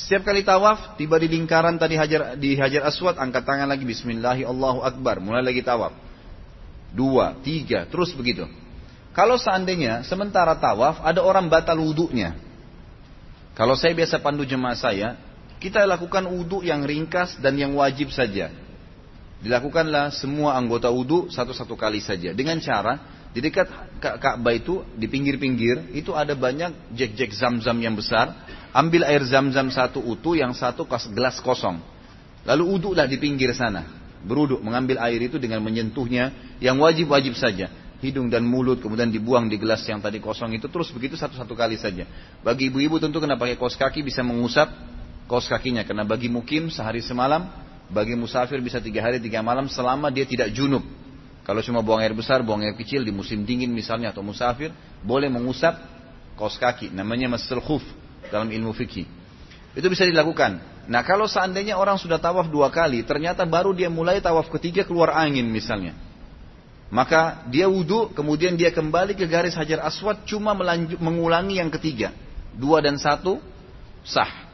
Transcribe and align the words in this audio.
Setiap 0.00 0.32
kali 0.32 0.40
tawaf, 0.40 0.96
tiba 0.96 1.20
di 1.20 1.28
lingkaran 1.28 1.76
tadi 1.76 1.92
hajar 2.00 2.32
di 2.40 2.56
hajar 2.56 2.88
aswad, 2.88 3.20
angkat 3.20 3.44
tangan 3.44 3.68
lagi 3.68 3.84
Bismillahi 3.84 4.48
Allahu 4.48 4.80
Akbar, 4.80 5.20
mulai 5.20 5.44
lagi 5.44 5.60
tawaf. 5.60 5.92
Dua, 6.96 7.36
tiga, 7.44 7.84
terus 7.84 8.16
begitu. 8.16 8.48
Kalau 9.12 9.36
seandainya 9.36 10.00
sementara 10.08 10.56
tawaf 10.56 11.04
ada 11.04 11.20
orang 11.20 11.52
batal 11.52 11.76
wudhunya. 11.76 12.32
Kalau 13.52 13.76
saya 13.76 13.92
biasa 13.92 14.24
pandu 14.24 14.48
jemaah 14.48 14.78
saya, 14.78 15.20
kita 15.60 15.84
lakukan 15.84 16.24
wudhu 16.24 16.64
yang 16.64 16.80
ringkas 16.80 17.36
dan 17.36 17.60
yang 17.60 17.76
wajib 17.76 18.08
saja. 18.08 18.48
Dilakukanlah 19.44 20.16
semua 20.16 20.56
anggota 20.56 20.88
wudhu 20.88 21.28
satu-satu 21.28 21.76
kali 21.76 22.00
saja. 22.00 22.32
Dengan 22.32 22.56
cara 22.64 23.20
di 23.36 23.44
dekat 23.44 23.68
Ka'bah 24.00 24.56
itu, 24.56 24.80
di 24.96 25.04
pinggir-pinggir, 25.06 25.92
itu 25.92 26.16
ada 26.16 26.32
banyak 26.32 26.96
jek-jek 26.96 27.36
zam-zam 27.36 27.76
yang 27.76 27.92
besar. 27.92 28.32
Ambil 28.70 29.02
air 29.02 29.22
zam-zam 29.26 29.66
satu 29.66 29.98
utuh, 29.98 30.38
yang 30.38 30.54
satu 30.54 30.86
gelas 31.10 31.42
kosong. 31.42 31.82
Lalu 32.46 32.64
uduklah 32.78 33.10
di 33.10 33.18
pinggir 33.18 33.50
sana. 33.50 33.82
Beruduk, 34.22 34.62
mengambil 34.62 35.02
air 35.02 35.18
itu 35.18 35.42
dengan 35.42 35.58
menyentuhnya. 35.58 36.56
Yang 36.62 36.76
wajib-wajib 36.78 37.34
saja. 37.34 37.66
Hidung 38.00 38.32
dan 38.32 38.46
mulut, 38.46 38.80
kemudian 38.80 39.12
dibuang 39.12 39.50
di 39.50 39.60
gelas 39.60 39.84
yang 39.84 40.00
tadi 40.00 40.22
kosong 40.22 40.56
itu. 40.56 40.70
Terus 40.70 40.88
begitu 40.94 41.18
satu-satu 41.18 41.52
kali 41.52 41.76
saja. 41.76 42.06
Bagi 42.40 42.72
ibu-ibu 42.72 42.96
tentu 42.96 43.20
kena 43.20 43.36
pakai 43.36 43.60
kos 43.60 43.76
kaki 43.76 44.06
bisa 44.06 44.24
mengusap 44.24 44.72
kos 45.28 45.50
kakinya. 45.50 45.84
Karena 45.84 46.06
bagi 46.06 46.32
mukim 46.32 46.72
sehari 46.72 47.04
semalam, 47.04 47.50
bagi 47.90 48.16
musafir 48.16 48.62
bisa 48.62 48.78
tiga 48.80 49.04
hari 49.04 49.20
tiga 49.20 49.42
malam 49.44 49.68
selama 49.68 50.08
dia 50.08 50.24
tidak 50.24 50.48
junub. 50.54 50.86
Kalau 51.44 51.60
cuma 51.60 51.82
buang 51.82 52.00
air 52.00 52.14
besar, 52.14 52.40
buang 52.40 52.62
air 52.62 52.78
kecil 52.78 53.02
di 53.02 53.10
musim 53.10 53.42
dingin 53.42 53.68
misalnya 53.68 54.14
atau 54.14 54.22
musafir, 54.22 54.70
boleh 55.02 55.26
mengusap 55.26 55.76
kaos 56.38 56.56
kaki. 56.56 56.88
Namanya 56.94 57.36
masal 57.36 57.60
khuf 57.60 57.84
dalam 58.30 58.48
ilmu 58.48 58.72
fikih. 58.72 59.06
Itu 59.74 59.86
bisa 59.90 60.06
dilakukan. 60.06 60.62
Nah 60.90 61.02
kalau 61.06 61.30
seandainya 61.30 61.78
orang 61.78 61.98
sudah 62.00 62.18
tawaf 62.18 62.50
dua 62.50 62.70
kali, 62.72 63.06
ternyata 63.06 63.46
baru 63.46 63.70
dia 63.70 63.86
mulai 63.86 64.18
tawaf 64.18 64.50
ketiga 64.50 64.82
keluar 64.82 65.14
angin 65.14 65.46
misalnya. 65.46 65.94
Maka 66.90 67.46
dia 67.46 67.70
wudhu, 67.70 68.10
kemudian 68.10 68.58
dia 68.58 68.74
kembali 68.74 69.14
ke 69.14 69.22
garis 69.30 69.54
hajar 69.54 69.78
aswad, 69.86 70.26
cuma 70.26 70.50
melanjut, 70.58 70.98
mengulangi 70.98 71.62
yang 71.62 71.70
ketiga. 71.70 72.10
Dua 72.50 72.82
dan 72.82 72.98
satu, 72.98 73.38
sah. 74.02 74.50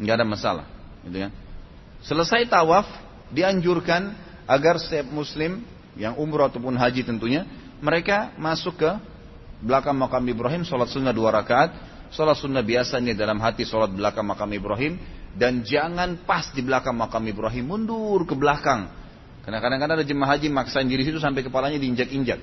Nggak 0.00 0.14
ada 0.16 0.24
masalah. 0.24 0.66
Gitu 1.04 1.28
kan? 1.28 1.32
Selesai 2.00 2.48
tawaf, 2.48 2.88
dianjurkan 3.28 4.16
agar 4.48 4.80
setiap 4.80 5.12
muslim 5.12 5.60
yang 6.00 6.16
umroh 6.16 6.48
ataupun 6.48 6.72
haji 6.80 7.04
tentunya, 7.04 7.44
mereka 7.84 8.32
masuk 8.40 8.80
ke 8.80 8.90
belakang 9.60 9.96
makam 9.96 10.24
Ibrahim, 10.24 10.64
sholat 10.64 10.88
sunnah 10.88 11.12
dua 11.12 11.28
rakaat, 11.28 11.76
sholat 12.16 12.40
sunnah 12.40 12.64
biasa 12.64 12.96
ini 13.04 13.12
dalam 13.12 13.36
hati 13.36 13.68
sholat 13.68 13.92
belakang 13.92 14.24
makam 14.24 14.48
Ibrahim, 14.48 14.96
dan 15.36 15.60
jangan 15.60 16.24
pas 16.24 16.48
di 16.56 16.64
belakang 16.64 16.96
makam 16.96 17.20
Ibrahim, 17.28 17.68
mundur 17.68 18.24
ke 18.24 18.32
belakang. 18.32 18.88
Karena 19.44 19.60
kadang-kadang 19.60 20.00
ada 20.00 20.06
jemaah 20.08 20.34
haji 20.34 20.48
maksain 20.48 20.88
diri 20.88 21.04
situ 21.04 21.20
sampai 21.20 21.44
kepalanya 21.44 21.76
diinjak-injak. 21.76 22.40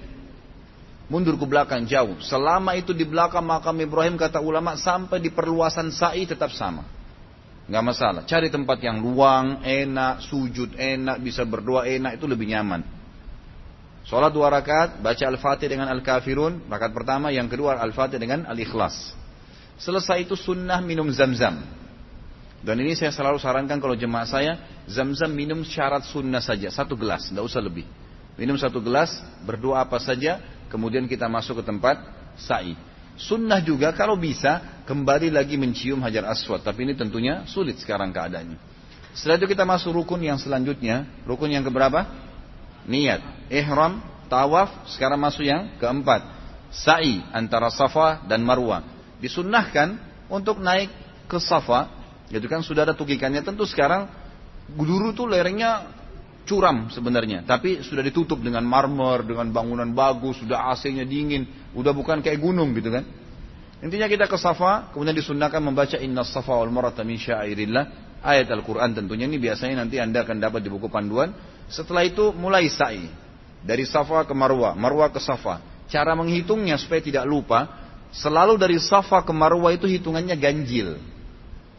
Mundur 1.11 1.35
ke 1.35 1.43
belakang 1.43 1.83
jauh. 1.83 2.15
Selama 2.23 2.77
itu 2.79 2.95
di 2.95 3.03
belakang 3.03 3.43
makam 3.43 3.75
Ibrahim 3.75 4.15
kata 4.15 4.39
ulama 4.39 4.79
sampai 4.79 5.19
di 5.19 5.27
perluasan 5.33 5.91
sa'i 5.91 6.23
tetap 6.23 6.53
sama. 6.55 6.87
Nggak 7.67 7.83
masalah. 7.83 8.21
Cari 8.23 8.47
tempat 8.47 8.79
yang 8.79 9.03
luang, 9.03 9.65
enak, 9.67 10.23
sujud 10.23 10.79
enak, 10.79 11.19
bisa 11.19 11.43
berdoa 11.43 11.83
enak 11.89 12.15
itu 12.21 12.23
lebih 12.29 12.47
nyaman. 12.55 12.87
Sholat 14.07 14.31
dua 14.35 14.51
rakaat, 14.51 14.99
baca 14.99 15.23
Al-Fatih 15.27 15.71
dengan 15.71 15.87
Al-Kafirun, 15.91 16.67
rakaat 16.67 16.91
pertama, 16.91 17.31
yang 17.31 17.47
kedua 17.47 17.79
Al-Fatih 17.79 18.19
dengan 18.19 18.43
Al-Ikhlas. 18.47 19.22
Selesai 19.77 20.25
itu 20.25 20.37
sunnah 20.37 20.79
minum 20.79 21.09
zam-zam. 21.09 21.61
Dan 22.63 22.79
ini 22.79 22.95
saya 22.95 23.11
selalu 23.11 23.41
sarankan 23.43 23.75
kalau 23.81 23.97
jemaah 23.97 24.23
saya, 24.23 24.55
zam-zam 24.87 25.27
minum 25.33 25.67
syarat 25.67 26.07
sunnah 26.07 26.39
saja, 26.39 26.71
satu 26.71 26.95
gelas, 26.95 27.27
tidak 27.27 27.43
usah 27.43 27.59
lebih. 27.59 27.83
Minum 28.39 28.55
satu 28.55 28.79
gelas, 28.79 29.11
berdoa 29.43 29.83
apa 29.83 29.99
saja, 29.99 30.39
kemudian 30.71 31.03
kita 31.05 31.27
masuk 31.27 31.59
ke 31.59 31.63
tempat 31.67 31.99
sa'i. 32.39 32.73
Sunnah 33.19 33.61
juga 33.61 33.93
kalau 33.93 34.17
bisa 34.17 34.81
kembali 34.87 35.29
lagi 35.29 35.59
mencium 35.59 36.01
hajar 36.01 36.25
aswad, 36.31 36.63
tapi 36.63 36.87
ini 36.87 36.95
tentunya 36.95 37.43
sulit 37.45 37.77
sekarang 37.77 38.09
keadaannya. 38.15 38.57
Setelah 39.13 39.37
itu 39.43 39.47
kita 39.53 39.67
masuk 39.67 39.93
rukun 40.01 40.23
yang 40.23 40.41
selanjutnya, 40.41 41.05
rukun 41.27 41.53
yang 41.53 41.61
keberapa? 41.61 42.23
niat, 42.87 43.47
ihram, 43.47 44.03
tawaf, 44.27 44.87
sekarang 44.91 45.19
masuk 45.19 45.47
yang 45.47 45.75
keempat. 45.79 46.23
Sa'i 46.73 47.21
antara 47.31 47.69
Safa 47.69 48.25
dan 48.25 48.41
Marwah. 48.41 48.81
Disunnahkan 49.23 49.95
untuk 50.27 50.59
naik 50.59 50.91
ke 51.31 51.39
Safa, 51.39 51.87
itu 52.27 52.43
kan 52.51 52.59
sudah 52.59 52.83
ada 52.83 52.91
tukikannya. 52.91 53.39
Tentu 53.39 53.63
sekarang 53.63 54.11
dulu 54.67 55.15
tuh 55.15 55.31
lerengnya 55.31 55.87
curam 56.43 56.91
sebenarnya, 56.91 57.47
tapi 57.47 57.79
sudah 57.79 58.03
ditutup 58.03 58.43
dengan 58.43 58.67
marmer, 58.67 59.23
dengan 59.23 59.47
bangunan 59.55 59.87
bagus, 59.95 60.43
sudah 60.43 60.75
AC-nya 60.75 61.07
dingin, 61.07 61.47
udah 61.71 61.95
bukan 61.95 62.19
kayak 62.19 62.43
gunung 62.43 62.75
gitu 62.75 62.91
kan. 62.91 63.07
Intinya 63.83 64.07
kita 64.07 64.27
ke 64.27 64.35
Safa, 64.39 64.91
kemudian 64.91 65.15
disunnahkan 65.15 65.59
membaca 65.59 65.95
Inna 65.99 66.23
Safa 66.27 66.55
wal 66.55 66.71
Marata 66.71 67.03
min 67.03 67.19
syairillah, 67.19 68.19
ayat 68.23 68.47
Al-Quran 68.51 68.95
tentunya 68.95 69.27
ini 69.27 69.39
biasanya 69.39 69.83
nanti 69.83 69.99
Anda 69.99 70.23
akan 70.23 70.39
dapat 70.39 70.63
di 70.63 70.71
buku 70.71 70.87
panduan 70.87 71.35
setelah 71.67 72.07
itu 72.07 72.31
mulai 72.31 72.71
sa'i. 72.71 73.07
Dari 73.63 73.87
Safa 73.87 74.27
ke 74.27 74.35
Marwa, 74.35 74.75
Marwa 74.75 75.07
ke 75.07 75.23
Safa. 75.23 75.87
Cara 75.87 76.15
menghitungnya 76.15 76.75
supaya 76.75 76.99
tidak 76.99 77.23
lupa, 77.23 77.82
selalu 78.13 78.61
dari 78.61 78.77
Safa 78.77 79.25
ke 79.25 79.33
Marwa 79.33 79.73
itu 79.73 79.89
hitungannya 79.89 80.37
ganjil. 80.37 81.01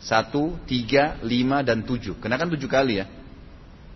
Satu, 0.02 0.58
tiga, 0.68 1.16
lima, 1.24 1.62
dan 1.64 1.80
tujuh. 1.86 2.18
Kena 2.18 2.36
kan 2.36 2.50
tujuh 2.50 2.68
kali 2.68 3.00
ya. 3.00 3.06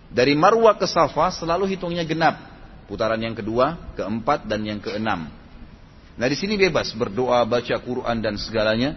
Dari 0.08 0.32
Marwa 0.32 0.72
ke 0.78 0.88
Safa 0.88 1.28
selalu 1.34 1.76
hitungnya 1.76 2.06
genap. 2.06 2.40
Putaran 2.88 3.20
yang 3.20 3.36
kedua, 3.36 3.92
keempat, 3.92 4.48
dan 4.48 4.64
yang 4.64 4.80
keenam. 4.80 5.28
Nah 6.16 6.26
di 6.26 6.36
sini 6.38 6.56
bebas 6.56 6.96
berdoa, 6.96 7.44
baca 7.44 7.76
Quran 7.76 8.18
dan 8.24 8.40
segalanya. 8.40 8.96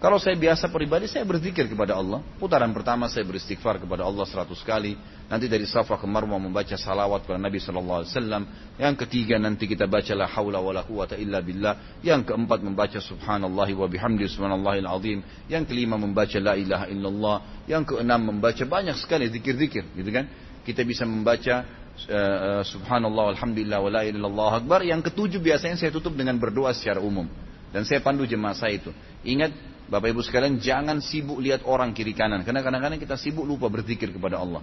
Kalau 0.00 0.16
saya 0.16 0.32
biasa 0.32 0.72
pribadi, 0.72 1.04
saya 1.12 1.28
berzikir 1.28 1.68
kepada 1.68 1.92
Allah. 1.92 2.24
Putaran 2.40 2.72
pertama 2.72 3.04
saya 3.12 3.20
beristighfar 3.20 3.76
kepada 3.84 4.00
Allah 4.00 4.24
seratus 4.24 4.64
kali. 4.64 4.96
Nanti 5.28 5.44
dari 5.44 5.68
Safa 5.68 6.00
ke 6.00 6.08
Marwa 6.08 6.40
membaca 6.40 6.72
salawat 6.72 7.28
kepada 7.28 7.36
Nabi 7.36 7.60
Wasallam. 7.60 8.48
Yang 8.80 9.04
ketiga 9.04 9.36
nanti 9.36 9.68
kita 9.68 9.84
baca 9.84 10.08
la 10.16 10.24
haula 10.24 10.56
wa 10.56 10.72
la 10.72 10.88
quwata 10.88 11.20
illa 11.20 11.44
billah. 11.44 12.00
Yang 12.00 12.32
keempat 12.32 12.64
membaca 12.64 12.96
subhanallah 12.96 13.68
wa 13.76 13.86
bihamdi 13.92 14.24
subhanallahil 14.24 14.88
azim. 14.88 15.20
Yang 15.52 15.68
kelima 15.68 16.00
membaca 16.00 16.40
la 16.40 16.56
ilaha 16.56 16.88
illallah. 16.88 17.36
Yang 17.68 17.92
keenam 17.92 18.20
membaca 18.24 18.64
banyak 18.64 18.96
sekali 18.96 19.28
zikir-zikir, 19.28 19.84
gitu 20.00 20.10
kan? 20.16 20.24
Kita 20.64 20.80
bisa 20.80 21.04
membaca 21.04 21.68
uh, 22.08 22.64
subhanallah 22.64 23.36
alhamdulillah 23.36 23.84
wa 23.84 23.90
la 23.92 24.08
ilaha 24.08 24.16
illallah 24.16 24.52
akbar. 24.64 24.80
Yang 24.80 25.12
ketujuh 25.12 25.44
biasanya 25.44 25.76
saya 25.76 25.92
tutup 25.92 26.16
dengan 26.16 26.40
berdoa 26.40 26.72
secara 26.72 27.04
umum. 27.04 27.28
Dan 27.68 27.84
saya 27.84 28.00
pandu 28.00 28.24
jemaah 28.24 28.56
saya 28.56 28.80
itu. 28.80 28.90
Ingat 29.28 29.52
Bapak 29.90 30.14
Ibu 30.14 30.22
sekalian 30.22 30.62
jangan 30.62 31.02
sibuk 31.02 31.42
lihat 31.42 31.66
orang 31.66 31.90
kiri 31.90 32.14
kanan. 32.14 32.46
Karena 32.46 32.62
kadang-kadang 32.62 33.02
kita 33.02 33.18
sibuk 33.18 33.42
lupa 33.42 33.66
berzikir 33.66 34.14
kepada 34.14 34.38
Allah. 34.38 34.62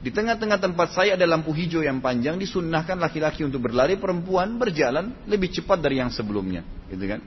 Di 0.00 0.08
tengah-tengah 0.08 0.56
tempat 0.60 0.96
saya 0.96 1.16
ada 1.16 1.28
lampu 1.28 1.52
hijau 1.52 1.84
yang 1.84 2.00
panjang. 2.00 2.40
Disunnahkan 2.40 2.96
laki-laki 2.96 3.44
untuk 3.44 3.60
berlari. 3.60 4.00
Perempuan 4.00 4.56
berjalan 4.56 5.12
lebih 5.28 5.52
cepat 5.52 5.76
dari 5.84 6.00
yang 6.00 6.08
sebelumnya. 6.08 6.64
Gitu 6.88 7.04
kan? 7.04 7.20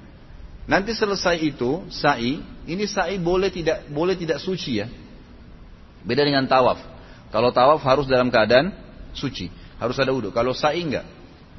Nanti 0.66 0.98
selesai 0.98 1.38
itu, 1.38 1.86
sa'i. 1.94 2.42
Ini 2.66 2.84
sa'i 2.90 3.22
boleh 3.22 3.54
tidak 3.54 3.86
boleh 3.94 4.18
tidak 4.18 4.42
suci 4.42 4.82
ya. 4.82 4.90
Beda 6.02 6.26
dengan 6.26 6.50
tawaf. 6.50 6.82
Kalau 7.30 7.54
tawaf 7.54 7.86
harus 7.86 8.10
dalam 8.10 8.34
keadaan 8.34 8.74
suci. 9.14 9.54
Harus 9.78 10.02
ada 10.02 10.10
wudhu. 10.10 10.34
Kalau 10.34 10.58
sa'i 10.58 10.82
enggak. 10.82 11.06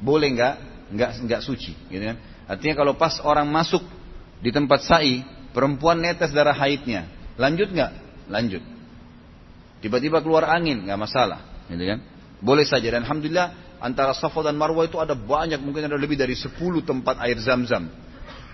Boleh 0.03 0.35
enggak? 0.35 0.55
Enggak, 0.91 1.11
enggak 1.15 1.41
suci. 1.47 1.79
Gitu 1.87 2.03
kan? 2.03 2.19
Artinya 2.49 2.75
kalau 2.75 2.93
pas 2.99 3.23
orang 3.23 3.47
masuk 3.47 3.79
di 4.39 4.49
tempat 4.49 4.87
sa'i, 4.87 5.23
perempuan 5.51 5.99
netes 5.99 6.31
darah 6.31 6.55
haidnya. 6.55 7.07
Lanjut 7.35 7.71
nggak? 7.71 7.91
Lanjut. 8.31 8.63
Tiba-tiba 9.79 10.19
keluar 10.19 10.47
angin, 10.51 10.83
nggak 10.83 10.99
masalah, 10.99 11.39
gitu 11.71 11.83
kan? 11.87 11.99
Boleh 12.39 12.67
saja 12.67 12.87
dan 12.87 13.03
alhamdulillah 13.07 13.79
antara 13.79 14.11
Safa 14.15 14.43
dan 14.43 14.59
Marwah 14.59 14.87
itu 14.87 14.99
ada 14.99 15.15
banyak, 15.15 15.59
mungkin 15.63 15.87
ada 15.87 15.95
lebih 15.95 16.19
dari 16.19 16.35
10 16.35 16.55
tempat 16.83 17.19
air 17.23 17.39
zam-zam. 17.39 17.87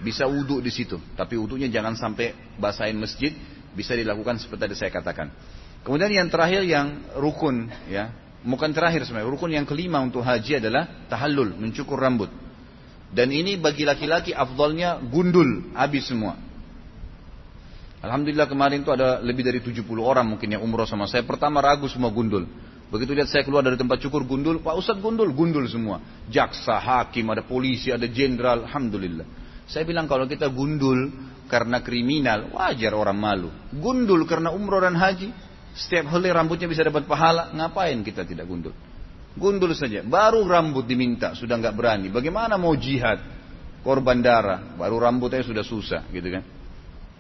Bisa 0.05 0.29
wudhu 0.29 0.61
di 0.61 0.69
situ, 0.69 1.01
tapi 1.17 1.37
wudhunya 1.37 1.69
jangan 1.69 1.97
sampai 1.97 2.57
basahin 2.61 2.97
masjid, 2.97 3.33
bisa 3.73 3.97
dilakukan 3.97 4.37
seperti 4.37 4.61
tadi 4.69 4.75
saya 4.77 4.91
katakan. 4.93 5.33
Kemudian 5.81 6.13
yang 6.13 6.29
terakhir 6.29 6.61
yang 6.65 7.13
rukun, 7.17 7.69
ya, 7.89 8.13
bukan 8.45 8.73
terakhir 8.73 9.05
sebenarnya, 9.05 9.29
rukun 9.29 9.51
yang 9.53 9.65
kelima 9.65 10.01
untuk 10.01 10.21
haji 10.21 10.61
adalah 10.61 11.05
tahallul, 11.09 11.57
mencukur 11.57 11.97
rambut. 11.97 12.44
Dan 13.13 13.29
ini 13.31 13.59
bagi 13.59 13.85
laki-laki 13.85 14.33
afdolnya 14.33 15.01
gundul, 15.01 15.73
habis 15.77 16.09
semua. 16.09 16.35
Alhamdulillah 18.05 18.45
kemarin 18.45 18.85
itu 18.85 18.91
ada 18.93 19.17
lebih 19.17 19.41
dari 19.41 19.59
70 19.65 19.81
orang 19.97 20.37
mungkin 20.37 20.45
yang 20.53 20.61
umroh 20.61 20.85
sama 20.85 21.09
saya. 21.09 21.25
Pertama 21.25 21.57
ragu 21.57 21.89
semua 21.89 22.13
gundul. 22.13 22.45
Begitu 22.93 23.17
lihat 23.17 23.33
saya 23.33 23.41
keluar 23.41 23.65
dari 23.65 23.81
tempat 23.81 23.97
cukur 23.97 24.29
gundul, 24.29 24.61
Pak 24.61 24.77
Ustadz 24.77 25.01
gundul, 25.01 25.33
gundul 25.33 25.65
semua. 25.65 25.97
Jaksa, 26.29 26.77
hakim, 26.77 27.25
ada 27.33 27.41
polisi, 27.41 27.89
ada 27.89 28.05
jenderal, 28.05 28.69
Alhamdulillah. 28.69 29.25
Saya 29.65 29.89
bilang 29.89 30.05
kalau 30.05 30.29
kita 30.29 30.53
gundul 30.53 31.09
karena 31.49 31.81
kriminal, 31.81 32.53
wajar 32.53 32.93
orang 32.93 33.17
malu. 33.17 33.49
Gundul 33.73 34.29
karena 34.29 34.53
umroh 34.53 34.85
dan 34.85 34.93
haji, 34.93 35.33
setiap 35.73 36.13
helai 36.13 36.29
rambutnya 36.29 36.69
bisa 36.69 36.85
dapat 36.85 37.09
pahala, 37.09 37.49
ngapain 37.57 38.05
kita 38.05 38.21
tidak 38.21 38.45
gundul? 38.45 38.77
Gundul 39.35 39.75
saja, 39.75 39.99
baru 39.99 40.47
rambut 40.47 40.87
diminta, 40.87 41.35
sudah 41.35 41.59
nggak 41.59 41.75
berani. 41.75 42.07
Bagaimana 42.07 42.55
mau 42.55 42.71
jihad? 42.79 43.19
Korban 43.83 44.23
darah, 44.23 44.73
baru 44.79 44.97
rambutnya 44.97 45.45
sudah 45.45 45.61
susah, 45.61 46.07
gitu 46.09 46.25
kan? 46.31 46.43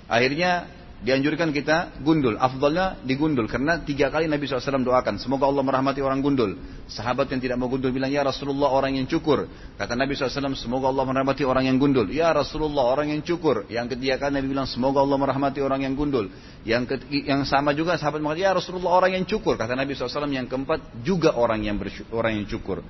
Akhirnya 0.09 0.65
dianjurkan 1.03 1.51
kita 1.51 1.99
gundul. 1.99 2.39
Afdalnya 2.39 3.01
digundul 3.03 3.51
karena 3.51 3.83
tiga 3.83 4.07
kali 4.07 4.31
Nabi 4.31 4.47
SAW 4.47 4.85
doakan. 4.85 5.19
Semoga 5.19 5.49
Allah 5.49 5.63
merahmati 5.65 5.99
orang 5.99 6.23
gundul. 6.23 6.55
Sahabat 6.87 7.27
yang 7.33 7.43
tidak 7.43 7.57
mau 7.59 7.67
gundul 7.67 7.91
bilang, 7.91 8.13
Ya 8.13 8.23
Rasulullah 8.23 8.71
orang 8.71 8.95
yang 8.95 9.07
cukur. 9.09 9.49
Kata 9.75 9.97
Nabi 9.97 10.15
SAW, 10.15 10.55
semoga 10.55 10.87
Allah 10.87 11.03
merahmati 11.03 11.43
orang 11.43 11.67
yang 11.67 11.77
gundul. 11.81 12.07
Ya 12.07 12.31
Rasulullah 12.31 12.87
orang 12.87 13.11
yang 13.11 13.21
cukur. 13.25 13.67
Yang 13.67 13.97
ketiga 13.97 14.15
kali 14.21 14.39
Nabi 14.39 14.47
bilang, 14.55 14.67
semoga 14.69 15.03
Allah 15.03 15.17
merahmati 15.19 15.59
orang 15.59 15.83
yang 15.83 15.93
gundul. 15.97 16.31
Yang, 16.63 17.03
yang 17.11 17.43
sama 17.43 17.75
juga 17.75 17.99
sahabat 17.99 18.23
mengatakan, 18.23 18.45
Ya 18.47 18.51
Rasulullah 18.55 18.91
orang 18.95 19.11
yang 19.19 19.25
cukur. 19.27 19.59
Kata 19.59 19.75
Nabi 19.75 19.93
SAW 19.93 20.31
yang 20.31 20.47
keempat, 20.47 21.03
juga 21.03 21.35
orang 21.35 21.65
yang, 21.65 21.75
orang 22.15 22.39
yang 22.39 22.47
cukur. 22.47 22.85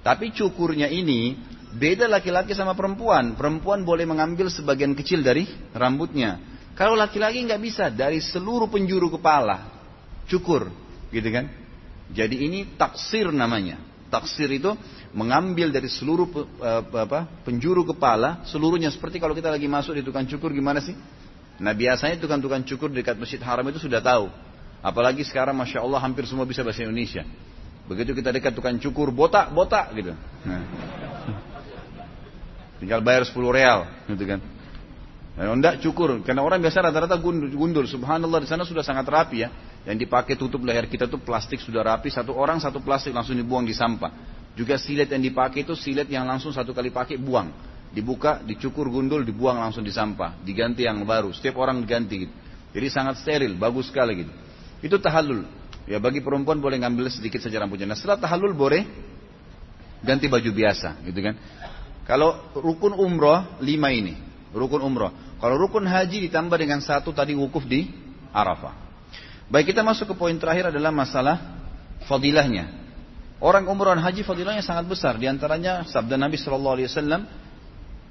Tapi 0.00 0.32
cukurnya 0.32 0.88
ini 0.88 1.36
beda 1.76 2.10
laki-laki 2.10 2.56
sama 2.56 2.74
perempuan. 2.74 3.36
Perempuan 3.36 3.86
boleh 3.86 4.08
mengambil 4.08 4.48
sebagian 4.50 4.96
kecil 4.96 5.20
dari 5.20 5.46
rambutnya. 5.76 6.49
Kalau 6.78 6.96
laki-laki 6.96 7.44
nggak 7.44 7.62
bisa 7.62 7.84
dari 7.92 8.22
seluruh 8.22 8.70
penjuru 8.70 9.12
kepala 9.12 9.68
cukur, 10.30 10.70
gitu 11.10 11.28
kan? 11.28 11.50
Jadi 12.10 12.46
ini 12.46 12.66
taksir 12.74 13.30
namanya. 13.30 13.78
Taksir 14.10 14.50
itu 14.50 14.74
mengambil 15.14 15.70
dari 15.70 15.86
seluruh 15.86 16.26
uh, 16.58 16.82
apa, 16.82 17.30
penjuru 17.46 17.86
kepala 17.86 18.42
seluruhnya 18.46 18.90
seperti 18.90 19.22
kalau 19.22 19.34
kita 19.34 19.50
lagi 19.50 19.70
masuk 19.70 19.94
di 19.94 20.02
tukang 20.02 20.26
cukur 20.26 20.50
gimana 20.50 20.82
sih? 20.82 20.98
Nah 21.62 21.70
biasanya 21.76 22.18
tukang-tukang 22.18 22.66
cukur 22.66 22.90
dekat 22.90 23.14
masjid 23.14 23.38
haram 23.38 23.62
itu 23.70 23.78
sudah 23.78 24.02
tahu. 24.02 24.26
Apalagi 24.80 25.22
sekarang 25.22 25.54
masya 25.54 25.84
Allah 25.84 26.00
hampir 26.02 26.26
semua 26.26 26.48
bisa 26.48 26.66
bahasa 26.66 26.82
Indonesia. 26.82 27.22
Begitu 27.86 28.16
kita 28.16 28.34
dekat 28.34 28.54
tukang 28.56 28.78
cukur 28.82 29.14
botak 29.14 29.52
botak 29.54 29.94
gitu. 29.94 30.16
Nah. 30.42 30.62
Tinggal 32.80 33.04
bayar 33.04 33.28
10 33.28 33.36
real 33.52 33.84
gitu 34.08 34.24
kan. 34.24 34.40
Kalau 35.30 35.56
enggak 35.56 35.80
cukur, 35.80 36.20
karena 36.26 36.42
orang 36.42 36.58
biasa 36.60 36.84
rata-rata 36.84 37.16
gundul, 37.16 37.48
gundul. 37.54 37.86
Subhanallah 37.86 38.44
di 38.44 38.48
sana 38.50 38.66
sudah 38.66 38.82
sangat 38.82 39.06
rapi 39.06 39.46
ya. 39.46 39.48
Yang 39.86 40.04
dipakai 40.04 40.34
tutup 40.36 40.60
leher 40.60 40.84
kita 40.90 41.08
tuh 41.08 41.22
plastik 41.22 41.62
sudah 41.62 41.80
rapi, 41.80 42.12
satu 42.12 42.36
orang 42.36 42.60
satu 42.60 42.84
plastik 42.84 43.16
langsung 43.16 43.38
dibuang 43.38 43.64
di 43.64 43.72
sampah. 43.72 44.12
Juga 44.52 44.76
silet 44.76 45.08
yang 45.08 45.22
dipakai 45.22 45.64
itu 45.64 45.72
silet 45.78 46.04
yang 46.10 46.26
langsung 46.26 46.52
satu 46.52 46.74
kali 46.76 46.92
pakai 46.92 47.16
buang. 47.16 47.48
Dibuka, 47.90 48.42
dicukur 48.44 48.86
gundul, 48.92 49.24
dibuang 49.24 49.58
langsung 49.58 49.86
di 49.86 49.94
sampah. 49.94 50.38
Diganti 50.42 50.84
yang 50.84 51.00
baru. 51.06 51.32
Setiap 51.32 51.56
orang 51.58 51.80
diganti 51.80 52.26
gitu. 52.26 52.34
Jadi 52.70 52.86
sangat 52.86 53.18
steril, 53.18 53.56
bagus 53.58 53.90
sekali 53.90 54.26
gitu. 54.26 54.32
Itu 54.84 54.96
tahallul. 55.00 55.46
Ya 55.90 55.98
bagi 55.98 56.22
perempuan 56.22 56.62
boleh 56.62 56.78
ngambil 56.78 57.10
sedikit 57.10 57.42
saja 57.42 57.58
rambutnya. 57.58 57.88
Nah 57.88 57.98
setelah 57.98 58.20
tahallul 58.20 58.54
boleh 58.54 58.86
ganti 60.04 60.30
baju 60.30 60.50
biasa 60.52 61.02
gitu 61.02 61.18
kan. 61.18 61.34
Kalau 62.06 62.52
rukun 62.54 62.94
umroh 62.94 63.58
lima 63.62 63.90
ini 63.90 64.29
rukun 64.54 64.82
umrah. 64.82 65.38
Kalau 65.38 65.56
rukun 65.56 65.86
haji 65.86 66.30
ditambah 66.30 66.56
dengan 66.58 66.82
satu 66.82 67.14
tadi 67.14 67.34
wukuf 67.34 67.64
di 67.64 67.90
Arafah. 68.30 68.74
Baik 69.50 69.74
kita 69.74 69.82
masuk 69.82 70.12
ke 70.12 70.14
poin 70.14 70.34
terakhir 70.38 70.70
adalah 70.70 70.94
masalah 70.94 71.36
fadilahnya. 72.06 72.70
Orang 73.40 73.66
umrah 73.66 73.96
dan 73.96 74.04
haji 74.04 74.22
fadilahnya 74.22 74.62
sangat 74.62 74.86
besar. 74.86 75.16
Di 75.16 75.26
antaranya 75.26 75.82
sabda 75.88 76.14
Nabi 76.20 76.36
Shallallahu 76.36 76.74
Alaihi 76.76 76.88
Wasallam, 76.92 77.22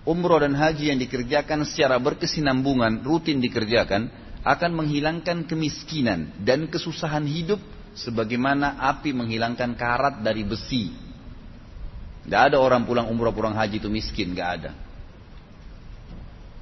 umrah 0.04 0.42
dan 0.42 0.58
haji 0.58 0.90
yang 0.90 1.00
dikerjakan 1.00 1.64
secara 1.64 2.02
berkesinambungan, 2.02 3.06
rutin 3.06 3.38
dikerjakan, 3.40 4.10
akan 4.42 4.72
menghilangkan 4.74 5.46
kemiskinan 5.46 6.34
dan 6.42 6.66
kesusahan 6.66 7.24
hidup 7.30 7.62
sebagaimana 7.94 8.82
api 8.90 9.14
menghilangkan 9.14 9.78
karat 9.78 10.26
dari 10.26 10.44
besi. 10.44 10.92
Tidak 12.26 12.42
ada 12.52 12.58
orang 12.60 12.84
pulang 12.84 13.08
umrah 13.08 13.32
pulang 13.32 13.56
haji 13.56 13.80
itu 13.80 13.88
miskin, 13.88 14.34
nggak 14.34 14.50
ada. 14.60 14.72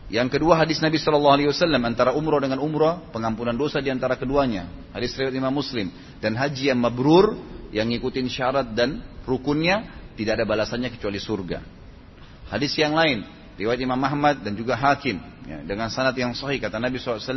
Yang 0.07 0.39
kedua 0.39 0.55
hadis 0.55 0.79
Nabi 0.79 0.95
Shallallahu 0.95 1.35
Alaihi 1.35 1.49
Wasallam 1.51 1.83
antara 1.83 2.15
umroh 2.15 2.39
dengan 2.39 2.63
umroh 2.63 3.11
pengampunan 3.11 3.51
dosa 3.51 3.83
di 3.83 3.91
antara 3.91 4.15
keduanya. 4.15 4.71
Hadis 4.95 5.11
riwayat 5.19 5.35
Imam 5.35 5.51
Muslim 5.51 5.91
dan 6.23 6.31
haji 6.39 6.71
yang 6.71 6.79
mabrur 6.79 7.35
yang 7.75 7.91
ngikutin 7.91 8.31
syarat 8.31 8.71
dan 8.71 9.03
rukunnya 9.27 9.83
tidak 10.15 10.39
ada 10.39 10.45
balasannya 10.47 10.95
kecuali 10.95 11.19
surga. 11.19 11.59
Hadis 12.47 12.71
yang 12.79 12.95
lain 12.95 13.27
riwayat 13.59 13.83
Imam 13.83 13.99
Ahmad 13.99 14.39
dan 14.39 14.55
juga 14.55 14.79
Hakim 14.79 15.19
ya, 15.43 15.59
dengan 15.67 15.91
sanad 15.91 16.15
yang 16.15 16.31
sahih 16.31 16.63
kata 16.63 16.79
Nabi 16.79 17.03
SAW 17.03 17.27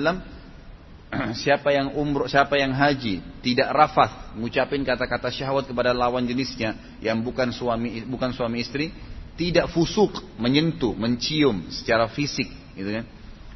siapa 1.42 1.74
yang 1.74 1.98
umroh 1.98 2.30
siapa 2.30 2.54
yang 2.54 2.70
haji 2.70 3.18
tidak 3.42 3.66
rafat 3.74 4.38
ngucapin 4.38 4.86
kata-kata 4.86 5.26
syahwat 5.34 5.66
kepada 5.66 5.90
lawan 5.90 6.22
jenisnya 6.22 6.78
yang 7.02 7.18
bukan 7.18 7.50
suami 7.50 8.06
bukan 8.06 8.30
suami 8.30 8.62
istri 8.62 8.94
tidak 9.34 9.74
fusuk 9.74 10.22
menyentuh 10.38 10.94
mencium 10.94 11.66
secara 11.74 12.06
fisik 12.06 12.59
gitu 12.74 12.90
kan? 12.90 13.04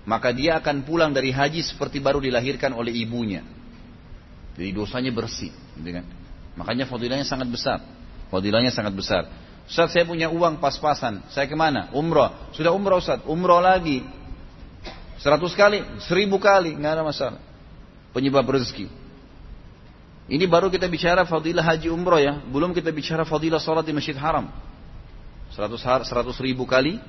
Maka 0.04 0.36
dia 0.36 0.60
akan 0.60 0.84
pulang 0.84 1.16
dari 1.16 1.32
haji 1.32 1.64
seperti 1.64 1.96
baru 1.98 2.20
dilahirkan 2.20 2.76
oleh 2.76 2.92
ibunya. 2.92 3.40
Jadi 4.54 4.70
dosanya 4.70 5.10
bersih, 5.10 5.50
gitu 5.80 5.90
kan? 5.90 6.04
Makanya 6.54 6.84
fadilahnya 6.86 7.26
sangat 7.26 7.48
besar. 7.50 7.82
Fadilahnya 8.28 8.70
sangat 8.70 8.94
besar. 8.94 9.26
Ustaz 9.64 9.96
saya 9.96 10.04
punya 10.04 10.28
uang 10.28 10.60
pas-pasan, 10.60 11.24
saya 11.32 11.48
ke 11.48 11.56
mana? 11.56 11.88
Umroh. 11.96 12.52
Sudah 12.52 12.70
umroh 12.70 13.00
Ustaz, 13.00 13.24
umroh 13.24 13.64
lagi. 13.64 14.04
Seratus 15.16 15.56
kali, 15.56 15.80
seribu 16.04 16.36
kali, 16.36 16.76
nggak 16.76 16.92
ada 17.00 17.02
masalah. 17.02 17.40
Penyebab 18.12 18.44
rezeki. 18.44 18.92
Ini 20.28 20.44
baru 20.48 20.68
kita 20.68 20.84
bicara 20.88 21.24
fadilah 21.24 21.64
haji 21.64 21.88
umroh 21.88 22.20
ya. 22.20 22.44
Belum 22.44 22.76
kita 22.76 22.92
bicara 22.92 23.24
fadilah 23.24 23.60
sholat 23.60 23.88
di 23.88 23.96
masjid 23.96 24.16
haram. 24.16 24.52
Seratus, 25.52 25.80
seratus 25.80 26.36
ribu 26.44 26.68
kali 26.68 27.00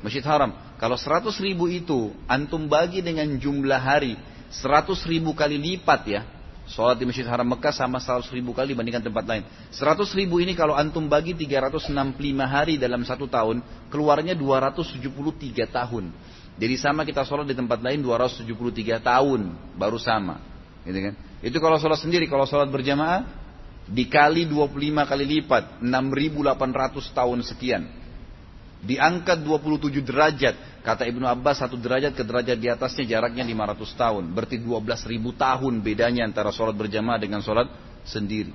Masjid 0.00 0.22
Haram. 0.22 0.54
Kalau 0.78 0.94
100 0.94 1.34
ribu 1.42 1.66
itu 1.66 2.14
antum 2.30 2.70
bagi 2.70 3.02
dengan 3.02 3.26
jumlah 3.38 3.82
hari 3.82 4.14
100 4.54 4.86
ribu 5.10 5.34
kali 5.34 5.58
lipat 5.58 6.02
ya. 6.06 6.22
Sholat 6.68 7.00
di 7.00 7.08
Masjid 7.08 7.24
Haram 7.24 7.48
Mekah 7.48 7.72
sama 7.72 7.96
100 7.96 8.28
ribu 8.28 8.52
kali 8.52 8.76
dibandingkan 8.76 9.00
tempat 9.00 9.24
lain. 9.24 9.42
100 9.72 10.04
ribu 10.20 10.36
ini 10.36 10.52
kalau 10.52 10.76
antum 10.76 11.08
bagi 11.08 11.32
365 11.32 11.96
hari 12.44 12.76
dalam 12.76 13.00
satu 13.08 13.24
tahun, 13.24 13.64
keluarnya 13.88 14.36
273 14.36 15.64
tahun. 15.64 16.12
Jadi 16.60 16.74
sama 16.76 17.08
kita 17.08 17.24
sholat 17.24 17.48
di 17.48 17.56
tempat 17.56 17.80
lain 17.80 18.04
273 18.04 19.00
tahun, 19.00 19.40
baru 19.80 19.96
sama. 19.96 20.44
Gitu 20.84 20.98
kan? 21.08 21.14
Itu 21.40 21.56
kalau 21.56 21.80
sholat 21.80 22.04
sendiri, 22.04 22.28
kalau 22.28 22.44
sholat 22.44 22.68
berjamaah, 22.68 23.24
dikali 23.88 24.44
25 24.44 25.08
kali 25.08 25.24
lipat, 25.24 25.80
6.800 25.80 27.16
tahun 27.16 27.38
sekian 27.48 28.07
diangkat 28.82 29.42
27 29.42 30.02
derajat. 30.06 30.54
Kata 30.86 31.04
Ibnu 31.04 31.26
Abbas 31.26 31.60
satu 31.60 31.74
derajat 31.76 32.14
ke 32.14 32.22
derajat 32.22 32.56
di 32.56 32.70
atasnya 32.70 33.18
jaraknya 33.18 33.42
500 33.42 33.98
tahun. 33.98 34.24
Berarti 34.32 34.56
12 34.62 35.10
ribu 35.10 35.34
tahun 35.34 35.82
bedanya 35.82 36.24
antara 36.24 36.54
sholat 36.54 36.78
berjamaah 36.78 37.18
dengan 37.18 37.42
sholat 37.42 37.68
sendiri. 38.06 38.54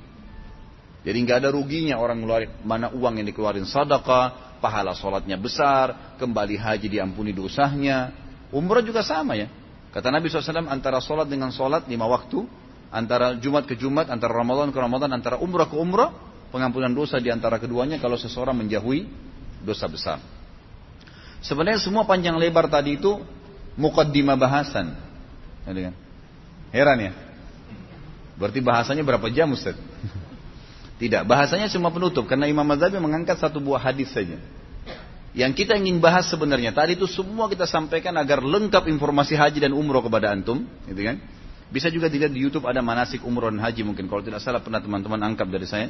Jadi 1.03 1.17
nggak 1.19 1.37
ada 1.43 1.49
ruginya 1.51 1.99
orang 1.99 2.23
ngeluarin 2.23 2.51
mana 2.63 2.87
uang 2.95 3.19
yang 3.19 3.27
dikeluarin 3.27 3.67
sadaqah, 3.67 4.57
pahala 4.63 4.95
sholatnya 4.95 5.35
besar, 5.35 6.15
kembali 6.15 6.55
haji 6.55 6.87
diampuni 6.87 7.35
dosanya. 7.35 8.15
Umrah 8.55 8.79
juga 8.79 9.03
sama 9.03 9.35
ya. 9.35 9.51
Kata 9.91 10.09
Nabi 10.09 10.31
SAW 10.31 10.71
antara 10.71 11.03
sholat 11.03 11.27
dengan 11.27 11.51
sholat 11.51 11.85
lima 11.91 12.07
waktu, 12.07 12.47
antara 12.89 13.35
Jumat 13.37 13.67
ke 13.67 13.75
Jumat, 13.75 14.07
antara 14.09 14.31
Ramadan 14.31 14.71
ke 14.71 14.79
Ramadan, 14.79 15.11
antara 15.11 15.37
umrah 15.37 15.67
ke 15.67 15.75
umrah, 15.75 16.15
pengampunan 16.49 16.89
dosa 16.95 17.19
di 17.19 17.29
antara 17.29 17.59
keduanya 17.59 17.99
kalau 17.99 18.15
seseorang 18.15 18.57
menjauhi 18.57 19.05
dosa 19.63 19.88
besar. 19.88 20.20
Sebenarnya 21.43 21.79
semua 21.79 22.03
panjang 22.08 22.36
lebar 22.36 22.67
tadi 22.67 23.00
itu 23.00 23.20
mukaddimah 23.79 24.36
bahasan. 24.36 24.96
Heran 26.72 26.98
ya? 27.00 27.12
Berarti 28.36 28.60
bahasanya 28.60 29.03
berapa 29.03 29.27
jam 29.32 29.51
Ustaz? 29.51 29.75
Tidak, 31.01 31.25
bahasanya 31.25 31.67
cuma 31.74 31.89
penutup 31.91 32.29
karena 32.29 32.48
Imam 32.48 32.63
Mazhabi 32.63 33.01
mengangkat 33.01 33.36
satu 33.41 33.60
buah 33.60 33.82
hadis 33.82 34.13
saja. 34.13 34.39
Yang 35.34 35.65
kita 35.65 35.74
ingin 35.82 35.98
bahas 35.98 36.29
sebenarnya 36.29 36.72
tadi 36.72 36.93
itu 36.93 37.10
semua 37.10 37.50
kita 37.50 37.65
sampaikan 37.65 38.13
agar 38.22 38.46
lengkap 38.46 38.86
informasi 38.86 39.34
haji 39.34 39.65
dan 39.65 39.74
umroh 39.74 40.05
kepada 40.05 40.29
antum, 40.29 40.63
gitu 40.86 41.01
kan? 41.01 41.17
Bisa 41.74 41.89
juga 41.89 42.05
dilihat 42.05 42.29
di 42.29 42.46
YouTube 42.46 42.70
ada 42.70 42.86
manasik 42.86 43.25
umroh 43.25 43.50
dan 43.50 43.58
haji 43.58 43.82
mungkin 43.82 44.05
kalau 44.05 44.22
tidak 44.22 44.46
salah 44.46 44.62
pernah 44.62 44.77
teman-teman 44.77 45.17
angkat 45.34 45.50
dari 45.50 45.65
saya. 45.65 45.89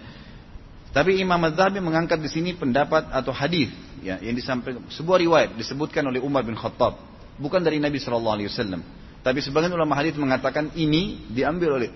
Tapi 0.94 1.18
Imam 1.18 1.42
Az-Zahabi 1.42 1.82
mengangkat 1.82 2.22
di 2.22 2.30
sini 2.30 2.54
pendapat 2.54 3.10
atau 3.10 3.34
hadis 3.34 3.74
ya, 4.06 4.22
yang 4.22 4.38
disampaikan 4.38 4.86
sebuah 4.94 5.18
riwayat 5.26 5.50
disebutkan 5.58 6.06
oleh 6.06 6.22
Umar 6.22 6.46
bin 6.46 6.54
Khattab, 6.54 7.02
bukan 7.42 7.66
dari 7.66 7.82
Nabi 7.82 7.98
Shallallahu 7.98 8.36
Alaihi 8.38 8.50
Wasallam. 8.54 8.86
Tapi 9.26 9.40
sebagian 9.42 9.74
ulama 9.74 9.98
hadis 9.98 10.14
mengatakan 10.14 10.70
ini 10.78 11.26
diambil 11.34 11.82
oleh 11.82 11.90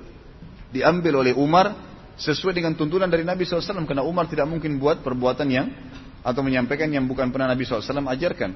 diambil 0.74 1.22
oleh 1.22 1.38
Umar 1.38 1.76
sesuai 2.18 2.58
dengan 2.58 2.74
tuntunan 2.74 3.06
dari 3.06 3.22
Nabi 3.22 3.46
SAW 3.46 3.86
karena 3.86 4.02
Umar 4.02 4.26
tidak 4.26 4.50
mungkin 4.50 4.82
buat 4.82 5.06
perbuatan 5.06 5.48
yang 5.48 5.70
atau 6.26 6.42
menyampaikan 6.42 6.90
yang 6.90 7.06
bukan 7.06 7.30
pernah 7.30 7.54
Nabi 7.54 7.64
SAW 7.64 7.86
ajarkan. 7.86 8.52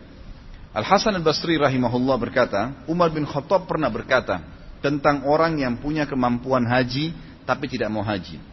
Al 0.71 0.87
Hasan 0.87 1.19
al 1.19 1.23
Basri 1.23 1.59
rahimahullah 1.59 2.17
berkata, 2.17 2.87
Umar 2.87 3.11
bin 3.11 3.27
Khattab 3.27 3.67
pernah 3.67 3.91
berkata 3.91 4.39
tentang 4.79 5.27
orang 5.27 5.59
yang 5.59 5.77
punya 5.77 6.07
kemampuan 6.07 6.65
haji 6.65 7.13
tapi 7.45 7.69
tidak 7.69 7.91
mau 7.91 8.01
haji. 8.01 8.50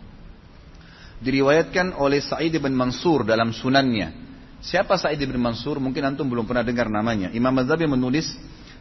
Diriwayatkan 1.19 1.99
oleh 1.99 2.23
Sa'id 2.23 2.55
bin 2.55 2.75
Mansur 2.79 3.27
dalam 3.27 3.51
sunannya. 3.51 4.15
Siapa 4.63 4.95
Sa'id 4.95 5.19
bin 5.19 5.39
Mansur? 5.43 5.83
Mungkin 5.83 6.15
antum 6.15 6.31
belum 6.31 6.47
pernah 6.47 6.63
dengar 6.63 6.87
namanya. 6.87 7.35
Imam 7.35 7.51
Mazhabi 7.51 7.91
menulis 7.91 8.27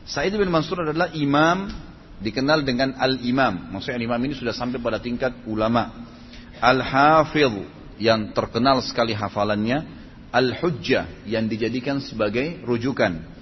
Sa'id 0.06 0.34
bin 0.38 0.50
Mansur 0.54 0.86
adalah 0.86 1.10
imam 1.18 1.70
dikenal 2.22 2.62
dengan 2.62 2.94
al-imam. 2.98 3.74
Maksudnya 3.74 4.02
imam 4.02 4.22
ini 4.22 4.34
sudah 4.38 4.54
sampai 4.54 4.78
pada 4.78 5.02
tingkat 5.02 5.34
ulama. 5.50 6.08
Al-hafidh 6.62 7.66
yang 7.98 8.34
terkenal 8.34 8.82
sekali 8.86 9.14
hafalannya 9.18 9.98
Al-Hujjah 10.30 11.26
yang 11.26 11.50
dijadikan 11.50 12.02
sebagai 12.02 12.62
rujukan. 12.62 13.38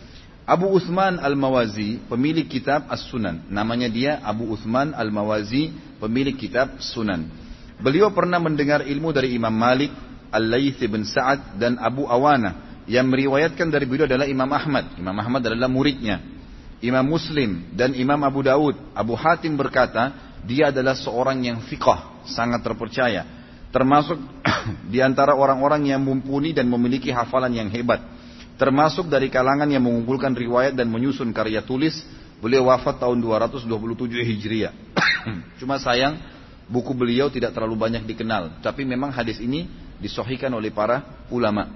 Abu 0.46 0.70
Uthman 0.70 1.18
Al-Mawazi, 1.18 2.06
pemilik 2.06 2.46
kitab 2.46 2.86
As-Sunan. 2.86 3.50
Namanya 3.50 3.90
dia 3.90 4.22
Abu 4.22 4.46
Uthman 4.54 4.94
Al-Mawazi, 4.94 5.74
pemilik 5.98 6.38
kitab 6.38 6.78
Sunan. 6.78 7.45
Beliau 7.79 8.12
pernah 8.15 8.39
mendengar 8.39 8.84
ilmu 8.84 9.12
dari 9.12 9.36
Imam 9.36 9.51
Malik, 9.51 9.91
Al-Layth 10.32 10.82
bin 10.88 11.03
Sa'ad, 11.03 11.60
dan 11.60 11.75
Abu 11.79 12.08
Awana. 12.08 12.84
Yang 12.86 13.08
meriwayatkan 13.10 13.67
dari 13.74 13.89
beliau 13.89 14.05
adalah 14.05 14.29
Imam 14.29 14.48
Ahmad. 14.51 14.94
Imam 14.96 15.15
Ahmad 15.17 15.41
adalah 15.41 15.67
muridnya. 15.67 16.22
Imam 16.86 17.03
Muslim 17.03 17.74
dan 17.74 17.98
Imam 17.98 18.22
Abu 18.22 18.46
Daud. 18.46 18.77
Abu 18.94 19.17
Hatim 19.17 19.58
berkata, 19.58 20.38
dia 20.46 20.70
adalah 20.70 20.94
seorang 20.94 21.41
yang 21.41 21.65
fiqah, 21.65 22.24
sangat 22.29 22.62
terpercaya 22.62 23.36
termasuk 23.75 24.15
di 24.94 25.03
antara 25.03 25.36
orang-orang 25.36 25.91
yang 25.91 26.00
mumpuni 26.00 26.55
dan 26.55 26.72
memiliki 26.72 27.12
hafalan 27.12 27.51
yang 27.51 27.67
hebat, 27.67 28.00
termasuk 28.55 29.12
dari 29.12 29.27
kalangan 29.27 29.67
yang 29.67 29.84
mengumpulkan 29.84 30.32
riwayat 30.32 30.72
dan 30.72 30.88
menyusun 30.88 31.36
karya 31.36 31.60
tulis. 31.60 32.00
Beliau 32.39 32.67
wafat 32.72 33.03
tahun 33.03 33.20
227 33.20 33.67
Hijriah. 34.12 34.72
Cuma 35.60 35.75
sayang 35.79 36.20
buku 36.65 36.91
beliau 36.98 37.29
tidak 37.29 37.53
terlalu 37.53 37.77
banyak 37.77 38.03
dikenal, 38.05 38.62
tapi 38.62 38.84
memang 38.84 39.13
hadis 39.13 39.38
ini 39.41 39.69
disohikan 40.01 40.51
oleh 40.53 40.74
para 40.74 41.25
ulama. 41.29 41.69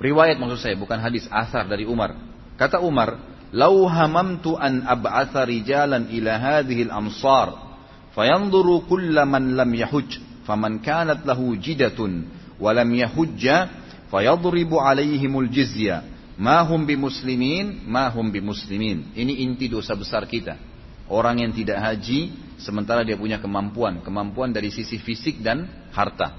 Riwayat 0.00 0.40
maksud 0.40 0.60
saya 0.64 0.76
bukan 0.80 0.96
hadis 0.96 1.28
asar 1.28 1.68
dari 1.68 1.84
Umar. 1.84 2.16
Kata 2.56 2.80
Umar, 2.80 3.20
"Lau 3.52 3.84
hamamtu 3.84 4.56
an 4.56 4.84
ab'atha 4.88 5.44
rijalan 5.44 6.08
ila 6.08 6.32
hadhihi 6.40 6.88
al-amsar 6.88 7.70
fayanzuru 8.14 8.86
kulla 8.88 9.26
man 9.26 9.54
lam 9.56 9.70
yahuj 9.70 10.18
faman 10.46 10.82
kanat 10.82 11.22
lahu 11.22 11.54
jidatun 11.56 12.26
walam 12.58 12.90
yahujja 12.90 13.70
fayadribu 14.10 14.82
alaihimul 14.82 15.46
jizya 15.46 16.02
ma 16.40 16.64
hum 16.66 16.82
bimuslimin 16.84 17.86
ma 17.86 18.10
hum 18.10 18.28
bimuslimin 18.32 19.14
ini 19.14 19.46
inti 19.46 19.70
dosa 19.70 19.94
besar 19.94 20.26
kita 20.26 20.58
orang 21.06 21.46
yang 21.46 21.52
tidak 21.54 21.78
haji 21.78 22.34
sementara 22.60 23.02
dia 23.02 23.16
punya 23.16 23.40
kemampuan 23.40 24.04
kemampuan 24.04 24.54
dari 24.54 24.68
sisi 24.68 25.00
fisik 25.00 25.40
dan 25.40 25.66
harta 25.90 26.36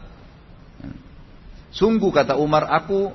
sungguh 1.74 2.10
kata 2.14 2.38
Umar 2.38 2.70
aku 2.70 3.12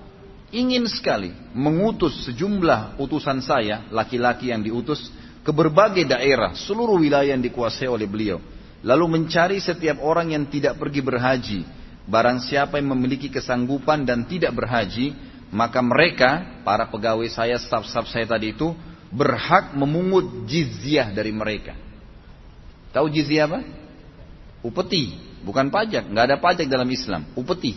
ingin 0.51 0.87
sekali 0.91 1.31
mengutus 1.55 2.27
sejumlah 2.27 3.01
utusan 3.01 3.43
saya 3.43 3.87
laki-laki 3.95 4.51
yang 4.51 4.61
diutus 4.61 5.11
ke 5.47 5.51
berbagai 5.55 6.05
daerah 6.05 6.53
seluruh 6.59 6.99
wilayah 6.99 7.35
yang 7.35 7.43
dikuasai 7.43 7.87
oleh 7.87 8.07
beliau 8.11 8.39
Lalu 8.87 9.19
mencari 9.19 9.59
setiap 9.59 9.99
orang 9.99 10.31
yang 10.31 10.47
tidak 10.47 10.77
pergi 10.79 11.03
berhaji. 11.03 11.61
Barang 12.07 12.39
siapa 12.39 12.79
yang 12.79 12.95
memiliki 12.95 13.27
kesanggupan 13.27 14.07
dan 14.07 14.31
tidak 14.31 14.55
berhaji, 14.55 15.11
maka 15.51 15.83
mereka, 15.83 16.63
para 16.63 16.87
pegawai 16.87 17.27
saya, 17.27 17.59
staf-staf 17.59 18.07
saya 18.07 18.31
tadi 18.31 18.55
itu, 18.55 18.71
berhak 19.11 19.75
memungut 19.75 20.47
jizyah 20.47 21.11
dari 21.11 21.35
mereka. 21.35 21.75
Tahu 22.97 23.12
jizyah 23.12 23.45
apa? 23.45 23.61
Upeti, 24.65 25.21
bukan 25.45 25.69
pajak, 25.69 26.09
nggak 26.09 26.25
ada 26.33 26.37
pajak 26.41 26.65
dalam 26.65 26.88
Islam. 26.88 27.29
Upeti. 27.37 27.76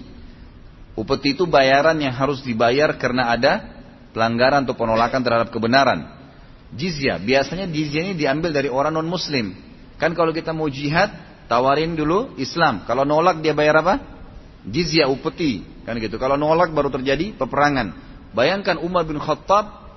Upeti 0.95 1.35
itu 1.35 1.43
bayaran 1.43 1.99
yang 1.99 2.15
harus 2.15 2.39
dibayar 2.39 2.95
karena 2.95 3.35
ada 3.35 3.67
pelanggaran 4.15 4.63
atau 4.63 4.79
penolakan 4.79 5.19
terhadap 5.19 5.51
kebenaran. 5.51 6.07
Jizyah, 6.71 7.19
biasanya 7.19 7.67
jizyah 7.67 8.07
ini 8.07 8.13
diambil 8.15 8.55
dari 8.55 8.71
orang 8.71 8.95
non 8.95 9.11
muslim. 9.11 9.59
Kan 9.99 10.15
kalau 10.15 10.31
kita 10.31 10.55
mau 10.55 10.71
jihad, 10.71 11.11
tawarin 11.51 11.99
dulu 11.99 12.39
Islam. 12.39 12.87
Kalau 12.87 13.03
nolak 13.03 13.43
dia 13.43 13.51
bayar 13.51 13.83
apa? 13.83 13.99
Jizya 14.63 15.11
upeti. 15.11 15.67
Kan 15.83 15.99
gitu. 15.99 16.15
Kalau 16.15 16.39
nolak 16.39 16.71
baru 16.71 16.87
terjadi 16.87 17.35
peperangan. 17.35 17.91
Bayangkan 18.31 18.79
Umar 18.79 19.03
bin 19.03 19.19
Khattab 19.19 19.89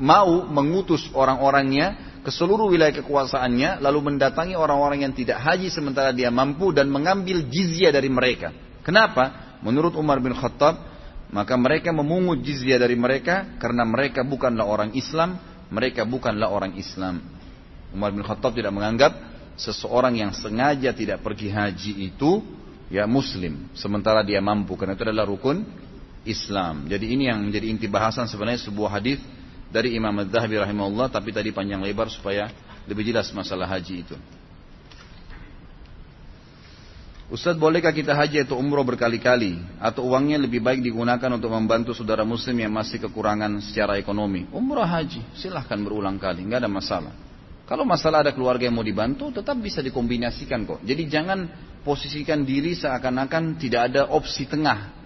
mau 0.00 0.42
mengutus 0.48 1.06
orang-orangnya 1.14 2.07
ke 2.28 2.36
seluruh 2.36 2.68
wilayah 2.68 2.92
kekuasaannya 3.00 3.80
lalu 3.80 4.12
mendatangi 4.12 4.52
orang-orang 4.52 5.08
yang 5.08 5.16
tidak 5.16 5.40
haji 5.40 5.72
sementara 5.72 6.12
dia 6.12 6.28
mampu 6.28 6.76
dan 6.76 6.92
mengambil 6.92 7.48
jizya 7.48 7.88
dari 7.88 8.12
mereka. 8.12 8.52
Kenapa? 8.84 9.56
Menurut 9.64 9.96
Umar 9.96 10.20
bin 10.20 10.36
Khattab, 10.36 10.76
maka 11.32 11.56
mereka 11.56 11.88
memungut 11.88 12.44
jizya 12.44 12.76
dari 12.76 13.00
mereka 13.00 13.56
karena 13.56 13.88
mereka 13.88 14.28
bukanlah 14.28 14.68
orang 14.68 14.92
Islam, 14.92 15.40
mereka 15.72 16.04
bukanlah 16.04 16.52
orang 16.52 16.76
Islam. 16.76 17.24
Umar 17.96 18.12
bin 18.12 18.20
Khattab 18.20 18.52
tidak 18.52 18.76
menganggap 18.76 19.16
seseorang 19.56 20.20
yang 20.20 20.36
sengaja 20.36 20.92
tidak 20.92 21.24
pergi 21.24 21.48
haji 21.48 22.12
itu 22.12 22.44
ya 22.92 23.08
muslim 23.08 23.72
sementara 23.72 24.20
dia 24.20 24.44
mampu 24.44 24.76
karena 24.76 24.92
itu 24.92 25.08
adalah 25.08 25.24
rukun 25.24 25.64
Islam. 26.28 26.92
Jadi 26.92 27.08
ini 27.08 27.32
yang 27.32 27.40
menjadi 27.40 27.72
inti 27.72 27.88
bahasan 27.88 28.28
sebenarnya 28.28 28.60
sebuah 28.68 29.00
hadis 29.00 29.16
dari 29.68 29.96
Imam 29.96 30.12
Az-Zahabi 30.24 30.60
rahimahullah 30.60 31.12
tapi 31.12 31.32
tadi 31.32 31.52
panjang 31.52 31.80
lebar 31.84 32.08
supaya 32.08 32.48
lebih 32.88 33.12
jelas 33.12 33.28
masalah 33.36 33.68
haji 33.68 33.94
itu. 34.04 34.16
Ustaz 37.28 37.60
bolehkah 37.60 37.92
kita 37.92 38.16
haji 38.16 38.48
atau 38.48 38.56
umroh 38.56 38.80
berkali-kali 38.88 39.60
atau 39.76 40.08
uangnya 40.08 40.40
lebih 40.40 40.64
baik 40.64 40.80
digunakan 40.80 41.28
untuk 41.28 41.52
membantu 41.52 41.92
saudara 41.92 42.24
muslim 42.24 42.56
yang 42.56 42.72
masih 42.72 42.96
kekurangan 43.04 43.60
secara 43.60 44.00
ekonomi? 44.00 44.48
Umroh 44.48 44.88
haji 44.88 45.36
silahkan 45.36 45.76
berulang 45.76 46.16
kali, 46.16 46.48
nggak 46.48 46.64
ada 46.64 46.72
masalah. 46.72 47.12
Kalau 47.68 47.84
masalah 47.84 48.24
ada 48.24 48.32
keluarga 48.32 48.64
yang 48.64 48.80
mau 48.80 48.86
dibantu, 48.86 49.28
tetap 49.28 49.60
bisa 49.60 49.84
dikombinasikan 49.84 50.64
kok. 50.64 50.80
Jadi 50.80 51.04
jangan 51.04 51.44
posisikan 51.84 52.48
diri 52.48 52.72
seakan-akan 52.72 53.60
tidak 53.60 53.92
ada 53.92 54.08
opsi 54.08 54.48
tengah. 54.48 54.97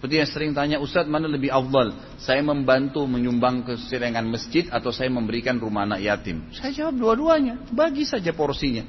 Seperti 0.00 0.16
yang 0.16 0.30
sering 0.32 0.52
tanya, 0.56 0.80
Ustadz 0.80 1.12
mana 1.12 1.28
lebih 1.28 1.52
afdal? 1.52 1.92
Saya 2.16 2.40
membantu 2.40 3.04
menyumbang 3.04 3.68
ke 3.68 3.76
serengan 3.76 4.24
masjid 4.24 4.64
atau 4.72 4.88
saya 4.88 5.12
memberikan 5.12 5.60
rumah 5.60 5.84
anak 5.84 6.00
yatim? 6.00 6.48
Saya 6.56 6.72
jawab 6.72 6.96
dua-duanya, 6.96 7.68
bagi 7.68 8.08
saja 8.08 8.32
porsinya. 8.32 8.80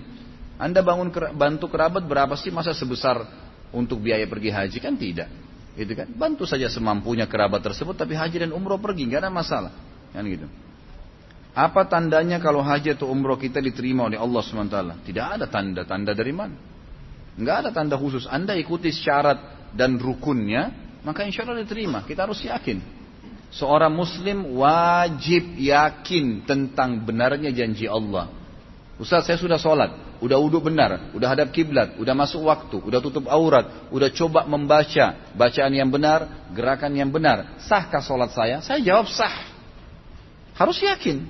Anda 0.56 0.80
bangun 0.80 1.12
bantu 1.36 1.68
kerabat 1.68 2.08
berapa 2.08 2.32
sih 2.39 2.48
masa 2.48 2.72
sebesar 2.72 3.27
untuk 3.75 4.00
biaya 4.00 4.24
pergi 4.24 4.56
haji? 4.56 4.77
Kan 4.80 4.96
tidak. 4.96 5.27
Gitu 5.75 5.91
kan? 6.00 6.08
Bantu 6.15 6.48
saja 6.48 6.72
semampunya 6.72 7.27
kerabat 7.27 7.60
tersebut 7.60 8.00
tapi 8.00 8.15
haji 8.15 8.48
dan 8.48 8.56
umroh 8.56 8.80
pergi, 8.80 9.12
nggak 9.12 9.27
ada 9.27 9.32
masalah. 9.36 9.75
Kan 10.15 10.24
gitu. 10.32 10.48
Apa 11.51 11.91
tandanya 11.91 12.39
kalau 12.39 12.63
haji 12.63 12.96
atau 12.96 13.12
umroh 13.12 13.36
kita 13.36 13.60
diterima 13.60 14.08
oleh 14.08 14.15
Allah 14.15 14.39
SWT? 14.39 15.03
Tidak 15.03 15.25
ada 15.27 15.44
tanda. 15.51 15.84
Tanda 15.84 16.15
dari 16.15 16.32
mana? 16.32 16.56
Enggak 17.36 17.68
ada 17.68 17.70
tanda 17.75 18.00
khusus. 18.00 18.24
Anda 18.32 18.56
ikuti 18.56 18.96
syarat 18.96 19.72
dan 19.75 20.00
rukunnya, 20.00 20.80
maka 21.01 21.25
insya 21.25 21.46
Allah 21.46 21.65
diterima. 21.65 22.05
Kita 22.05 22.29
harus 22.29 22.41
yakin. 22.41 22.81
Seorang 23.51 23.91
muslim 23.91 24.55
wajib 24.55 25.60
yakin 25.60 26.48
tentang 26.48 27.03
benarnya 27.03 27.51
janji 27.51 27.84
Allah. 27.84 28.31
Ustaz 28.96 29.25
saya 29.25 29.36
sudah 29.41 29.58
sholat, 29.58 30.22
udah 30.22 30.38
uduk 30.38 30.70
benar, 30.70 31.10
udah 31.17 31.27
hadap 31.34 31.50
kiblat, 31.50 31.98
udah 31.98 32.13
masuk 32.13 32.46
waktu, 32.46 32.77
udah 32.77 33.01
tutup 33.01 33.25
aurat, 33.25 33.89
udah 33.89 34.13
coba 34.13 34.46
membaca 34.46 35.34
bacaan 35.34 35.74
yang 35.74 35.89
benar, 35.89 36.48
gerakan 36.53 36.93
yang 36.93 37.10
benar. 37.10 37.58
Sahkah 37.65 38.00
sholat 38.00 38.29
saya? 38.29 38.62
Saya 38.62 38.77
jawab 38.79 39.10
sah. 39.10 39.51
Harus 40.53 40.77
yakin. 40.79 41.25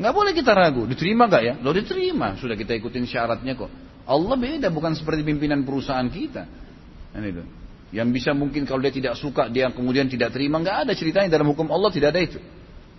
Nggak 0.00 0.14
boleh 0.16 0.32
kita 0.32 0.56
ragu. 0.56 0.88
Diterima 0.88 1.28
nggak 1.28 1.42
ya? 1.44 1.54
Lo 1.60 1.76
diterima. 1.76 2.40
Sudah 2.40 2.56
kita 2.56 2.72
ikutin 2.72 3.04
syaratnya 3.04 3.52
kok. 3.52 3.68
Allah 4.08 4.36
beda, 4.40 4.72
bukan 4.72 4.96
seperti 4.96 5.20
pimpinan 5.20 5.62
perusahaan 5.68 6.08
kita. 6.08 6.48
Dan 7.12 7.22
itu. 7.28 7.44
Yang 7.94 8.08
bisa 8.18 8.30
mungkin 8.34 8.66
kalau 8.66 8.82
dia 8.82 8.90
tidak 8.90 9.14
suka, 9.14 9.46
dia 9.46 9.70
kemudian 9.70 10.10
tidak 10.10 10.34
terima. 10.34 10.58
Nggak 10.58 10.86
ada 10.86 10.92
ceritanya 10.92 11.30
dalam 11.30 11.46
hukum 11.50 11.70
Allah 11.70 11.90
tidak 11.94 12.14
ada 12.14 12.20
itu. 12.22 12.38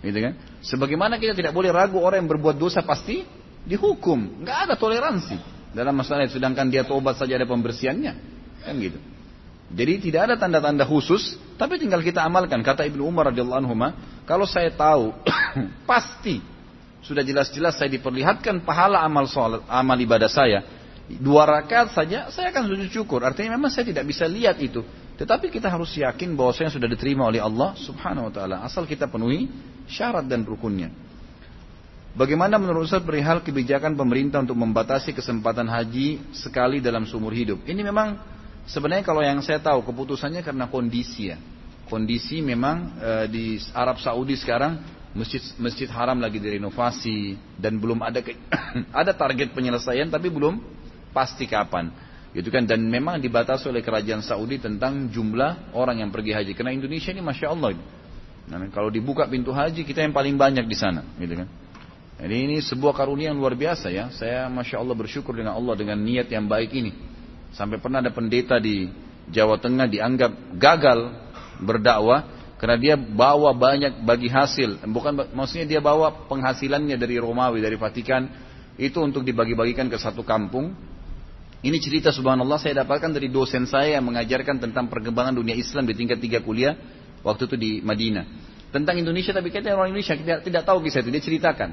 Gitu 0.00 0.18
kan? 0.18 0.32
Sebagaimana 0.64 1.18
kita 1.20 1.34
tidak 1.34 1.52
boleh 1.52 1.74
ragu 1.74 1.98
orang 2.00 2.24
yang 2.24 2.30
berbuat 2.30 2.56
dosa 2.56 2.80
pasti 2.80 3.26
dihukum. 3.68 4.42
Nggak 4.46 4.58
ada 4.70 4.74
toleransi 4.80 5.36
dalam 5.76 5.92
masalah 5.92 6.24
itu. 6.24 6.40
Sedangkan 6.40 6.72
dia 6.72 6.88
tobat 6.88 7.20
saja 7.20 7.36
ada 7.36 7.44
pembersihannya. 7.44 8.12
Kan 8.64 8.74
gitu. 8.80 8.98
Jadi 9.68 10.08
tidak 10.08 10.32
ada 10.32 10.34
tanda-tanda 10.40 10.88
khusus, 10.88 11.36
tapi 11.60 11.76
tinggal 11.76 12.00
kita 12.00 12.24
amalkan. 12.24 12.64
Kata 12.64 12.88
Ibnu 12.88 13.04
Umar 13.04 13.28
radhiyallahu 13.28 13.60
anhu, 13.60 13.76
kalau 14.24 14.48
saya 14.48 14.72
tahu 14.72 15.12
pasti 15.90 16.40
sudah 17.04 17.20
jelas-jelas 17.20 17.76
saya 17.76 17.92
diperlihatkan 17.92 18.64
pahala 18.64 19.04
amal 19.04 19.28
sholat, 19.28 19.60
amal 19.68 19.98
ibadah 20.00 20.30
saya. 20.30 20.64
Dua 21.08 21.48
rakaat 21.48 21.96
saja, 21.96 22.28
saya 22.28 22.52
akan 22.52 22.68
sujud 22.68 22.92
syukur. 22.92 23.24
Artinya 23.24 23.56
memang 23.56 23.72
saya 23.72 23.88
tidak 23.88 24.04
bisa 24.04 24.28
lihat 24.28 24.60
itu. 24.60 24.84
Tetapi 25.16 25.48
kita 25.48 25.72
harus 25.72 25.90
yakin 25.96 26.36
bahwasanya 26.36 26.70
sudah 26.70 26.86
diterima 26.86 27.26
oleh 27.26 27.42
Allah 27.42 27.74
Subhanahu 27.74 28.30
wa 28.30 28.32
taala 28.32 28.56
asal 28.62 28.86
kita 28.86 29.10
penuhi 29.10 29.50
syarat 29.90 30.28
dan 30.28 30.46
rukunnya. 30.46 30.94
Bagaimana 32.14 32.60
menurut 32.60 32.86
Ustaz 32.86 33.02
perihal 33.02 33.42
kebijakan 33.42 33.98
pemerintah 33.98 34.42
untuk 34.44 34.54
membatasi 34.58 35.16
kesempatan 35.16 35.66
haji 35.66 36.34
sekali 36.36 36.78
dalam 36.78 37.02
seumur 37.02 37.34
hidup? 37.34 37.66
Ini 37.66 37.82
memang 37.82 38.20
sebenarnya 38.68 39.02
kalau 39.02 39.24
yang 39.24 39.42
saya 39.42 39.58
tahu 39.58 39.82
keputusannya 39.86 40.44
karena 40.44 40.70
kondisi 40.70 41.34
ya. 41.34 41.38
Kondisi 41.88 42.44
memang 42.44 42.94
e, 43.00 43.10
di 43.32 43.44
Arab 43.72 43.98
Saudi 43.98 44.36
sekarang 44.36 44.78
masjid 45.16 45.40
masjid 45.56 45.88
haram 45.90 46.20
lagi 46.20 46.36
direnovasi 46.38 47.34
dan 47.56 47.80
belum 47.80 48.04
ada 48.04 48.20
ke, 48.20 48.36
ada 49.00 49.16
target 49.16 49.50
penyelesaian 49.56 50.06
tapi 50.12 50.28
belum 50.28 50.77
pasti 51.18 51.50
kapan. 51.50 51.90
Gitu 52.30 52.54
kan? 52.54 52.62
Dan 52.62 52.86
memang 52.86 53.18
dibatasi 53.18 53.66
oleh 53.66 53.82
kerajaan 53.82 54.22
Saudi 54.22 54.62
tentang 54.62 55.10
jumlah 55.10 55.74
orang 55.74 56.06
yang 56.06 56.14
pergi 56.14 56.30
haji. 56.30 56.52
Karena 56.54 56.70
Indonesia 56.70 57.10
ini 57.10 57.18
masya 57.18 57.50
Allah 57.50 57.74
nah, 58.46 58.62
kalau 58.70 58.94
dibuka 58.94 59.26
pintu 59.26 59.50
haji 59.50 59.82
kita 59.82 60.06
yang 60.06 60.14
paling 60.14 60.38
banyak 60.38 60.62
di 60.70 60.76
sana 60.78 61.02
gitu 61.18 61.34
kan? 61.42 61.48
Jadi 62.18 62.34
ini 62.34 62.56
sebuah 62.62 62.94
karunia 62.94 63.34
yang 63.34 63.38
luar 63.42 63.58
biasa 63.58 63.90
ya. 63.90 64.14
Saya 64.14 64.46
masya 64.46 64.78
Allah 64.78 64.94
bersyukur 64.94 65.34
dengan 65.34 65.58
Allah 65.58 65.74
dengan 65.74 65.98
niat 65.98 66.30
yang 66.30 66.46
baik 66.46 66.70
ini. 66.70 66.94
Sampai 67.54 67.82
pernah 67.82 67.98
ada 67.98 68.14
pendeta 68.14 68.62
di 68.62 68.90
Jawa 69.30 69.58
Tengah 69.58 69.86
dianggap 69.90 70.58
gagal 70.58 71.14
berdakwah 71.58 72.38
karena 72.58 72.74
dia 72.74 72.94
bawa 72.98 73.54
banyak 73.54 74.02
bagi 74.02 74.26
hasil, 74.26 74.82
bukan 74.90 75.30
maksudnya 75.30 75.78
dia 75.78 75.80
bawa 75.80 76.26
penghasilannya 76.26 76.98
dari 76.98 77.14
Romawi, 77.22 77.62
dari 77.62 77.78
Vatikan, 77.78 78.26
itu 78.74 78.98
untuk 78.98 79.22
dibagi-bagikan 79.22 79.86
ke 79.86 79.94
satu 79.94 80.26
kampung. 80.26 80.74
Ini 81.58 81.74
cerita 81.82 82.14
subhanallah 82.14 82.62
saya 82.62 82.86
dapatkan 82.86 83.10
dari 83.10 83.34
dosen 83.34 83.66
saya 83.66 83.98
yang 83.98 84.06
mengajarkan 84.06 84.62
tentang 84.62 84.86
perkembangan 84.86 85.34
dunia 85.34 85.58
Islam 85.58 85.90
di 85.90 85.94
tingkat 85.98 86.22
tiga 86.22 86.38
kuliah 86.38 86.78
waktu 87.26 87.50
itu 87.50 87.56
di 87.58 87.70
Madinah. 87.82 88.24
Tentang 88.70 88.94
Indonesia 88.94 89.34
tapi 89.34 89.50
kita 89.50 89.74
orang 89.74 89.90
Indonesia 89.90 90.14
tidak, 90.14 90.46
tidak 90.46 90.62
tahu 90.62 90.78
kisah 90.86 91.02
itu, 91.02 91.10
dia 91.10 91.22
ceritakan. 91.24 91.70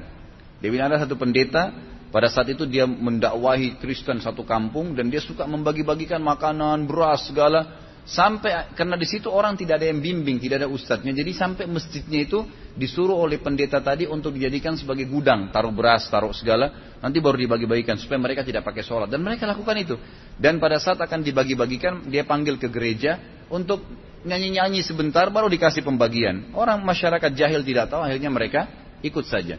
Dia 0.58 0.68
bilang 0.74 0.90
ada 0.90 1.06
satu 1.06 1.14
pendeta 1.14 1.70
pada 2.10 2.26
saat 2.26 2.50
itu 2.50 2.66
dia 2.66 2.82
mendakwahi 2.88 3.78
Kristen 3.78 4.18
satu 4.18 4.42
kampung 4.42 4.96
dan 4.98 5.06
dia 5.06 5.22
suka 5.22 5.46
membagi-bagikan 5.46 6.18
makanan, 6.18 6.90
beras, 6.90 7.30
segala. 7.30 7.85
Sampai 8.06 8.70
karena 8.78 8.94
di 8.94 9.02
situ 9.02 9.26
orang 9.26 9.58
tidak 9.58 9.82
ada 9.82 9.90
yang 9.90 9.98
bimbing, 9.98 10.38
tidak 10.38 10.62
ada 10.62 10.68
ustadznya. 10.70 11.10
Jadi 11.10 11.34
sampai 11.34 11.66
masjidnya 11.66 12.22
itu 12.22 12.46
disuruh 12.78 13.18
oleh 13.18 13.42
pendeta 13.42 13.82
tadi 13.82 14.06
untuk 14.06 14.30
dijadikan 14.38 14.78
sebagai 14.78 15.10
gudang, 15.10 15.50
taruh 15.50 15.74
beras, 15.74 16.06
taruh 16.06 16.30
segala. 16.30 16.94
Nanti 17.02 17.18
baru 17.18 17.34
dibagi-bagikan 17.34 17.98
supaya 17.98 18.22
mereka 18.22 18.46
tidak 18.46 18.62
pakai 18.62 18.86
sholat. 18.86 19.10
Dan 19.10 19.26
mereka 19.26 19.50
lakukan 19.50 19.74
itu. 19.74 19.98
Dan 20.38 20.62
pada 20.62 20.78
saat 20.78 21.02
akan 21.02 21.18
dibagi-bagikan, 21.26 22.06
dia 22.06 22.22
panggil 22.22 22.62
ke 22.62 22.70
gereja 22.70 23.18
untuk 23.50 23.82
nyanyi-nyanyi 24.22 24.86
sebentar, 24.86 25.26
baru 25.34 25.50
dikasih 25.50 25.82
pembagian. 25.82 26.54
Orang 26.54 26.86
masyarakat 26.86 27.34
jahil 27.34 27.66
tidak 27.66 27.90
tahu, 27.90 28.06
akhirnya 28.06 28.30
mereka 28.30 28.70
ikut 29.02 29.26
saja. 29.26 29.58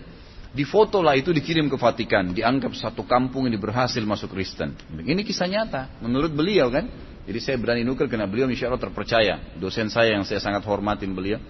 Di 0.56 0.64
foto 0.64 1.04
lah 1.04 1.20
itu 1.20 1.36
dikirim 1.36 1.68
ke 1.68 1.76
Vatikan, 1.76 2.32
dianggap 2.32 2.72
satu 2.80 3.04
kampung 3.04 3.46
ini 3.52 3.60
berhasil 3.60 4.00
masuk 4.08 4.32
Kristen. 4.32 4.72
Ini 4.88 5.20
kisah 5.28 5.52
nyata, 5.52 6.00
menurut 6.00 6.32
beliau 6.32 6.72
kan. 6.72 6.88
Jadi 7.28 7.40
saya 7.44 7.60
berani 7.60 7.84
nukil 7.84 8.08
karena 8.08 8.24
beliau 8.24 8.48
insya 8.48 8.72
Allah 8.72 8.80
terpercaya. 8.80 9.60
Dosen 9.60 9.92
saya 9.92 10.16
yang 10.16 10.24
saya 10.24 10.40
sangat 10.40 10.64
hormatin 10.64 11.12
beliau. 11.12 11.44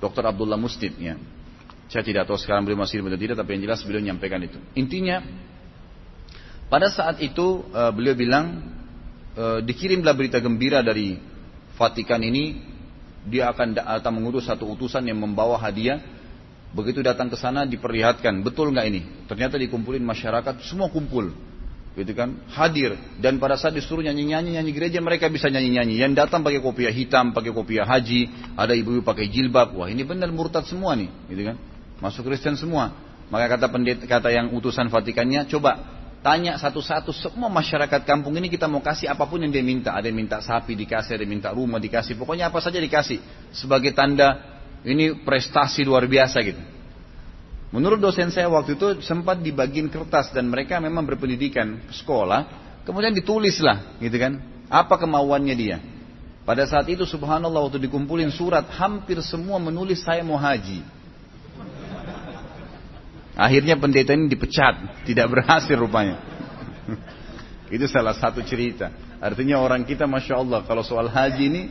Dr. 0.00 0.24
Abdullah 0.24 0.56
Mustid 0.56 0.96
ya. 0.96 1.20
Saya 1.92 2.00
tidak 2.00 2.24
tahu 2.24 2.40
sekarang 2.40 2.64
beliau 2.64 2.80
masih 2.80 3.04
hidup 3.04 3.20
tidak, 3.20 3.36
tapi 3.36 3.60
yang 3.60 3.68
jelas 3.68 3.84
beliau 3.84 4.00
menyampaikan 4.00 4.40
itu. 4.40 4.56
Intinya, 4.78 5.20
pada 6.72 6.88
saat 6.88 7.20
itu 7.20 7.66
uh, 7.74 7.92
beliau 7.92 8.16
bilang, 8.16 8.64
uh, 9.36 9.60
dikirimlah 9.60 10.16
berita 10.16 10.40
gembira 10.40 10.80
dari 10.80 11.20
Vatikan 11.76 12.20
ini, 12.20 12.60
dia 13.24 13.48
akan 13.52 13.76
datang 13.76 14.12
mengurus 14.16 14.48
satu 14.48 14.68
utusan 14.68 15.04
yang 15.04 15.20
membawa 15.20 15.60
hadiah. 15.60 16.00
Begitu 16.70 17.02
datang 17.02 17.26
ke 17.26 17.36
sana 17.36 17.66
diperlihatkan, 17.66 18.46
betul 18.46 18.70
nggak 18.70 18.86
ini? 18.86 19.02
Ternyata 19.26 19.58
dikumpulin 19.58 20.04
masyarakat, 20.04 20.62
semua 20.62 20.86
kumpul 20.92 21.34
gitu 21.98 22.12
kan? 22.14 22.38
Hadir. 22.54 22.94
Dan 23.18 23.42
pada 23.42 23.58
saat 23.58 23.74
disuruh 23.74 24.02
nyanyi 24.06 24.30
nyanyi 24.30 24.50
nyanyi 24.58 24.70
gereja 24.70 24.98
mereka 25.02 25.26
bisa 25.26 25.50
nyanyi 25.50 25.74
nyanyi 25.74 25.94
yang 25.98 26.12
datang 26.14 26.46
pakai 26.46 26.62
kopiah 26.62 26.94
hitam 26.94 27.34
pakai 27.34 27.50
kopiah 27.50 27.82
haji 27.82 28.30
ada 28.54 28.72
ibu-ibu 28.74 29.02
pakai 29.02 29.26
jilbab. 29.26 29.74
Wah 29.74 29.90
ini 29.90 30.06
benar 30.06 30.30
murtad 30.30 30.66
semua 30.70 30.94
nih. 30.94 31.10
Gitu 31.26 31.42
kan? 31.42 31.56
Masuk 31.98 32.30
Kristen 32.30 32.54
semua. 32.54 32.94
Maka 33.30 33.58
kata 33.58 33.66
pendeta 33.70 34.04
kata 34.06 34.30
yang 34.30 34.50
utusan 34.54 34.90
Vatikannya 34.90 35.46
coba 35.50 35.98
tanya 36.20 36.58
satu-satu 36.58 37.14
semua 37.14 37.48
masyarakat 37.48 38.02
kampung 38.02 38.36
ini 38.36 38.50
kita 38.50 38.68
mau 38.68 38.82
kasih 38.82 39.10
apa 39.10 39.26
pun 39.26 39.42
yang 39.42 39.50
dia 39.50 39.62
minta. 39.62 39.94
Ada 39.94 40.10
yang 40.10 40.18
minta 40.18 40.38
sapi 40.38 40.78
dikasih 40.78 41.18
ada 41.18 41.22
yang 41.26 41.34
minta 41.38 41.50
rumah 41.50 41.82
dikasih. 41.82 42.14
Pokoknya 42.14 42.50
apa 42.50 42.62
saja 42.62 42.78
dikasih. 42.78 43.18
Sebagai 43.50 43.90
tanda 43.90 44.38
ini 44.86 45.26
prestasi 45.26 45.82
luar 45.82 46.06
biasa 46.06 46.38
gitu 46.46 46.69
Menurut 47.70 48.02
dosen 48.02 48.34
saya 48.34 48.50
waktu 48.50 48.74
itu 48.74 48.98
sempat 49.06 49.38
dibagiin 49.38 49.86
kertas 49.86 50.34
dan 50.34 50.50
mereka 50.50 50.82
memang 50.82 51.06
berpendidikan 51.06 51.78
sekolah, 51.94 52.50
kemudian 52.82 53.14
ditulislah, 53.14 53.94
gitu 54.02 54.18
kan? 54.18 54.42
Apa 54.66 54.98
kemauannya 54.98 55.54
dia? 55.54 55.78
Pada 56.42 56.66
saat 56.66 56.90
itu 56.90 57.06
subhanallah 57.06 57.70
waktu 57.70 57.78
dikumpulin 57.86 58.34
surat 58.34 58.66
hampir 58.74 59.22
semua 59.22 59.62
menulis 59.62 60.02
saya 60.02 60.26
mau 60.26 60.34
haji. 60.34 60.82
Akhirnya 63.38 63.78
pendeta 63.78 64.18
ini 64.18 64.26
dipecat, 64.26 65.06
tidak 65.06 65.30
berhasil 65.30 65.78
rupanya. 65.78 66.18
itu 67.74 67.86
salah 67.86 68.18
satu 68.18 68.42
cerita. 68.42 68.90
Artinya 69.22 69.62
orang 69.62 69.86
kita 69.86 70.10
masya 70.10 70.42
Allah 70.42 70.66
kalau 70.66 70.82
soal 70.82 71.06
haji 71.06 71.44
ini 71.46 71.62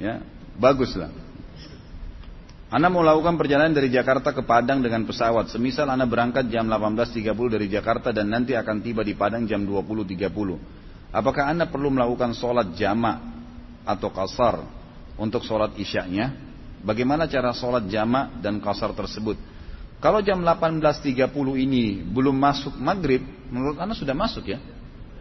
ya 0.00 0.24
baguslah. 0.56 1.21
Anda 2.72 2.88
mau 2.88 3.04
lakukan 3.04 3.36
perjalanan 3.36 3.76
dari 3.76 3.92
Jakarta 3.92 4.32
ke 4.32 4.48
Padang 4.48 4.80
dengan 4.80 5.04
pesawat. 5.04 5.52
Semisal 5.52 5.92
Anda 5.92 6.08
berangkat 6.08 6.48
jam 6.48 6.64
18.30 6.72 7.36
dari 7.52 7.68
Jakarta 7.68 8.16
dan 8.16 8.32
nanti 8.32 8.56
akan 8.56 8.80
tiba 8.80 9.04
di 9.04 9.12
Padang 9.12 9.44
jam 9.44 9.60
20.30. 9.68 11.12
Apakah 11.12 11.52
Anda 11.52 11.68
perlu 11.68 11.92
melakukan 11.92 12.32
sholat 12.32 12.72
jamak 12.72 13.20
atau 13.84 14.08
kasar 14.08 14.64
untuk 15.20 15.44
sholat 15.44 15.76
isyaknya? 15.76 16.32
Bagaimana 16.80 17.28
cara 17.28 17.52
sholat 17.52 17.92
jamak 17.92 18.40
dan 18.40 18.56
kasar 18.56 18.96
tersebut? 18.96 19.36
Kalau 20.00 20.24
jam 20.24 20.40
18.30 20.40 21.28
ini 21.68 22.00
belum 22.00 22.40
masuk 22.40 22.80
maghrib, 22.80 23.20
menurut 23.52 23.76
Anda 23.84 23.92
sudah 23.92 24.16
masuk 24.16 24.48
ya? 24.48 24.56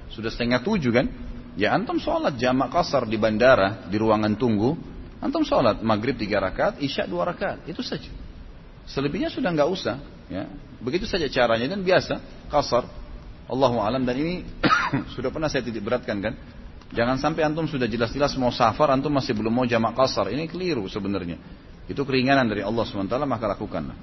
Sudah 0.08 0.32
setengah 0.32 0.64
tujuh 0.64 0.96
kan? 0.96 1.12
Ya 1.60 1.76
antum 1.76 2.00
sholat 2.00 2.40
jamak 2.40 2.72
kasar 2.72 3.04
di 3.04 3.20
bandara, 3.20 3.92
di 3.92 4.00
ruangan 4.00 4.40
tunggu, 4.40 4.91
Antum 5.22 5.46
sholat 5.46 5.86
maghrib 5.86 6.18
tiga 6.18 6.42
rakaat, 6.42 6.82
isya 6.82 7.06
dua 7.06 7.30
rakaat, 7.30 7.70
itu 7.70 7.86
saja. 7.86 8.10
Selebihnya 8.90 9.30
sudah 9.30 9.54
nggak 9.54 9.70
usah. 9.70 10.02
Ya. 10.26 10.50
Begitu 10.82 11.06
saja 11.06 11.30
caranya 11.30 11.70
dan 11.70 11.86
biasa, 11.86 12.18
kasar. 12.50 12.90
Allahu 13.46 13.78
alam 13.78 14.02
dan 14.02 14.18
ini 14.18 14.42
sudah 15.16 15.30
pernah 15.30 15.46
saya 15.46 15.62
titik 15.62 15.86
beratkan 15.86 16.18
kan. 16.18 16.34
Jangan 16.92 17.22
sampai 17.22 17.46
antum 17.46 17.70
sudah 17.70 17.86
jelas-jelas 17.86 18.34
mau 18.42 18.50
safar, 18.50 18.90
antum 18.92 19.14
masih 19.14 19.38
belum 19.38 19.54
mau 19.54 19.66
jamak 19.70 19.94
kasar. 19.94 20.34
Ini 20.34 20.50
keliru 20.50 20.90
sebenarnya. 20.90 21.38
Itu 21.86 22.02
keringanan 22.02 22.50
dari 22.50 22.66
Allah 22.66 22.84
SWT, 22.84 23.16
maka 23.24 23.46
lakukanlah. 23.48 23.96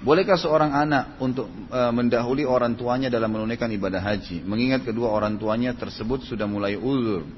Bolehkah 0.00 0.36
seorang 0.40 0.72
anak 0.72 1.20
untuk 1.20 1.44
e, 1.68 1.80
mendahului 1.92 2.48
orang 2.48 2.72
tuanya 2.72 3.12
dalam 3.12 3.28
menunaikan 3.28 3.68
ibadah 3.68 4.00
haji, 4.00 4.40
mengingat 4.48 4.88
kedua 4.88 5.12
orang 5.12 5.36
tuanya 5.36 5.76
tersebut 5.76 6.24
sudah 6.24 6.48
mulai 6.48 6.72
uzur 6.72 7.28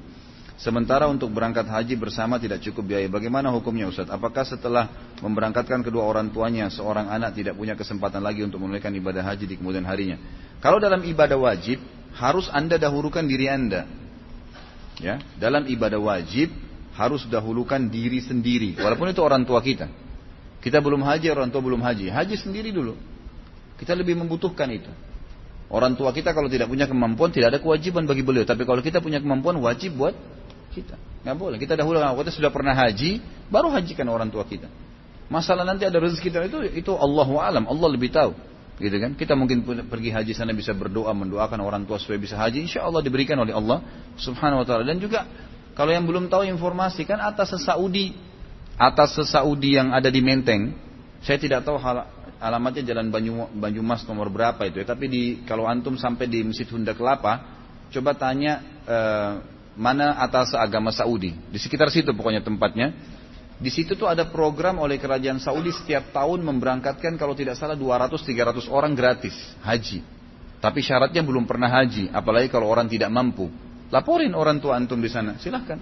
Sementara 0.53 1.09
untuk 1.09 1.33
berangkat 1.33 1.65
haji 1.65 1.97
bersama 1.97 2.37
tidak 2.37 2.61
cukup 2.61 2.93
biaya. 2.93 3.09
Bagaimana 3.09 3.49
hukumnya 3.49 3.89
Ustaz? 3.89 4.05
Apakah 4.05 4.45
setelah 4.45 5.15
memberangkatkan 5.17 5.81
kedua 5.81 6.05
orang 6.05 6.29
tuanya, 6.29 6.69
seorang 6.69 7.09
anak 7.09 7.33
tidak 7.33 7.57
punya 7.57 7.73
kesempatan 7.73 8.21
lagi 8.21 8.45
untuk 8.45 8.61
menunaikan 8.61 8.93
ibadah 8.93 9.25
haji 9.25 9.49
di 9.49 9.55
kemudian 9.57 9.81
harinya? 9.81 10.21
Kalau 10.61 10.77
dalam 10.77 11.01
ibadah 11.01 11.35
wajib, 11.41 11.81
harus 12.13 12.45
Anda 12.53 12.77
dahulukan 12.77 13.25
diri 13.25 13.49
Anda. 13.49 13.89
Ya, 15.01 15.17
dalam 15.41 15.65
ibadah 15.65 15.97
wajib 15.97 16.53
harus 16.93 17.25
dahulukan 17.25 17.89
diri 17.89 18.21
sendiri, 18.21 18.77
walaupun 18.77 19.09
itu 19.09 19.25
orang 19.25 19.41
tua 19.41 19.57
kita. 19.57 19.89
Kita 20.61 20.79
belum 20.79 21.01
haji, 21.01 21.27
orang 21.33 21.49
tua 21.49 21.59
belum 21.59 21.81
haji. 21.81 22.07
Haji 22.13 22.35
sendiri 22.39 22.69
dulu. 22.71 22.95
Kita 23.75 23.97
lebih 23.97 24.15
membutuhkan 24.15 24.69
itu. 24.71 24.87
Orang 25.67 25.97
tua 25.97 26.13
kita 26.13 26.31
kalau 26.31 26.47
tidak 26.47 26.69
punya 26.69 26.85
kemampuan 26.85 27.33
tidak 27.33 27.57
ada 27.57 27.59
kewajiban 27.59 28.05
bagi 28.05 28.21
beliau. 28.21 28.45
Tapi 28.45 28.63
kalau 28.63 28.79
kita 28.79 29.01
punya 29.01 29.17
kemampuan 29.19 29.57
wajib 29.59 29.97
buat 29.97 30.13
kita. 30.73 30.97
Nggak 31.23 31.37
boleh. 31.37 31.57
Kita 31.61 31.77
dahulu 31.77 32.01
kita 32.01 32.33
sudah 32.33 32.49
pernah 32.49 32.73
haji, 32.73 33.21
baru 33.47 33.69
hajikan 33.69 34.09
orang 34.09 34.33
tua 34.33 34.43
kita. 34.43 34.67
Masalah 35.31 35.63
nanti 35.63 35.87
ada 35.87 35.97
rezeki 36.01 36.29
kita 36.29 36.37
itu 36.49 36.57
itu 36.73 36.91
Allah 36.97 37.29
alam, 37.39 37.63
Allah 37.69 37.87
lebih 37.93 38.11
tahu. 38.11 38.35
Gitu 38.81 38.97
kan? 38.97 39.13
Kita 39.13 39.37
mungkin 39.37 39.61
pergi 39.87 40.09
haji 40.09 40.33
sana 40.33 40.51
bisa 40.51 40.73
berdoa 40.73 41.13
mendoakan 41.13 41.61
orang 41.61 41.85
tua 41.85 42.01
supaya 42.01 42.17
bisa 42.17 42.35
haji, 42.35 42.65
insya 42.65 42.83
Allah 42.83 43.05
diberikan 43.05 43.37
oleh 43.37 43.53
Allah 43.53 43.85
Subhanahu 44.17 44.61
wa 44.61 44.65
taala. 44.65 44.83
Dan 44.83 44.97
juga 44.97 45.23
kalau 45.77 45.93
yang 45.93 46.03
belum 46.03 46.27
tahu 46.27 46.43
informasi 46.49 47.05
kan 47.05 47.21
atas 47.21 47.53
sesaudi 47.53 48.17
atas 48.75 49.13
sesaudi 49.13 49.77
yang 49.77 49.93
ada 49.93 50.09
di 50.09 50.19
Menteng, 50.19 50.73
saya 51.21 51.37
tidak 51.37 51.61
tahu 51.63 51.77
hal, 51.77 52.09
alamatnya 52.41 52.83
Jalan 52.83 53.13
Banyu, 53.13 53.47
Banyumas 53.53 54.03
nomor 54.09 54.27
berapa 54.33 54.59
itu 54.65 54.81
ya. 54.81 54.85
Tapi 54.89 55.05
di 55.07 55.23
kalau 55.45 55.69
antum 55.69 55.95
sampai 55.95 56.25
di 56.25 56.41
Masjid 56.43 56.67
Hunda 56.67 56.97
Kelapa, 56.97 57.45
coba 57.93 58.17
tanya 58.17 58.59
eh, 58.83 59.33
mana 59.73 60.21
atas 60.21 60.53
agama 60.53 60.93
Saudi. 60.93 61.33
Di 61.49 61.57
sekitar 61.57 61.89
situ 61.89 62.13
pokoknya 62.13 62.45
tempatnya. 62.45 62.93
Di 63.63 63.69
situ 63.71 63.95
tuh 63.95 64.09
ada 64.09 64.27
program 64.27 64.81
oleh 64.81 64.99
kerajaan 64.99 65.39
Saudi 65.39 65.71
setiap 65.71 66.11
tahun 66.11 66.41
memberangkatkan 66.43 67.15
kalau 67.15 67.37
tidak 67.37 67.55
salah 67.55 67.77
200-300 67.77 68.67
orang 68.67 68.91
gratis 68.97 69.35
haji. 69.63 70.03
Tapi 70.59 70.79
syaratnya 70.79 71.23
belum 71.23 71.43
pernah 71.43 71.67
haji, 71.67 72.11
apalagi 72.11 72.47
kalau 72.47 72.71
orang 72.71 72.87
tidak 72.87 73.11
mampu. 73.11 73.51
Laporin 73.91 74.31
orang 74.33 74.63
tua 74.63 74.79
antum 74.79 74.97
di 74.97 75.11
sana, 75.11 75.35
silahkan. 75.37 75.77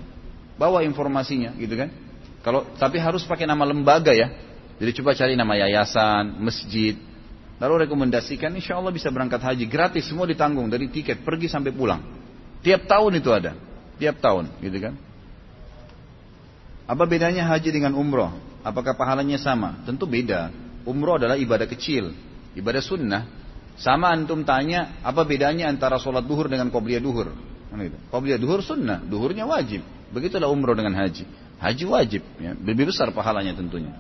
Bawa 0.58 0.84
informasinya, 0.84 1.54
gitu 1.58 1.74
kan. 1.78 1.90
Kalau 2.42 2.66
tapi 2.76 2.98
harus 2.98 3.22
pakai 3.24 3.46
nama 3.46 3.62
lembaga 3.66 4.12
ya. 4.12 4.30
Jadi 4.82 4.92
coba 4.98 5.14
cari 5.14 5.38
nama 5.38 5.54
yayasan, 5.54 6.42
masjid. 6.42 6.98
Lalu 7.62 7.86
rekomendasikan, 7.86 8.50
insya 8.58 8.82
Allah 8.82 8.90
bisa 8.90 9.14
berangkat 9.14 9.38
haji 9.38 9.70
gratis, 9.70 10.10
semua 10.10 10.26
ditanggung 10.26 10.66
dari 10.66 10.90
tiket 10.90 11.22
pergi 11.22 11.46
sampai 11.46 11.70
pulang. 11.70 12.02
Tiap 12.66 12.90
tahun 12.90 13.22
itu 13.22 13.30
ada, 13.30 13.54
tiap 14.02 14.18
tahun, 14.18 14.50
gitu 14.66 14.78
kan. 14.82 14.98
Apa 16.90 17.06
bedanya 17.06 17.46
haji 17.46 17.70
dengan 17.70 17.94
umroh? 17.94 18.34
Apakah 18.66 18.98
pahalanya 18.98 19.38
sama? 19.38 19.78
Tentu 19.86 20.10
beda. 20.10 20.50
Umroh 20.82 21.22
adalah 21.22 21.38
ibadah 21.38 21.70
kecil, 21.70 22.10
ibadah 22.58 22.82
sunnah. 22.82 23.30
Sama 23.78 24.10
antum 24.10 24.42
tanya, 24.42 24.98
apa 25.06 25.22
bedanya 25.22 25.70
antara 25.70 26.02
sholat 26.02 26.26
duhur 26.26 26.50
dengan 26.50 26.74
qobliyah 26.74 27.00
duhur? 27.00 27.32
Qobliyah 28.10 28.42
duhur 28.42 28.66
sunnah, 28.66 29.00
duhurnya 29.06 29.46
wajib. 29.46 29.86
Begitulah 30.12 30.50
umroh 30.52 30.76
dengan 30.76 30.98
haji. 30.98 31.24
Haji 31.62 31.86
wajib, 31.86 32.22
ya. 32.42 32.58
lebih 32.58 32.90
besar 32.90 33.14
pahalanya 33.14 33.54
tentunya. 33.54 33.94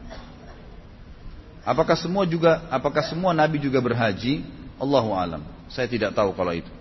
Apakah 1.61 1.93
semua 1.93 2.25
juga, 2.25 2.65
apakah 2.73 3.05
semua 3.05 3.37
nabi 3.37 3.61
juga 3.61 3.77
berhaji? 3.77 4.41
Allahu 4.81 5.13
alam. 5.13 5.45
Saya 5.69 5.85
tidak 5.85 6.17
tahu 6.17 6.33
kalau 6.33 6.57
itu. 6.57 6.80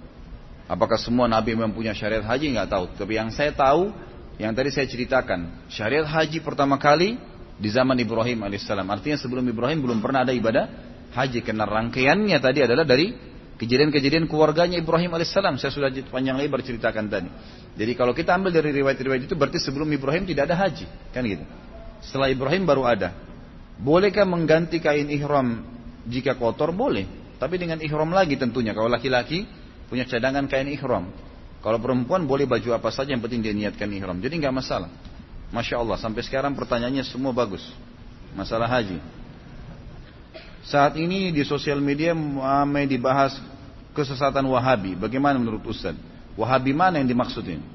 Apakah 0.70 1.02
semua 1.02 1.26
nabi 1.26 1.58
memang 1.58 1.74
punya 1.74 1.90
syariat 1.90 2.22
haji? 2.22 2.54
Nggak 2.54 2.70
tahu. 2.70 2.84
Tapi 2.94 3.18
yang 3.18 3.34
saya 3.34 3.50
tahu, 3.50 3.90
yang 4.38 4.54
tadi 4.54 4.70
saya 4.70 4.86
ceritakan, 4.86 5.66
syariat 5.66 6.06
haji 6.06 6.38
pertama 6.38 6.78
kali 6.78 7.18
di 7.58 7.68
zaman 7.74 7.98
Ibrahim 7.98 8.46
alaihissalam. 8.46 8.86
Artinya 8.86 9.18
sebelum 9.18 9.42
Ibrahim 9.50 9.82
belum 9.82 9.98
pernah 9.98 10.22
ada 10.22 10.30
ibadah 10.30 10.70
haji 11.10 11.42
karena 11.42 11.66
rangkaiannya 11.66 12.38
tadi 12.38 12.62
adalah 12.62 12.86
dari 12.86 13.10
kejadian-kejadian 13.58 14.30
keluarganya 14.30 14.78
Ibrahim 14.78 15.10
alaihissalam. 15.10 15.58
Saya 15.58 15.74
sudah 15.74 15.90
panjang 16.06 16.38
lebar 16.38 16.62
ceritakan 16.62 17.10
tadi. 17.10 17.26
Jadi 17.74 17.92
kalau 17.98 18.14
kita 18.14 18.38
ambil 18.38 18.54
dari 18.54 18.70
riwayat-riwayat 18.70 19.26
itu 19.26 19.34
berarti 19.34 19.58
sebelum 19.58 19.90
Ibrahim 19.90 20.22
tidak 20.22 20.54
ada 20.54 20.54
haji, 20.54 20.86
kan 21.10 21.26
gitu. 21.26 21.42
Setelah 21.98 22.30
Ibrahim 22.30 22.62
baru 22.62 22.86
ada. 22.86 23.10
Bolehkah 23.74 24.22
mengganti 24.22 24.78
kain 24.78 25.10
ihram 25.10 25.66
jika 26.06 26.38
kotor? 26.38 26.70
Boleh. 26.70 27.10
Tapi 27.42 27.58
dengan 27.58 27.82
ihram 27.82 28.14
lagi 28.14 28.38
tentunya. 28.38 28.70
Kalau 28.70 28.86
laki-laki 28.86 29.44
punya 29.90 30.06
cadangan 30.06 30.46
kain 30.46 30.70
ihram. 30.70 31.10
Kalau 31.60 31.76
perempuan 31.76 32.24
boleh 32.24 32.48
baju 32.48 32.72
apa 32.72 32.88
saja 32.88 33.12
yang 33.12 33.20
penting 33.20 33.44
dia 33.44 33.52
niatkan 33.52 33.90
ihram. 33.90 34.16
Jadi 34.22 34.40
nggak 34.40 34.54
masalah. 34.54 34.88
Masya 35.50 35.82
Allah 35.82 35.98
sampai 35.98 36.22
sekarang 36.22 36.54
pertanyaannya 36.54 37.04
semua 37.04 37.34
bagus. 37.34 37.66
Masalah 38.32 38.70
haji. 38.70 39.02
Saat 40.62 40.94
ini 40.96 41.34
di 41.34 41.42
sosial 41.42 41.82
media 41.82 42.14
ramai 42.14 42.86
dibahas 42.86 43.34
kesesatan 43.90 44.46
Wahabi. 44.46 44.94
Bagaimana 44.94 45.36
menurut 45.36 45.66
Ustaz? 45.66 45.98
Wahabi 46.38 46.70
mana 46.70 47.02
yang 47.02 47.10
dimaksud 47.10 47.42
ini? 47.42 47.66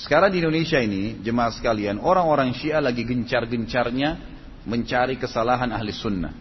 Sekarang 0.00 0.32
di 0.32 0.40
Indonesia 0.40 0.80
ini, 0.80 1.20
jemaah 1.20 1.52
sekalian, 1.52 2.00
orang-orang 2.00 2.56
Syiah 2.56 2.80
lagi 2.80 3.04
gencar-gencarnya 3.04 4.16
mencari 4.64 5.20
kesalahan 5.20 5.68
ahli 5.68 5.92
sunnah. 5.92 6.32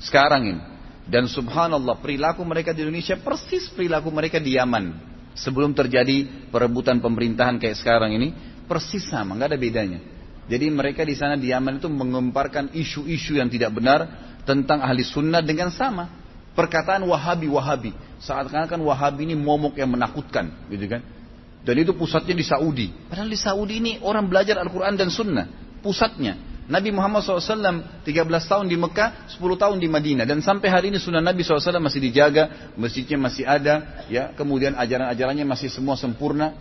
Sekarang 0.00 0.48
ini. 0.48 0.62
Dan 1.02 1.26
subhanallah 1.26 1.98
perilaku 1.98 2.46
mereka 2.46 2.70
di 2.70 2.86
Indonesia 2.86 3.18
persis 3.18 3.66
perilaku 3.74 4.08
mereka 4.14 4.38
di 4.38 4.54
Yaman 4.54 5.12
sebelum 5.34 5.74
terjadi 5.74 6.48
perebutan 6.52 7.02
pemerintahan 7.02 7.58
kayak 7.58 7.80
sekarang 7.80 8.14
ini 8.14 8.32
persis 8.70 9.08
sama, 9.10 9.34
nggak 9.34 9.50
ada 9.52 9.58
bedanya. 9.58 10.00
Jadi 10.46 10.66
mereka 10.70 11.06
di 11.06 11.14
sana 11.14 11.38
di 11.38 11.50
Yaman 11.50 11.78
itu 11.78 11.88
mengemparkan 11.90 12.70
isu-isu 12.74 13.38
yang 13.38 13.50
tidak 13.50 13.74
benar 13.74 14.06
tentang 14.42 14.82
ahli 14.82 15.06
sunnah 15.06 15.42
dengan 15.42 15.70
sama. 15.70 16.20
Perkataan 16.52 17.00
Wahabi 17.08 17.48
Wahabi, 17.48 17.90
saat 18.20 18.52
kan 18.52 18.76
Wahabi 18.76 19.24
ini 19.24 19.32
momok 19.32 19.80
yang 19.80 19.88
menakutkan, 19.88 20.68
gitu 20.68 20.84
kan? 20.84 21.00
Dan 21.64 21.74
itu 21.80 21.96
pusatnya 21.96 22.36
di 22.36 22.44
Saudi. 22.44 22.92
Padahal 23.08 23.30
di 23.32 23.40
Saudi 23.40 23.74
ini 23.80 23.92
orang 24.04 24.28
belajar 24.28 24.60
Al-Quran 24.60 24.92
dan 24.98 25.08
Sunnah, 25.08 25.48
pusatnya. 25.80 26.51
Nabi 26.72 26.88
Muhammad 26.88 27.20
SAW 27.20 28.00
13 28.00 28.08
tahun 28.48 28.64
di 28.64 28.80
Mekah, 28.80 29.28
10 29.36 29.60
tahun 29.60 29.76
di 29.76 29.92
Madinah. 29.92 30.24
Dan 30.24 30.40
sampai 30.40 30.72
hari 30.72 30.88
ini 30.88 30.96
sunnah 30.96 31.20
Nabi 31.20 31.44
SAW 31.44 31.76
masih 31.76 32.00
dijaga, 32.00 32.72
masjidnya 32.80 33.20
masih 33.20 33.44
ada, 33.44 34.08
ya 34.08 34.32
kemudian 34.32 34.72
ajaran-ajarannya 34.80 35.44
masih 35.44 35.68
semua 35.68 36.00
sempurna. 36.00 36.56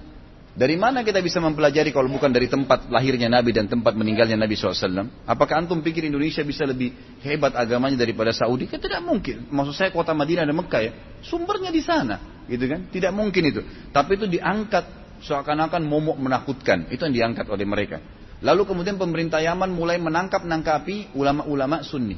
Dari 0.51 0.75
mana 0.75 0.99
kita 1.07 1.23
bisa 1.23 1.39
mempelajari 1.39 1.95
kalau 1.95 2.11
bukan 2.11 2.27
dari 2.27 2.51
tempat 2.51 2.91
lahirnya 2.91 3.31
Nabi 3.31 3.55
dan 3.55 3.71
tempat 3.71 3.95
meninggalnya 3.95 4.35
Nabi 4.35 4.59
SAW? 4.59 5.07
Apakah 5.23 5.63
antum 5.63 5.79
pikir 5.79 6.03
Indonesia 6.03 6.43
bisa 6.43 6.67
lebih 6.67 6.91
hebat 7.23 7.55
agamanya 7.55 8.03
daripada 8.03 8.35
Saudi? 8.35 8.67
Kan 8.67 8.83
tidak 8.83 8.99
mungkin. 8.99 9.47
Maksud 9.47 9.79
saya 9.79 9.95
kota 9.95 10.11
Madinah 10.11 10.43
dan 10.43 10.51
Mekah 10.59 10.81
ya, 10.83 10.91
sumbernya 11.23 11.71
di 11.71 11.79
sana, 11.79 12.43
gitu 12.51 12.67
kan? 12.67 12.83
Tidak 12.91 13.15
mungkin 13.15 13.47
itu. 13.47 13.63
Tapi 13.95 14.19
itu 14.19 14.27
diangkat 14.27 14.83
seakan-akan 15.23 15.87
momok 15.87 16.19
menakutkan. 16.19 16.91
Itu 16.91 17.07
yang 17.07 17.15
diangkat 17.15 17.47
oleh 17.47 17.63
mereka. 17.63 18.03
Lalu 18.41 18.65
kemudian 18.65 18.97
pemerintah 18.97 19.37
Yaman 19.37 19.69
mulai 19.69 20.01
menangkap-nangkapi 20.01 21.13
ulama-ulama 21.13 21.85
sunni. 21.85 22.17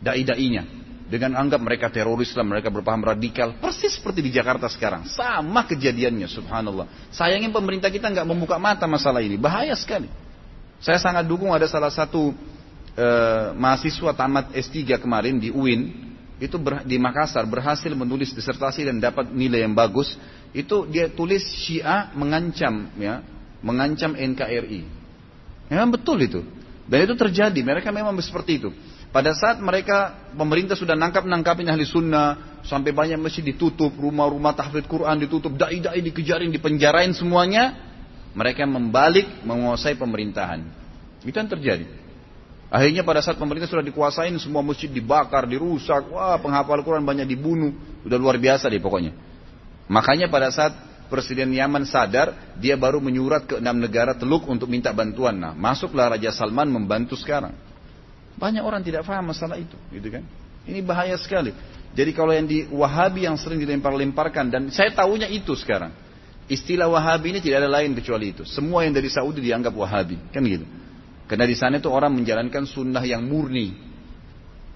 Dai-dainya. 0.00 0.64
Dengan 1.10 1.36
anggap 1.36 1.60
mereka 1.60 1.90
teroris 1.90 2.32
lah, 2.38 2.46
mereka 2.46 2.70
berpaham 2.70 3.02
radikal. 3.02 3.58
Persis 3.60 3.98
seperti 3.98 4.24
di 4.24 4.30
Jakarta 4.32 4.70
sekarang. 4.70 5.04
Sama 5.10 5.66
kejadiannya, 5.66 6.30
subhanallah. 6.30 6.86
Sayangnya 7.12 7.50
pemerintah 7.50 7.90
kita 7.90 8.08
nggak 8.08 8.24
membuka 8.24 8.56
mata 8.56 8.86
masalah 8.86 9.20
ini. 9.20 9.34
Bahaya 9.34 9.74
sekali. 9.74 10.06
Saya 10.80 10.96
sangat 10.96 11.26
dukung 11.28 11.52
ada 11.52 11.66
salah 11.68 11.92
satu 11.92 12.32
eh, 12.94 13.46
mahasiswa 13.52 14.16
tamat 14.16 14.54
S3 14.54 14.96
kemarin 15.02 15.36
di 15.36 15.50
UIN. 15.52 16.08
Itu 16.40 16.56
ber, 16.56 16.88
di 16.88 16.96
Makassar 16.96 17.44
berhasil 17.44 17.92
menulis 17.92 18.32
disertasi 18.32 18.88
dan 18.88 18.96
dapat 18.96 19.28
nilai 19.28 19.66
yang 19.66 19.76
bagus. 19.76 20.16
Itu 20.56 20.88
dia 20.88 21.12
tulis 21.12 21.42
Syiah 21.42 22.14
mengancam 22.16 22.88
ya, 22.96 23.20
mengancam 23.60 24.16
NKRI. 24.16 24.99
Memang 25.70 25.94
betul 25.94 26.18
itu. 26.20 26.42
Dan 26.90 27.06
itu 27.06 27.14
terjadi, 27.14 27.60
mereka 27.62 27.94
memang 27.94 28.12
seperti 28.18 28.58
itu. 28.58 28.74
Pada 29.14 29.30
saat 29.34 29.62
mereka, 29.62 30.30
pemerintah 30.34 30.74
sudah 30.74 30.98
nangkap-nangkapin 30.98 31.70
ahli 31.70 31.86
sunnah, 31.86 32.62
sampai 32.66 32.90
banyak 32.90 33.18
masjid 33.18 33.46
ditutup, 33.46 33.94
rumah-rumah 33.94 34.54
tahfidz 34.58 34.90
Quran 34.90 35.22
ditutup, 35.22 35.54
dai-dai 35.54 36.02
dikejarin, 36.02 36.50
dipenjarain 36.50 37.14
semuanya, 37.14 37.78
mereka 38.34 38.66
membalik 38.66 39.46
menguasai 39.46 39.94
pemerintahan. 39.94 40.62
Itu 41.22 41.34
yang 41.34 41.50
terjadi. 41.50 41.86
Akhirnya 42.70 43.02
pada 43.02 43.18
saat 43.18 43.34
pemerintah 43.34 43.66
sudah 43.66 43.82
dikuasain, 43.82 44.34
semua 44.38 44.62
masjid 44.62 44.86
dibakar, 44.86 45.46
dirusak, 45.46 46.06
wah 46.10 46.38
penghafal 46.38 46.78
Quran 46.86 47.02
banyak 47.02 47.26
dibunuh, 47.26 47.74
udah 48.06 48.18
luar 48.18 48.38
biasa 48.38 48.70
deh 48.70 48.78
pokoknya. 48.78 49.10
Makanya 49.90 50.30
pada 50.30 50.54
saat 50.54 50.70
Presiden 51.10 51.50
Yaman 51.50 51.82
sadar, 51.84 52.54
dia 52.56 52.78
baru 52.78 53.02
menyurat 53.02 53.42
ke 53.42 53.58
enam 53.58 53.82
negara 53.82 54.14
teluk 54.14 54.46
untuk 54.46 54.70
minta 54.70 54.94
bantuan. 54.94 55.34
Nah, 55.34 55.52
masuklah 55.52 56.14
Raja 56.14 56.30
Salman 56.30 56.70
membantu 56.70 57.18
sekarang. 57.18 57.52
Banyak 58.38 58.62
orang 58.62 58.80
tidak 58.86 59.02
paham 59.02 59.34
masalah 59.34 59.58
itu, 59.58 59.74
gitu 59.90 60.08
kan? 60.08 60.22
Ini 60.64 60.80
bahaya 60.86 61.18
sekali. 61.18 61.50
Jadi 61.90 62.10
kalau 62.14 62.30
yang 62.30 62.46
di 62.46 62.64
Wahabi 62.70 63.26
yang 63.26 63.34
sering 63.34 63.58
dilempar-lemparkan 63.58 64.46
dan 64.48 64.62
saya 64.70 64.94
tahunya 64.94 65.26
itu 65.34 65.58
sekarang. 65.58 65.90
Istilah 66.46 66.86
Wahabi 66.86 67.34
ini 67.34 67.40
tidak 67.42 67.66
ada 67.66 67.70
lain 67.82 67.90
kecuali 67.98 68.30
itu. 68.30 68.46
Semua 68.46 68.86
yang 68.86 68.94
dari 68.94 69.10
Saudi 69.10 69.42
dianggap 69.42 69.74
Wahabi, 69.74 70.18
kan 70.30 70.46
gitu. 70.46 70.66
Karena 71.26 71.46
di 71.46 71.58
sana 71.58 71.82
itu 71.82 71.90
orang 71.90 72.14
menjalankan 72.14 72.66
sunnah 72.66 73.02
yang 73.02 73.26
murni. 73.26 73.74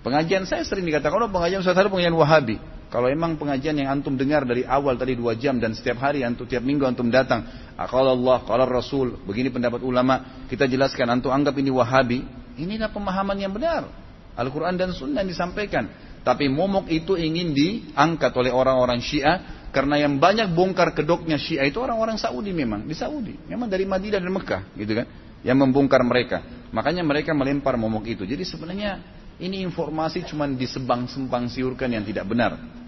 Pengajian 0.03 0.45
saya 0.45 0.67
sering 0.67 0.85
dikatakan, 0.87 1.17
oh 1.19 1.31
pengajian 1.31 1.63
saya 1.63 1.87
pengajian 1.87 2.15
Wahabi. 2.15 2.74
Kalau 2.95 3.11
emang 3.11 3.35
pengajian 3.35 3.75
yang 3.75 3.91
antum 3.91 4.15
dengar 4.15 4.47
dari 4.47 4.63
awal 4.63 4.95
tadi 4.95 5.19
dua 5.19 5.35
jam 5.35 5.59
dan 5.59 5.75
setiap 5.75 5.99
hari 5.99 6.23
antum 6.23 6.47
tiap 6.47 6.63
minggu 6.63 6.87
antum 6.87 7.11
datang, 7.11 7.43
kalau 7.91 8.15
Allah, 8.15 8.47
kalau 8.47 8.71
Rasul, 8.71 9.19
begini 9.27 9.51
pendapat 9.51 9.83
ulama, 9.83 10.47
kita 10.47 10.71
jelaskan 10.71 11.11
antum 11.11 11.35
anggap 11.35 11.59
ini 11.59 11.75
Wahabi, 11.75 12.23
inilah 12.55 12.95
pemahaman 12.95 13.35
yang 13.35 13.51
benar. 13.51 13.91
Al-Quran 14.39 14.79
dan 14.79 14.95
Sunnah 14.95 15.27
yang 15.27 15.31
disampaikan. 15.35 15.91
Tapi 16.23 16.47
momok 16.47 16.87
itu 16.87 17.19
ingin 17.19 17.51
diangkat 17.51 18.31
oleh 18.31 18.55
orang-orang 18.55 19.03
Syiah 19.03 19.67
karena 19.75 19.99
yang 19.99 20.23
banyak 20.23 20.55
bongkar 20.55 20.95
kedoknya 20.95 21.35
Syiah 21.35 21.67
itu 21.67 21.83
orang-orang 21.83 22.15
Saudi 22.15 22.55
memang 22.55 22.87
di 22.87 22.95
Saudi, 22.95 23.35
memang 23.51 23.67
dari 23.67 23.91
Madinah 23.91 24.23
dan 24.23 24.31
Mekah, 24.31 24.63
gitu 24.79 25.03
kan? 25.03 25.07
Yang 25.43 25.59
membongkar 25.67 25.99
mereka. 26.07 26.71
Makanya 26.71 27.03
mereka 27.03 27.35
melempar 27.35 27.75
momok 27.75 28.07
itu. 28.07 28.23
Jadi 28.23 28.47
sebenarnya 28.47 29.03
ini 29.43 29.67
informasi 29.67 30.23
cuma 30.31 30.47
disebang-sembang 30.47 31.51
siurkan 31.51 31.91
yang 31.91 32.07
tidak 32.07 32.23
benar. 32.31 32.84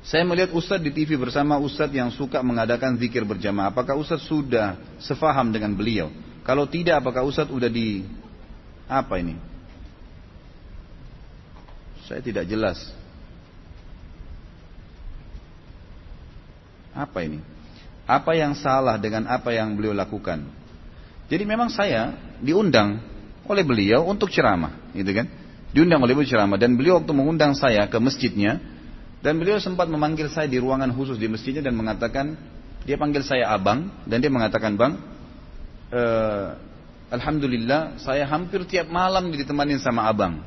Saya 0.00 0.24
melihat 0.24 0.56
Ustadz 0.56 0.80
di 0.80 0.92
TV 0.96 1.20
bersama 1.20 1.60
Ustadz 1.60 1.92
yang 1.92 2.08
suka 2.08 2.40
mengadakan 2.40 2.96
zikir 2.96 3.20
berjamaah. 3.28 3.68
Apakah 3.68 4.00
Ustadz 4.00 4.24
sudah 4.24 4.80
sefaham 4.96 5.52
dengan 5.52 5.76
beliau? 5.76 6.08
Kalau 6.40 6.64
tidak, 6.64 7.04
apakah 7.04 7.20
Ustadz 7.20 7.52
sudah 7.52 7.68
di 7.68 8.08
apa 8.88 9.20
ini? 9.20 9.36
Saya 12.08 12.24
tidak 12.24 12.48
jelas. 12.48 12.80
Apa 16.96 17.22
ini? 17.22 17.44
Apa 18.08 18.34
yang 18.34 18.56
salah 18.56 18.96
dengan 18.96 19.28
apa 19.28 19.52
yang 19.52 19.76
beliau 19.76 19.94
lakukan? 19.94 20.42
Jadi 21.30 21.44
memang 21.46 21.70
saya 21.70 22.16
diundang 22.42 22.98
oleh 23.46 23.62
beliau 23.62 24.08
untuk 24.08 24.32
ceramah, 24.32 24.90
gitu 24.96 25.12
kan? 25.12 25.28
Diundang 25.70 26.02
oleh 26.02 26.16
beliau 26.16 26.26
ceramah 26.26 26.58
dan 26.58 26.74
beliau 26.74 26.98
waktu 26.98 27.12
mengundang 27.14 27.54
saya 27.54 27.86
ke 27.86 27.94
masjidnya 28.02 28.58
dan 29.20 29.36
beliau 29.36 29.60
sempat 29.60 29.84
memanggil 29.84 30.32
saya 30.32 30.48
di 30.48 30.56
ruangan 30.56 30.88
khusus 30.96 31.20
di 31.20 31.28
masjidnya 31.28 31.60
dan 31.60 31.76
mengatakan 31.76 32.40
dia 32.88 32.96
panggil 32.96 33.20
saya 33.20 33.52
abang 33.52 33.92
dan 34.08 34.24
dia 34.24 34.32
mengatakan 34.32 34.80
bang, 34.80 34.96
e, 35.92 36.02
alhamdulillah 37.12 38.00
saya 38.00 38.24
hampir 38.24 38.64
tiap 38.64 38.88
malam 38.88 39.28
ditemani 39.28 39.76
sama 39.76 40.08
abang. 40.08 40.40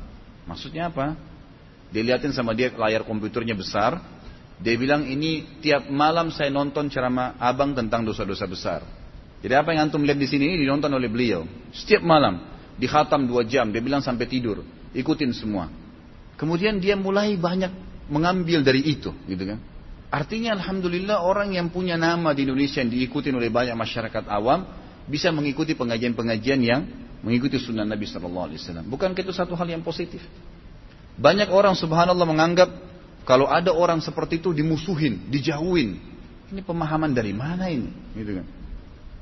Maksudnya 0.50 0.90
apa? 0.90 1.14
Dilihatin 1.94 2.34
sama 2.34 2.50
dia 2.58 2.74
layar 2.74 3.06
komputernya 3.06 3.54
besar. 3.54 4.02
Dia 4.58 4.74
bilang 4.74 5.06
ini 5.06 5.46
tiap 5.62 5.86
malam 5.86 6.34
saya 6.34 6.50
nonton 6.50 6.90
ceramah 6.90 7.38
abang 7.38 7.78
tentang 7.78 8.02
dosa-dosa 8.02 8.50
besar. 8.50 8.80
Jadi 9.38 9.54
apa 9.54 9.70
yang 9.70 9.86
antum 9.86 10.02
lihat 10.02 10.18
di 10.18 10.26
sini 10.26 10.50
ini 10.50 10.66
dinonton 10.66 10.90
oleh 10.90 11.06
beliau. 11.06 11.46
Setiap 11.70 12.02
malam 12.02 12.42
dikhatam 12.74 13.30
dua 13.30 13.46
jam. 13.46 13.70
Dia 13.70 13.82
bilang 13.82 14.02
sampai 14.02 14.26
tidur. 14.26 14.66
Ikutin 14.94 15.30
semua. 15.30 15.70
Kemudian 16.34 16.82
dia 16.82 16.98
mulai 16.98 17.38
banyak 17.38 17.93
mengambil 18.08 18.60
dari 18.64 18.84
itu, 18.84 19.12
gitu 19.28 19.44
kan? 19.44 19.58
Artinya 20.14 20.54
Alhamdulillah 20.54 21.26
orang 21.26 21.58
yang 21.58 21.74
punya 21.74 21.98
nama 21.98 22.30
di 22.30 22.46
Indonesia 22.46 22.78
yang 22.78 22.92
diikuti 22.92 23.34
oleh 23.34 23.50
banyak 23.50 23.74
masyarakat 23.74 24.30
awam 24.30 24.62
bisa 25.10 25.34
mengikuti 25.34 25.74
pengajian-pengajian 25.74 26.60
yang 26.62 26.86
mengikuti 27.26 27.58
sunnah 27.58 27.82
Nabi 27.82 28.06
Sallallahu 28.06 28.46
Alaihi 28.52 28.60
Wasallam. 28.62 28.86
Bukan 28.86 29.10
itu 29.16 29.34
satu 29.34 29.58
hal 29.58 29.66
yang 29.66 29.82
positif? 29.82 30.22
Banyak 31.18 31.50
orang 31.50 31.74
Subhanallah 31.74 32.26
menganggap 32.26 32.70
kalau 33.26 33.50
ada 33.50 33.74
orang 33.74 33.98
seperti 33.98 34.38
itu 34.38 34.54
dimusuhin, 34.54 35.26
dijauhin. 35.32 35.98
Ini 36.52 36.62
pemahaman 36.62 37.10
dari 37.10 37.34
mana 37.34 37.66
ini? 37.66 37.90
Gitu 38.14 38.38
kan? 38.38 38.46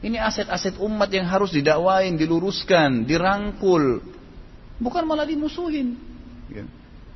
Ini 0.02 0.18
aset-aset 0.18 0.82
umat 0.82 1.08
yang 1.14 1.30
harus 1.30 1.54
didakwain, 1.54 2.18
diluruskan, 2.18 3.06
dirangkul, 3.06 4.02
Bukan 4.82 5.06
malah 5.06 5.22
dimusuhin. 5.22 5.94
Ya. 6.50 6.66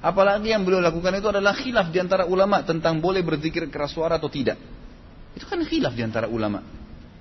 Apalagi 0.06 0.54
yang 0.54 0.62
beliau 0.62 0.78
lakukan 0.78 1.18
itu 1.18 1.26
adalah 1.26 1.50
khilaf 1.50 1.90
di 1.90 1.98
antara 1.98 2.30
ulama 2.30 2.62
tentang 2.62 3.02
boleh 3.02 3.26
berzikir 3.26 3.66
keras 3.66 3.90
suara 3.90 4.22
atau 4.22 4.30
tidak. 4.30 4.54
Itu 5.34 5.50
kan 5.50 5.58
khilaf 5.66 5.98
di 5.98 6.06
antara 6.06 6.30
ulama. 6.30 6.62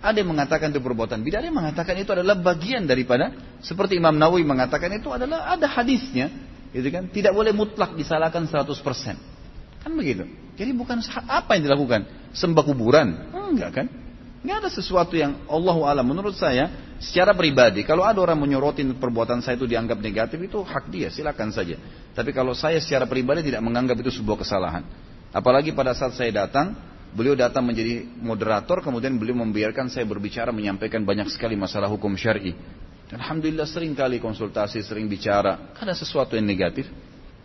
Ada 0.05 0.21
yang 0.21 0.29
mengatakan 0.37 0.69
itu 0.69 0.85
perbuatan 0.85 1.25
bidah, 1.25 1.41
ada 1.41 1.49
yang 1.49 1.57
mengatakan 1.57 1.97
itu 1.97 2.13
adalah 2.13 2.37
bagian 2.37 2.85
daripada 2.85 3.33
seperti 3.57 3.97
Imam 3.97 4.13
Nawawi 4.13 4.45
mengatakan 4.45 4.93
itu 4.93 5.09
adalah 5.09 5.49
ada 5.49 5.65
hadisnya, 5.65 6.29
gitu 6.69 6.85
kan? 6.93 7.09
Tidak 7.09 7.33
boleh 7.33 7.57
mutlak 7.57 7.97
disalahkan 7.97 8.45
100%. 8.45 8.69
Kan 9.81 9.91
begitu. 9.97 10.29
Jadi 10.53 10.69
bukan 10.77 11.01
apa 11.25 11.57
yang 11.57 11.65
dilakukan? 11.65 12.05
Sembah 12.37 12.63
kuburan? 12.69 13.33
Enggak 13.33 13.81
kan? 13.81 13.85
Enggak 14.45 14.57
ada 14.61 14.69
sesuatu 14.69 15.17
yang 15.17 15.41
Allah 15.49 15.77
alam 15.89 16.05
menurut 16.05 16.37
saya 16.37 16.69
Secara 17.05 17.37
pribadi, 17.37 17.85
kalau 17.85 18.01
ada 18.01 18.17
orang 18.17 18.41
menyorotin 18.41 18.97
perbuatan 18.97 19.45
saya 19.45 19.53
itu 19.61 19.69
dianggap 19.69 20.01
negatif, 20.01 20.41
itu 20.41 20.57
hak 20.65 20.89
dia, 20.89 21.13
silakan 21.13 21.53
saja. 21.53 21.77
Tapi 22.17 22.33
kalau 22.33 22.57
saya 22.57 22.81
secara 22.81 23.05
pribadi 23.05 23.45
tidak 23.45 23.61
menganggap 23.61 24.01
itu 24.01 24.09
sebuah 24.09 24.41
kesalahan. 24.41 24.81
Apalagi 25.29 25.69
pada 25.69 25.93
saat 25.93 26.17
saya 26.17 26.33
datang, 26.33 26.73
beliau 27.13 27.37
datang 27.37 27.61
menjadi 27.61 28.09
moderator, 28.17 28.81
kemudian 28.81 29.21
beliau 29.21 29.37
membiarkan 29.37 29.85
saya 29.85 30.01
berbicara, 30.09 30.49
menyampaikan 30.49 31.05
banyak 31.05 31.29
sekali 31.29 31.53
masalah 31.53 31.85
hukum 31.93 32.17
syari. 32.17 32.57
Alhamdulillah 33.13 33.69
sering 33.69 33.93
kali 33.93 34.17
konsultasi, 34.17 34.81
sering 34.81 35.05
bicara, 35.05 35.77
ada 35.77 35.93
sesuatu 35.93 36.33
yang 36.33 36.49
negatif. 36.49 36.89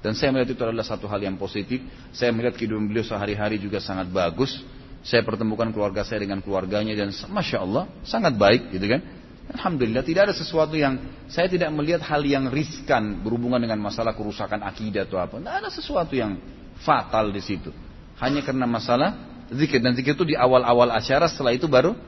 Dan 0.01 0.16
saya 0.16 0.33
melihat 0.33 0.57
itu 0.57 0.62
adalah 0.64 0.88
satu 0.88 1.05
hal 1.05 1.20
yang 1.20 1.37
positif. 1.37 1.85
Saya 2.16 2.33
melihat 2.33 2.57
kehidupan 2.57 2.88
beliau 2.88 3.05
sehari-hari 3.05 3.61
juga 3.61 3.77
sangat 3.85 4.09
bagus. 4.09 4.64
Saya 5.05 5.20
pertemukan 5.20 5.68
keluarga 5.68 6.01
saya 6.01 6.25
dengan 6.25 6.40
keluarganya 6.40 6.96
dan 6.96 7.12
masya 7.29 7.61
Allah 7.61 7.85
sangat 8.09 8.33
baik, 8.40 8.73
gitu 8.73 8.88
kan? 8.88 9.20
Alhamdulillah 9.51 10.07
tidak 10.07 10.31
ada 10.31 10.35
sesuatu 10.35 10.79
yang 10.79 11.27
saya 11.27 11.51
tidak 11.51 11.75
melihat 11.75 12.07
hal 12.07 12.23
yang 12.23 12.47
riskan 12.55 13.19
berhubungan 13.19 13.59
dengan 13.59 13.83
masalah 13.83 14.15
kerusakan 14.15 14.63
akidah 14.63 15.07
atau 15.07 15.19
apa. 15.19 15.43
Tidak 15.43 15.55
ada 15.67 15.71
sesuatu 15.71 16.15
yang 16.15 16.39
fatal 16.87 17.35
di 17.35 17.43
situ. 17.43 17.75
Hanya 18.23 18.47
karena 18.47 18.71
masalah 18.71 19.17
zikir 19.51 19.83
dan 19.83 19.99
zikir 19.99 20.15
itu 20.15 20.23
di 20.23 20.39
awal-awal 20.39 20.95
acara 20.95 21.27
setelah 21.27 21.51
itu 21.51 21.67
baru 21.67 21.99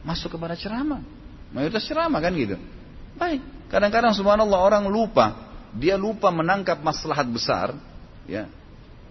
masuk 0.00 0.40
kepada 0.40 0.56
ceramah. 0.56 1.04
Mayoritas 1.52 1.84
ceramah 1.84 2.20
kan 2.22 2.32
gitu. 2.32 2.56
Baik. 3.18 3.42
Kadang-kadang 3.68 4.16
subhanallah 4.16 4.60
orang 4.60 4.84
lupa. 4.88 5.52
Dia 5.76 6.00
lupa 6.00 6.32
menangkap 6.32 6.80
maslahat 6.80 7.28
besar. 7.28 7.76
ya 8.24 8.48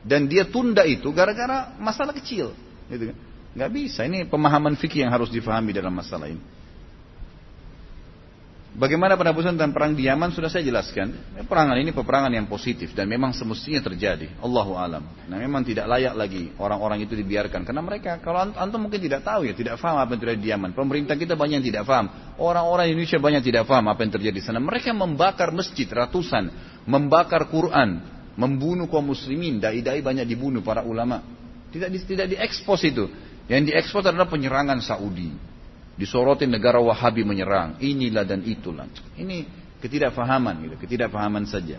Dan 0.01 0.25
dia 0.25 0.47
tunda 0.47 0.83
itu 0.89 1.11
gara-gara 1.13 1.75
masalah 1.77 2.15
kecil. 2.17 2.55
Gitu 2.89 3.13
kan. 3.13 3.17
Gak 3.53 3.69
bisa. 3.75 4.07
Ini 4.07 4.25
pemahaman 4.25 4.73
fikih 4.73 5.05
yang 5.05 5.11
harus 5.13 5.29
difahami 5.29 5.75
dalam 5.75 5.93
masalah 5.93 6.31
ini. 6.31 6.41
Bagaimana 8.69 9.17
penabusan 9.17 9.57
dan 9.57 9.73
perang 9.73 9.97
di 9.97 10.05
Yaman 10.05 10.29
sudah 10.29 10.45
saya 10.45 10.61
jelaskan. 10.61 11.09
Perangan 11.49 11.73
ini 11.81 11.89
peperangan 11.89 12.29
yang 12.29 12.45
positif 12.45 12.93
dan 12.93 13.09
memang 13.09 13.33
semestinya 13.33 13.81
terjadi. 13.81 14.29
Allahu 14.45 14.77
alam. 14.77 15.01
Nah 15.25 15.37
memang 15.41 15.65
tidak 15.65 15.89
layak 15.89 16.13
lagi 16.13 16.53
orang-orang 16.61 17.01
itu 17.01 17.17
dibiarkan 17.17 17.65
karena 17.65 17.81
mereka 17.81 18.21
kalau 18.21 18.53
antum 18.53 18.85
mungkin 18.85 19.01
tidak 19.01 19.25
tahu 19.25 19.49
ya, 19.49 19.57
tidak 19.57 19.81
paham 19.81 19.97
apa 19.97 20.13
yang 20.13 20.21
terjadi 20.21 20.39
di 20.39 20.49
Yaman. 20.53 20.71
Pemerintah 20.77 21.17
kita 21.17 21.33
banyak 21.33 21.65
yang 21.65 21.65
tidak 21.65 21.83
paham. 21.89 22.05
Orang-orang 22.37 22.93
Indonesia 22.93 23.17
banyak 23.17 23.41
tidak 23.41 23.63
paham 23.65 23.85
apa 23.89 23.99
yang 24.05 24.11
terjadi 24.13 24.35
di 24.37 24.43
sana. 24.45 24.61
Mereka 24.61 24.93
membakar 24.93 25.49
masjid 25.49 25.89
ratusan, 25.89 26.53
membakar 26.85 27.49
Quran, 27.49 28.05
membunuh 28.37 28.85
kaum 28.85 29.09
muslimin. 29.09 29.57
Dai-dai 29.57 30.05
banyak 30.05 30.29
dibunuh 30.29 30.61
para 30.61 30.85
ulama. 30.85 31.25
Tidak 31.73 31.89
tidak 32.05 32.37
diekspos 32.37 32.85
itu. 32.85 33.09
Yang 33.49 33.73
diekspos 33.73 34.05
adalah 34.05 34.29
penyerangan 34.29 34.77
Saudi 34.85 35.48
disorotin 35.99 36.47
negara 36.47 36.79
Wahabi 36.79 37.27
menyerang, 37.27 37.75
inilah 37.83 38.23
dan 38.23 38.39
itulah. 38.47 38.87
Ini 39.19 39.43
ketidakfahaman 39.83 40.63
gitu, 40.63 40.75
ketidakfahaman 40.79 41.43
saja. 41.43 41.75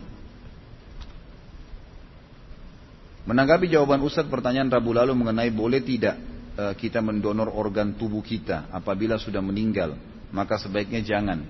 Menanggapi 3.25 3.73
jawaban 3.73 4.05
Ustadz 4.05 4.29
pertanyaan 4.29 4.69
Rabu 4.69 4.93
lalu 4.93 5.17
mengenai 5.17 5.49
boleh 5.53 5.81
tidak 5.81 6.21
e, 6.57 6.65
kita 6.77 7.01
mendonor 7.01 7.53
organ 7.53 7.97
tubuh 7.97 8.21
kita 8.21 8.69
apabila 8.73 9.17
sudah 9.17 9.41
meninggal, 9.41 9.97
maka 10.33 10.61
sebaiknya 10.61 11.01
jangan. 11.01 11.41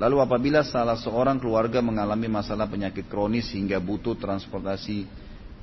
Lalu 0.00 0.16
apabila 0.24 0.64
salah 0.64 0.96
seorang 0.96 1.36
keluarga 1.36 1.84
mengalami 1.84 2.24
masalah 2.24 2.64
penyakit 2.68 3.04
kronis 3.04 3.52
hingga 3.52 3.76
butuh 3.84 4.16
transportasi 4.16 5.04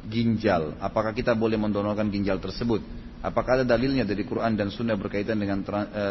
ginjal, 0.05 0.77
apakah 0.77 1.09
kita 1.11 1.33
boleh 1.33 1.57
mendonorkan 1.57 2.05
ginjal 2.13 2.37
tersebut? 2.37 2.85
Apakah 3.25 3.59
ada 3.59 3.65
dalilnya 3.65 4.05
dari 4.05 4.21
Quran 4.29 4.53
dan 4.53 4.69
Sunnah 4.69 4.93
berkaitan 4.93 5.41
dengan 5.41 5.65
e, 5.65 6.03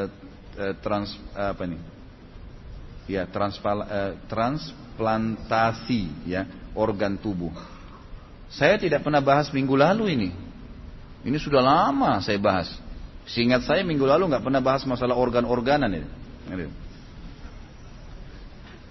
trans 0.81 1.13
apa 1.37 1.69
nih? 1.69 1.81
Ya, 3.07 3.23
transpal, 3.31 3.87
eh, 3.87 4.13
transplantasi 4.27 6.27
ya 6.27 6.43
organ 6.75 7.15
tubuh. 7.15 7.55
Saya 8.51 8.81
tidak 8.81 9.07
pernah 9.07 9.23
bahas 9.23 9.53
minggu 9.55 9.79
lalu 9.79 10.17
ini. 10.17 10.31
Ini 11.23 11.39
sudah 11.39 11.63
lama 11.63 12.19
saya 12.23 12.39
bahas. 12.39 12.71
Seingat 13.27 13.67
saya 13.67 13.83
minggu 13.83 14.07
lalu 14.07 14.31
nggak 14.31 14.43
pernah 14.43 14.63
bahas 14.63 14.87
masalah 14.87 15.19
organ-organan 15.19 15.91
ini. 15.91 16.09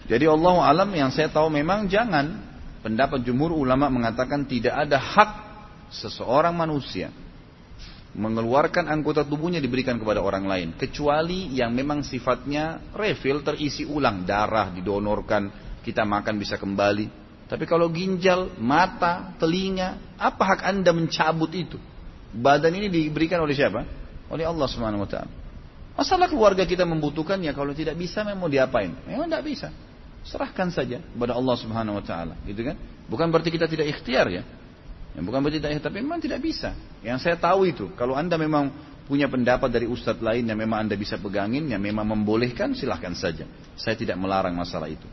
Jadi 0.05 0.25
Allah 0.27 0.55
alam 0.63 0.89
yang 0.91 1.09
saya 1.09 1.31
tahu 1.31 1.49
memang 1.49 1.87
jangan. 1.87 2.53
Pendapat 2.85 3.25
jumhur 3.25 3.49
ulama 3.49 3.89
mengatakan 3.89 4.45
tidak 4.45 4.77
ada 4.77 5.01
hak 5.01 5.31
seseorang 5.89 6.53
manusia 6.53 7.09
mengeluarkan 8.15 8.87
anggota 8.87 9.27
tubuhnya 9.27 9.59
diberikan 9.59 9.99
kepada 9.99 10.23
orang 10.23 10.47
lain 10.47 10.69
kecuali 10.79 11.51
yang 11.51 11.75
memang 11.75 11.99
sifatnya 11.99 12.95
refill 12.95 13.43
terisi 13.43 13.83
ulang 13.83 14.23
darah 14.23 14.71
didonorkan 14.71 15.51
kita 15.83 16.01
makan 16.07 16.39
bisa 16.41 16.55
kembali. 16.55 17.27
Tapi 17.45 17.61
kalau 17.69 17.93
ginjal 17.93 18.57
mata 18.57 19.37
telinga 19.37 20.17
apa 20.17 20.41
hak 20.41 20.61
anda 20.65 20.89
mencabut 20.89 21.51
itu? 21.53 21.77
Badan 22.33 22.73
ini 22.73 22.89
diberikan 22.89 23.37
oleh 23.43 23.53
siapa? 23.53 23.85
Oleh 24.33 24.49
Allah 24.49 24.65
Subhanahu 24.65 25.05
Wa 25.05 25.09
Taala. 25.11 25.31
Masalah 25.93 26.25
keluarga 26.25 26.65
kita 26.65 26.83
membutuhkan 26.83 27.37
ya 27.45 27.53
kalau 27.53 27.71
tidak 27.77 28.01
bisa 28.01 28.25
memang 28.25 28.49
diapain? 28.49 28.97
Memang 29.05 29.29
tidak 29.29 29.45
bisa. 29.45 29.69
Serahkan 30.25 30.73
saja 30.73 30.97
kepada 31.05 31.37
Allah 31.37 31.53
Subhanahu 31.53 32.01
Wa 32.01 32.03
Taala 32.03 32.33
gitu 32.49 32.65
kan? 32.65 32.75
Bukan 33.05 33.29
berarti 33.29 33.53
kita 33.53 33.69
tidak 33.69 33.93
ikhtiar 33.93 34.25
ya 34.33 34.41
yang 35.15 35.23
bukan 35.23 35.39
berarti 35.39 35.63
tidak, 35.63 35.79
tapi 35.79 36.03
memang 36.03 36.19
tidak 36.19 36.43
bisa. 36.43 36.75
Yang 36.99 37.23
saya 37.23 37.39
tahu 37.39 37.71
itu, 37.71 37.85
kalau 37.95 38.19
anda 38.19 38.35
memang 38.35 38.71
punya 39.07 39.31
pendapat 39.31 39.71
dari 39.71 39.87
ustadz 39.87 40.19
lain 40.19 40.43
yang 40.43 40.59
memang 40.59 40.85
anda 40.85 40.99
bisa 40.99 41.15
pegangin, 41.15 41.71
yang 41.71 41.79
memang 41.79 42.03
membolehkan, 42.03 42.75
silahkan 42.75 43.15
saja. 43.15 43.47
Saya 43.79 43.95
tidak 43.95 44.19
melarang 44.19 44.51
masalah 44.51 44.91
itu. 44.91 45.07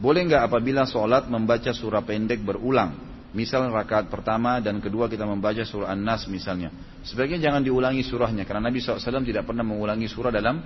Boleh 0.00 0.24
nggak 0.28 0.48
apabila 0.48 0.88
sholat 0.88 1.28
membaca 1.28 1.72
surah 1.72 2.04
pendek 2.04 2.40
berulang? 2.40 3.16
Misal 3.36 3.68
rakaat 3.68 4.08
pertama 4.08 4.64
dan 4.64 4.80
kedua 4.80 5.12
kita 5.12 5.28
membaca 5.28 5.60
surah 5.60 5.92
An-Nas 5.92 6.24
misalnya. 6.32 6.72
Sebaiknya 7.04 7.52
jangan 7.52 7.60
diulangi 7.60 8.00
surahnya 8.00 8.48
karena 8.48 8.72
Nabi 8.72 8.80
SAW 8.80 9.24
tidak 9.28 9.44
pernah 9.44 9.60
mengulangi 9.60 10.08
surah 10.08 10.32
dalam 10.32 10.56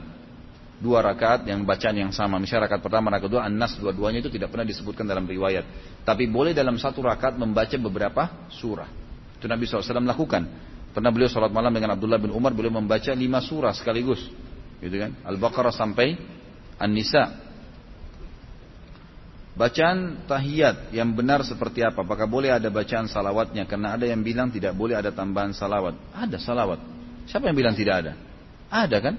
dua 0.81 1.05
rakaat 1.05 1.45
yang 1.45 1.63
bacaan 1.69 1.93
yang 1.93 2.11
sama. 2.11 2.41
Misalnya 2.41 2.67
rakaat 2.67 2.83
pertama, 2.83 3.13
rakaat 3.13 3.29
kedua, 3.29 3.41
an-nas 3.45 3.77
dua-duanya 3.77 4.25
itu 4.25 4.33
tidak 4.33 4.49
pernah 4.49 4.65
disebutkan 4.65 5.05
dalam 5.05 5.29
riwayat. 5.29 5.63
Tapi 6.03 6.25
boleh 6.27 6.57
dalam 6.57 6.81
satu 6.81 7.05
rakaat 7.05 7.37
membaca 7.37 7.77
beberapa 7.77 8.49
surah. 8.49 8.89
Itu 9.37 9.47
Nabi 9.47 9.69
SAW 9.69 10.01
lakukan. 10.03 10.43
Pernah 10.91 11.11
beliau 11.15 11.31
sholat 11.31 11.55
malam 11.55 11.71
dengan 11.71 11.95
Abdullah 11.95 12.19
bin 12.19 12.35
Umar, 12.35 12.51
beliau 12.51 12.75
membaca 12.75 13.13
lima 13.15 13.39
surah 13.39 13.71
sekaligus. 13.77 14.27
Gitu 14.81 14.97
kan? 14.97 15.15
Al-Baqarah 15.23 15.71
sampai 15.71 16.19
An-Nisa. 16.81 17.53
Bacaan 19.55 20.25
tahiyat 20.25 20.97
yang 20.97 21.13
benar 21.13 21.45
seperti 21.45 21.85
apa? 21.85 22.01
Apakah 22.01 22.25
boleh 22.25 22.49
ada 22.49 22.73
bacaan 22.73 23.05
salawatnya? 23.05 23.69
Karena 23.69 23.95
ada 23.95 24.09
yang 24.09 24.25
bilang 24.25 24.49
tidak 24.49 24.73
boleh 24.73 24.97
ada 24.97 25.13
tambahan 25.13 25.53
salawat. 25.53 25.95
Ada 26.17 26.41
salawat. 26.41 26.81
Siapa 27.29 27.53
yang 27.53 27.59
bilang 27.61 27.77
tidak 27.77 27.95
ada? 28.01 28.13
Ada 28.73 28.99
kan? 29.05 29.15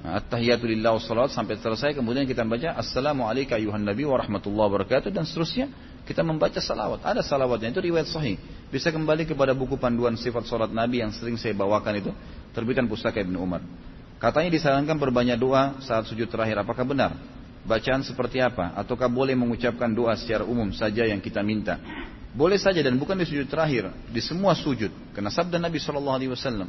Nah, 0.00 0.16
At-tahiyatu 0.16 0.64
lillah 0.64 0.96
salawat 0.96 1.28
sampai 1.36 1.60
selesai 1.60 1.92
kemudian 1.92 2.24
kita 2.24 2.40
baca 2.40 2.72
Assalamualaikum 2.80 3.52
ayuhan 3.52 3.84
nabi 3.84 4.08
wa 4.08 4.16
wabarakatuh 4.16 5.12
dan 5.12 5.28
seterusnya 5.28 5.68
kita 6.08 6.24
membaca 6.24 6.56
salawat. 6.58 7.04
Ada 7.04 7.20
salawatnya 7.20 7.70
itu 7.70 7.84
riwayat 7.84 8.08
sahih. 8.08 8.40
Bisa 8.72 8.88
kembali 8.90 9.28
kepada 9.28 9.52
buku 9.52 9.76
panduan 9.76 10.16
sifat 10.16 10.48
salat 10.48 10.72
Nabi 10.72 11.04
yang 11.04 11.14
sering 11.14 11.36
saya 11.36 11.54
bawakan 11.54 12.02
itu 12.02 12.10
terbitan 12.50 12.88
pustaka 12.90 13.20
Ibnu 13.22 13.38
Umar. 13.38 13.62
Katanya 14.18 14.50
disarankan 14.50 14.96
berbanyak 14.98 15.38
doa 15.38 15.78
saat 15.84 16.08
sujud 16.10 16.26
terakhir. 16.26 16.58
Apakah 16.58 16.82
benar? 16.82 17.14
Bacaan 17.62 18.02
seperti 18.02 18.40
apa? 18.42 18.74
Ataukah 18.74 19.06
boleh 19.06 19.36
mengucapkan 19.36 19.92
doa 19.92 20.16
secara 20.16 20.42
umum 20.42 20.72
saja 20.74 21.06
yang 21.06 21.22
kita 21.22 21.44
minta? 21.44 21.78
Boleh 22.34 22.58
saja 22.58 22.82
dan 22.82 22.98
bukan 22.98 23.14
di 23.14 23.26
sujud 23.30 23.46
terakhir, 23.46 23.94
di 24.10 24.18
semua 24.18 24.58
sujud. 24.58 24.90
Karena 25.14 25.30
sabda 25.30 25.62
Nabi 25.62 25.78
Shallallahu 25.78 26.16
Alaihi 26.16 26.32
Wasallam, 26.34 26.68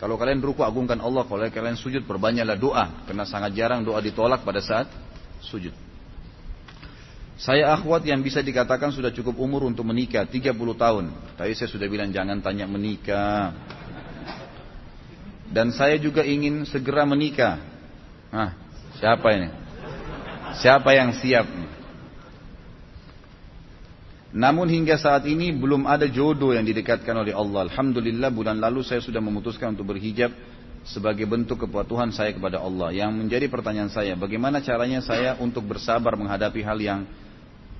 kalau 0.00 0.16
kalian 0.16 0.40
ruku 0.40 0.64
agungkan 0.64 0.96
Allah, 0.96 1.28
kalau 1.28 1.44
kalian 1.44 1.76
sujud 1.76 2.08
perbanyaklah 2.08 2.56
doa. 2.56 3.04
Karena 3.04 3.28
sangat 3.28 3.52
jarang 3.52 3.84
doa 3.84 4.00
ditolak 4.00 4.40
pada 4.40 4.64
saat 4.64 4.88
sujud. 5.44 5.76
Saya 7.36 7.68
akhwat 7.68 8.08
yang 8.08 8.24
bisa 8.24 8.40
dikatakan 8.40 8.96
sudah 8.96 9.12
cukup 9.12 9.36
umur 9.36 9.68
untuk 9.68 9.84
menikah, 9.84 10.24
30 10.24 10.56
tahun. 10.56 11.04
Tadi 11.36 11.52
saya 11.52 11.68
sudah 11.68 11.84
bilang 11.84 12.08
jangan 12.16 12.40
tanya 12.40 12.64
menikah. 12.64 13.52
Dan 15.52 15.68
saya 15.76 16.00
juga 16.00 16.24
ingin 16.24 16.64
segera 16.64 17.04
menikah. 17.04 17.60
Ah, 18.32 18.56
siapa 18.96 19.28
ini? 19.36 19.48
Siapa 20.64 20.96
yang 20.96 21.12
siap? 21.12 21.44
Namun 24.30 24.70
hingga 24.70 24.94
saat 24.94 25.26
ini 25.26 25.50
belum 25.50 25.90
ada 25.90 26.06
jodoh 26.06 26.54
yang 26.54 26.62
didekatkan 26.62 27.18
oleh 27.18 27.34
Allah. 27.34 27.66
Alhamdulillah 27.66 28.30
bulan 28.30 28.62
lalu 28.62 28.86
saya 28.86 29.02
sudah 29.02 29.18
memutuskan 29.18 29.74
untuk 29.74 29.90
berhijab 29.90 30.30
sebagai 30.86 31.26
bentuk 31.26 31.66
kepatuhan 31.66 32.14
saya 32.14 32.30
kepada 32.30 32.62
Allah. 32.62 32.94
Yang 32.94 33.10
menjadi 33.10 33.46
pertanyaan 33.50 33.90
saya, 33.90 34.14
bagaimana 34.14 34.62
caranya 34.62 35.02
saya 35.02 35.34
untuk 35.42 35.66
bersabar 35.66 36.14
menghadapi 36.14 36.62
hal 36.62 36.78
yang 36.78 37.00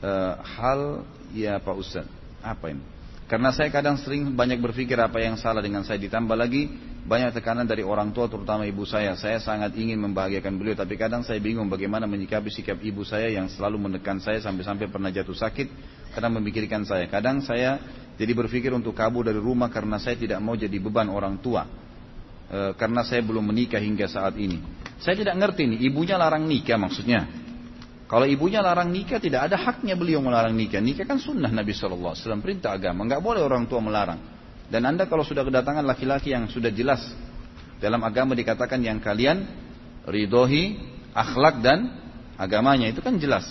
uh, 0.02 0.42
hal 0.42 1.06
ya 1.30 1.54
Pak 1.62 1.76
Ustaz? 1.78 2.06
Apa 2.42 2.74
ini? 2.74 2.82
Karena 3.30 3.54
saya 3.54 3.70
kadang 3.70 3.94
sering 3.94 4.34
banyak 4.34 4.58
berpikir 4.58 4.98
apa 4.98 5.22
yang 5.22 5.38
salah 5.38 5.62
dengan 5.62 5.86
saya 5.86 6.02
ditambah 6.02 6.34
lagi 6.34 6.66
banyak 7.06 7.30
tekanan 7.30 7.62
dari 7.62 7.86
orang 7.86 8.10
tua 8.10 8.26
terutama 8.26 8.66
ibu 8.66 8.82
saya. 8.82 9.14
Saya 9.14 9.38
sangat 9.38 9.70
ingin 9.78 10.02
membahagiakan 10.02 10.58
beliau 10.58 10.74
tapi 10.74 10.98
kadang 10.98 11.22
saya 11.22 11.38
bingung 11.38 11.70
bagaimana 11.70 12.10
menyikapi 12.10 12.50
sikap 12.50 12.82
ibu 12.82 13.06
saya 13.06 13.30
yang 13.30 13.46
selalu 13.46 13.86
menekan 13.86 14.18
saya 14.18 14.42
sampai-sampai 14.42 14.90
pernah 14.90 15.14
jatuh 15.14 15.38
sakit 15.38 15.99
karena 16.20 16.36
memikirkan 16.36 16.84
saya. 16.84 17.08
Kadang 17.08 17.40
saya 17.40 17.80
jadi 18.20 18.36
berpikir 18.36 18.68
untuk 18.76 18.92
kabur 18.92 19.24
dari 19.24 19.40
rumah 19.40 19.72
karena 19.72 19.96
saya 19.96 20.20
tidak 20.20 20.36
mau 20.44 20.52
jadi 20.52 20.76
beban 20.76 21.08
orang 21.08 21.40
tua. 21.40 21.64
E, 22.44 22.76
karena 22.76 23.00
saya 23.00 23.24
belum 23.24 23.40
menikah 23.48 23.80
hingga 23.80 24.04
saat 24.04 24.36
ini. 24.36 24.60
Saya 25.00 25.16
tidak 25.16 25.40
ngerti 25.40 25.64
nih, 25.64 25.88
ibunya 25.88 26.20
larang 26.20 26.44
nikah 26.44 26.76
maksudnya. 26.76 27.24
Kalau 28.04 28.28
ibunya 28.28 28.60
larang 28.60 28.92
nikah 28.92 29.16
tidak 29.16 29.48
ada 29.48 29.56
haknya 29.56 29.96
beliau 29.96 30.20
melarang 30.20 30.52
nikah. 30.52 30.84
Nikah 30.84 31.08
kan 31.08 31.16
sunnah 31.16 31.48
Nabi 31.48 31.72
SAW, 31.72 32.12
perintah 32.44 32.76
agama. 32.76 33.08
Nggak 33.08 33.24
boleh 33.24 33.40
orang 33.40 33.64
tua 33.64 33.80
melarang. 33.80 34.20
Dan 34.68 34.84
anda 34.84 35.08
kalau 35.08 35.24
sudah 35.24 35.40
kedatangan 35.40 35.80
laki-laki 35.88 36.36
yang 36.36 36.44
sudah 36.52 36.68
jelas 36.68 37.00
dalam 37.80 38.04
agama 38.04 38.36
dikatakan 38.36 38.84
yang 38.84 39.00
kalian 39.00 39.48
ridohi, 40.04 40.76
akhlak 41.16 41.64
dan 41.64 41.96
agamanya 42.36 42.92
itu 42.92 43.00
kan 43.00 43.16
jelas. 43.16 43.48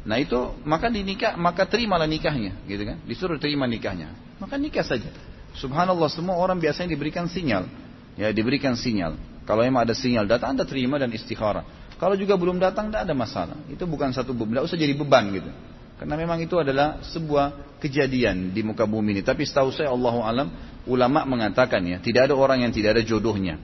Nah 0.00 0.16
itu 0.16 0.56
maka 0.64 0.88
dinikah 0.88 1.36
maka 1.36 1.68
terimalah 1.68 2.08
nikahnya, 2.08 2.56
gitu 2.64 2.82
kan? 2.88 2.96
Disuruh 3.04 3.36
terima 3.36 3.68
nikahnya, 3.68 4.12
maka 4.40 4.56
nikah 4.56 4.84
saja. 4.84 5.12
Subhanallah 5.56 6.08
semua 6.08 6.40
orang 6.40 6.56
biasanya 6.56 6.94
diberikan 6.94 7.28
sinyal, 7.28 7.68
ya 8.16 8.32
diberikan 8.32 8.78
sinyal. 8.78 9.18
Kalau 9.44 9.66
memang 9.66 9.84
ada 9.84 9.92
sinyal 9.92 10.24
datang 10.24 10.56
anda 10.56 10.64
terima 10.64 10.96
dan 10.96 11.10
istikharah. 11.10 11.66
Kalau 12.00 12.16
juga 12.16 12.32
belum 12.40 12.56
datang, 12.56 12.88
tidak 12.88 13.04
ada 13.04 13.12
masalah. 13.12 13.56
Itu 13.68 13.84
bukan 13.84 14.08
satu 14.16 14.32
beban, 14.32 14.64
usah 14.64 14.80
jadi 14.80 14.96
beban 14.96 15.36
gitu. 15.36 15.52
Karena 16.00 16.16
memang 16.16 16.40
itu 16.40 16.56
adalah 16.56 17.04
sebuah 17.04 17.76
kejadian 17.76 18.56
di 18.56 18.64
muka 18.64 18.88
bumi 18.88 19.20
ini. 19.20 19.20
Tapi 19.20 19.44
setahu 19.44 19.68
saya 19.68 19.92
Allah 19.92 20.16
alam, 20.24 20.48
ulama 20.88 21.28
mengatakan 21.28 21.84
ya, 21.84 22.00
tidak 22.00 22.32
ada 22.32 22.34
orang 22.40 22.64
yang 22.64 22.72
tidak 22.72 22.96
ada 22.96 23.02
jodohnya. 23.04 23.60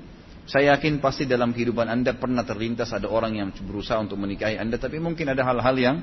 Saya 0.46 0.78
yakin 0.78 1.02
pasti 1.02 1.26
dalam 1.26 1.50
kehidupan 1.50 1.90
anda 1.90 2.14
pernah 2.14 2.46
terlintas 2.46 2.94
ada 2.94 3.10
orang 3.10 3.34
yang 3.34 3.50
berusaha 3.50 3.98
untuk 3.98 4.14
menikahi 4.14 4.54
anda, 4.54 4.78
tapi 4.78 5.02
mungkin 5.02 5.26
ada 5.26 5.42
hal-hal 5.42 5.74
yang 5.74 5.96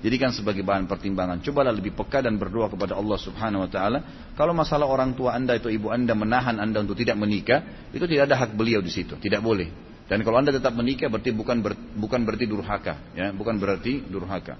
jadikan 0.00 0.32
sebagai 0.32 0.64
bahan 0.64 0.88
pertimbangan. 0.88 1.44
Cobalah 1.44 1.68
lebih 1.68 1.92
peka 1.92 2.24
dan 2.24 2.40
berdoa 2.40 2.72
kepada 2.72 2.96
Allah 2.96 3.20
Subhanahu 3.20 3.68
Wa 3.68 3.70
Taala. 3.70 3.98
Kalau 4.32 4.56
masalah 4.56 4.88
orang 4.88 5.12
tua 5.12 5.36
anda 5.36 5.52
atau 5.52 5.68
ibu 5.68 5.92
anda 5.92 6.16
menahan 6.16 6.56
anda 6.56 6.80
untuk 6.80 6.96
tidak 6.96 7.20
menikah, 7.20 7.92
itu 7.92 8.08
tidak 8.08 8.32
ada 8.32 8.40
hak 8.40 8.56
beliau 8.56 8.80
di 8.80 8.88
situ, 8.88 9.20
tidak 9.20 9.44
boleh. 9.44 9.68
Dan 10.08 10.24
kalau 10.24 10.40
anda 10.40 10.50
tetap 10.50 10.72
menikah 10.72 11.12
berarti 11.12 11.36
bukan 11.36 11.60
ber, 11.60 11.76
bukan 11.76 12.24
berarti 12.24 12.48
durhaka, 12.48 13.12
ya, 13.12 13.36
bukan 13.36 13.60
berarti 13.60 14.00
durhaka. 14.08 14.56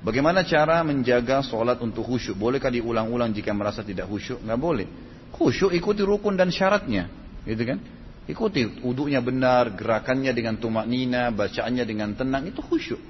Bagaimana 0.00 0.46
cara 0.46 0.80
menjaga 0.86 1.42
sholat 1.42 1.82
untuk 1.82 2.06
khusyuk? 2.06 2.38
Bolehkah 2.38 2.70
diulang-ulang 2.70 3.34
jika 3.34 3.50
merasa 3.50 3.82
tidak 3.82 4.06
khusyuk? 4.06 4.40
Nggak 4.46 4.60
boleh. 4.62 4.86
Khusyuk 5.34 5.74
ikuti 5.74 6.06
rukun 6.06 6.38
dan 6.38 6.54
syaratnya, 6.54 7.10
gitu 7.44 7.66
kan? 7.66 7.99
Ikuti 8.30 8.86
uduknya 8.86 9.18
benar, 9.18 9.74
gerakannya 9.74 10.30
dengan 10.30 10.54
tumak 10.54 10.86
nina, 10.86 11.34
bacaannya 11.34 11.82
dengan 11.82 12.14
tenang, 12.14 12.46
itu 12.46 12.62
khusyuk. 12.62 13.02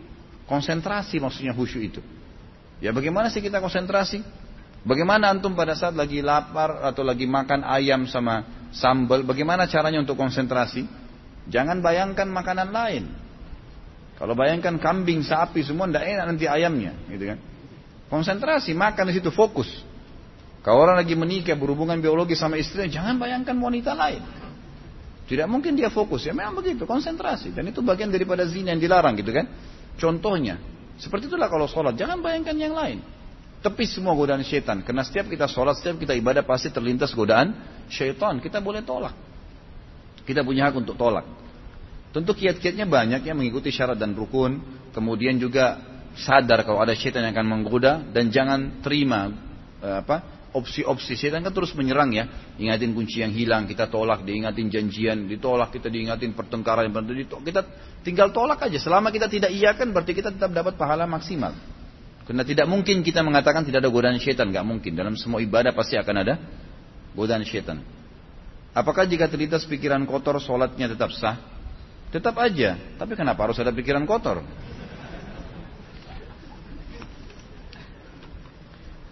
Konsentrasi 0.48 1.20
maksudnya 1.20 1.52
khusyuk 1.52 1.82
itu. 1.84 2.00
Ya 2.80 2.96
bagaimana 2.96 3.28
sih 3.28 3.44
kita 3.44 3.60
konsentrasi? 3.60 4.24
Bagaimana 4.80 5.28
antum 5.28 5.52
pada 5.52 5.76
saat 5.76 5.92
lagi 5.92 6.24
lapar 6.24 6.80
atau 6.88 7.04
lagi 7.04 7.28
makan 7.28 7.68
ayam 7.68 8.08
sama 8.08 8.48
sambal, 8.72 9.20
bagaimana 9.28 9.68
caranya 9.68 10.00
untuk 10.00 10.16
konsentrasi? 10.16 10.88
Jangan 11.52 11.84
bayangkan 11.84 12.24
makanan 12.24 12.72
lain. 12.72 13.04
Kalau 14.16 14.32
bayangkan 14.32 14.80
kambing, 14.80 15.20
sapi 15.20 15.60
semua 15.60 15.84
tidak 15.92 16.08
enak 16.08 16.24
nanti 16.32 16.48
ayamnya, 16.48 16.96
gitu 17.12 17.28
kan? 17.28 17.38
Konsentrasi, 18.08 18.72
makan 18.72 19.12
di 19.12 19.20
situ 19.20 19.28
fokus. 19.28 19.68
Kalau 20.64 20.84
orang 20.84 20.96
lagi 21.00 21.12
menikah 21.12 21.56
berhubungan 21.56 22.00
biologi 22.00 22.36
sama 22.36 22.56
istrinya, 22.56 22.88
jangan 22.88 23.20
bayangkan 23.20 23.56
wanita 23.56 23.92
lain. 23.92 24.39
Tidak 25.30 25.46
mungkin 25.46 25.78
dia 25.78 25.94
fokus 25.94 26.26
ya, 26.26 26.34
memang 26.34 26.58
begitu, 26.58 26.82
konsentrasi. 26.90 27.54
Dan 27.54 27.70
itu 27.70 27.78
bagian 27.86 28.10
daripada 28.10 28.42
zina 28.50 28.74
yang 28.74 28.82
dilarang 28.82 29.14
gitu 29.14 29.30
kan. 29.30 29.46
Contohnya, 29.94 30.58
seperti 30.98 31.30
itulah 31.30 31.46
kalau 31.46 31.70
sholat, 31.70 31.94
jangan 31.94 32.18
bayangkan 32.18 32.58
yang 32.58 32.74
lain. 32.74 32.98
Tepis 33.62 33.94
semua 33.94 34.18
godaan 34.18 34.42
syaitan. 34.42 34.82
Karena 34.82 35.06
setiap 35.06 35.30
kita 35.30 35.46
sholat, 35.46 35.78
setiap 35.78 36.02
kita 36.02 36.18
ibadah 36.18 36.42
pasti 36.42 36.74
terlintas 36.74 37.14
godaan 37.14 37.54
syaitan. 37.86 38.42
Kita 38.42 38.58
boleh 38.58 38.82
tolak. 38.82 39.14
Kita 40.26 40.42
punya 40.42 40.66
hak 40.66 40.82
untuk 40.82 40.98
tolak. 40.98 41.22
Tentu 42.10 42.34
kiat-kiatnya 42.34 42.90
banyak 42.90 43.22
yang 43.22 43.38
mengikuti 43.38 43.70
syarat 43.70 44.02
dan 44.02 44.18
rukun. 44.18 44.58
Kemudian 44.90 45.38
juga 45.38 45.78
sadar 46.18 46.66
kalau 46.66 46.82
ada 46.82 46.90
syaitan 46.98 47.22
yang 47.22 47.38
akan 47.38 47.46
menggoda 47.46 48.02
dan 48.10 48.34
jangan 48.34 48.82
terima 48.82 49.30
eh, 49.78 50.02
apa 50.02 50.39
opsi-opsi 50.50 51.14
syaitan 51.14 51.42
kan 51.46 51.54
terus 51.54 51.74
menyerang 51.78 52.10
ya. 52.10 52.26
Ingatin 52.58 52.94
kunci 52.94 53.22
yang 53.22 53.30
hilang 53.30 53.66
kita 53.70 53.86
tolak, 53.86 54.26
diingatin 54.26 54.66
janjian 54.70 55.30
ditolak, 55.30 55.70
kita 55.74 55.86
diingatin 55.86 56.34
pertengkaran 56.34 56.90
yang 56.90 57.06
ditolak. 57.06 57.44
Kita 57.46 57.60
tinggal 58.02 58.34
tolak 58.34 58.62
aja. 58.66 58.78
Selama 58.78 59.14
kita 59.14 59.30
tidak 59.30 59.54
iakan 59.54 59.94
berarti 59.94 60.12
kita 60.14 60.34
tetap 60.34 60.50
dapat 60.50 60.74
pahala 60.74 61.06
maksimal. 61.06 61.54
Karena 62.26 62.46
tidak 62.46 62.70
mungkin 62.70 63.02
kita 63.02 63.26
mengatakan 63.26 63.66
tidak 63.66 63.82
ada 63.82 63.90
godaan 63.90 64.18
syaitan, 64.22 64.46
nggak 64.50 64.62
mungkin. 64.62 64.94
Dalam 64.94 65.18
semua 65.18 65.42
ibadah 65.42 65.74
pasti 65.74 65.98
akan 65.98 66.16
ada 66.22 66.34
godaan 67.14 67.42
syaitan. 67.42 67.82
Apakah 68.70 69.02
jika 69.02 69.26
terlintas 69.26 69.66
pikiran 69.66 70.06
kotor, 70.06 70.38
sholatnya 70.38 70.86
tetap 70.86 71.10
sah? 71.10 71.42
Tetap 72.14 72.38
aja. 72.38 72.78
Tapi 72.98 73.18
kenapa 73.18 73.50
harus 73.50 73.58
ada 73.58 73.74
pikiran 73.74 74.06
kotor? 74.06 74.46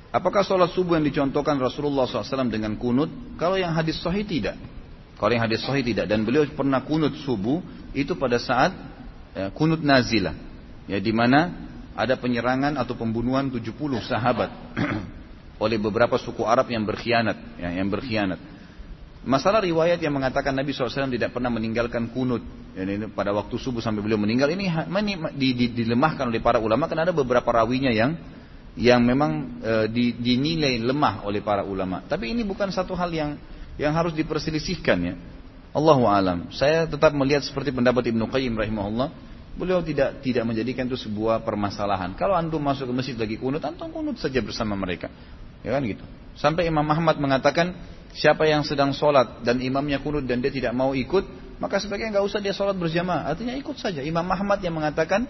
Apakah 0.09 0.41
sholat 0.41 0.73
subuh 0.73 0.97
yang 0.97 1.05
dicontohkan 1.05 1.61
Rasulullah 1.61 2.09
SAW 2.09 2.49
dengan 2.49 2.81
kunut? 2.81 3.37
Kalau 3.37 3.61
yang 3.61 3.77
hadis 3.77 4.01
sahih 4.01 4.25
tidak. 4.25 4.57
Kalau 5.21 5.33
yang 5.37 5.45
hadis 5.45 5.61
sahih 5.61 5.85
tidak. 5.85 6.09
Dan 6.09 6.25
beliau 6.25 6.49
pernah 6.49 6.81
kunut 6.81 7.13
subuh 7.29 7.61
itu 7.93 8.17
pada 8.17 8.41
saat 8.41 8.73
ya, 9.37 9.53
kunut 9.53 9.85
nazilah. 9.85 10.33
Ya, 10.89 10.97
di 10.97 11.13
mana 11.13 11.53
ada 11.93 12.17
penyerangan 12.17 12.81
atau 12.81 12.97
pembunuhan 12.97 13.53
70 13.53 13.69
sahabat 14.01 14.49
oleh 15.65 15.77
beberapa 15.77 16.17
suku 16.17 16.41
Arab 16.41 16.73
yang 16.73 16.89
berkhianat, 16.89 17.61
ya, 17.61 17.69
yang 17.77 17.93
berkhianat. 17.93 18.41
Masalah 19.29 19.61
riwayat 19.61 20.01
yang 20.01 20.17
mengatakan 20.17 20.57
Nabi 20.57 20.73
SAW 20.73 21.13
tidak 21.13 21.37
pernah 21.37 21.53
meninggalkan 21.53 22.09
kunut 22.17 22.41
ini 22.79 23.11
pada 23.11 23.35
waktu 23.35 23.59
subuh 23.59 23.83
sampai 23.83 24.01
beliau 24.01 24.17
meninggal 24.17 24.47
ini 24.55 24.71
dilemahkan 25.75 26.31
oleh 26.31 26.39
para 26.39 26.63
ulama 26.63 26.87
karena 26.87 27.11
ada 27.11 27.15
beberapa 27.17 27.51
rawinya 27.51 27.91
yang 27.91 28.15
yang 28.79 29.03
memang 29.03 29.59
e, 29.59 29.73
dinilai 30.15 30.79
lemah 30.79 31.27
oleh 31.27 31.43
para 31.43 31.67
ulama. 31.67 32.07
Tapi 32.07 32.31
ini 32.31 32.47
bukan 32.47 32.71
satu 32.71 32.95
hal 32.95 33.11
yang 33.11 33.35
yang 33.75 33.91
harus 33.91 34.15
diperselisihkan 34.15 34.99
ya. 35.03 35.15
Allahu 35.75 36.07
alam. 36.07 36.49
Saya 36.55 36.87
tetap 36.87 37.11
melihat 37.13 37.43
seperti 37.43 37.75
pendapat 37.75 38.15
Ibnu 38.15 38.31
Qayyim 38.31 38.55
rahimahullah, 38.55 39.11
beliau 39.59 39.83
tidak 39.83 40.23
tidak 40.23 40.47
menjadikan 40.47 40.87
itu 40.87 40.97
sebuah 40.97 41.43
permasalahan. 41.43 42.15
Kalau 42.15 42.39
antum 42.39 42.63
masuk 42.63 42.89
ke 42.89 42.95
masjid 42.95 43.17
lagi 43.19 43.37
kunut, 43.37 43.61
antum 43.67 43.91
kunut 43.91 44.17
saja 44.17 44.39
bersama 44.39 44.79
mereka. 44.79 45.11
Ya 45.67 45.75
kan 45.75 45.83
gitu. 45.83 46.07
Sampai 46.39 46.71
Imam 46.71 46.87
Ahmad 46.87 47.19
mengatakan, 47.19 47.75
siapa 48.15 48.47
yang 48.47 48.63
sedang 48.63 48.95
sholat 48.95 49.43
dan 49.43 49.59
imamnya 49.59 49.99
kunut 49.99 50.23
dan 50.23 50.39
dia 50.39 50.55
tidak 50.55 50.71
mau 50.71 50.95
ikut, 50.95 51.27
maka 51.59 51.83
sebaiknya 51.83 52.19
nggak 52.19 52.27
usah 52.31 52.39
dia 52.39 52.55
sholat 52.55 52.79
berjamaah. 52.79 53.35
Artinya 53.35 53.59
ikut 53.59 53.75
saja. 53.75 54.07
Imam 54.07 54.25
Ahmad 54.31 54.63
yang 54.63 54.79
mengatakan 54.79 55.27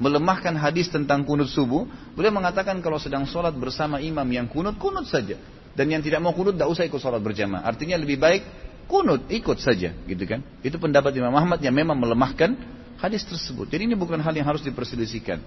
melemahkan 0.00 0.56
hadis 0.56 0.88
tentang 0.88 1.28
kunut 1.28 1.52
subuh, 1.52 1.84
beliau 2.16 2.32
mengatakan 2.32 2.80
kalau 2.80 2.96
sedang 2.96 3.28
sholat 3.28 3.52
bersama 3.52 4.00
imam 4.00 4.24
yang 4.32 4.48
kunut, 4.48 4.80
kunut 4.80 5.04
saja. 5.04 5.36
Dan 5.76 5.92
yang 5.92 6.00
tidak 6.00 6.24
mau 6.24 6.32
kunut, 6.32 6.56
tidak 6.56 6.72
usah 6.72 6.88
ikut 6.88 6.98
sholat 6.98 7.20
berjamaah. 7.20 7.68
Artinya 7.68 8.00
lebih 8.00 8.16
baik 8.16 8.42
kunut, 8.88 9.28
ikut 9.28 9.60
saja, 9.60 9.92
gitu 9.92 10.24
kan? 10.24 10.40
Itu 10.64 10.80
pendapat 10.80 11.14
Imam 11.14 11.30
Ahmad 11.36 11.60
yang 11.62 11.76
memang 11.76 11.94
melemahkan 12.00 12.56
hadis 12.98 13.22
tersebut. 13.28 13.70
Jadi 13.70 13.92
ini 13.92 13.94
bukan 13.94 14.18
hal 14.18 14.32
yang 14.34 14.48
harus 14.48 14.64
diperselisihkan. 14.64 15.38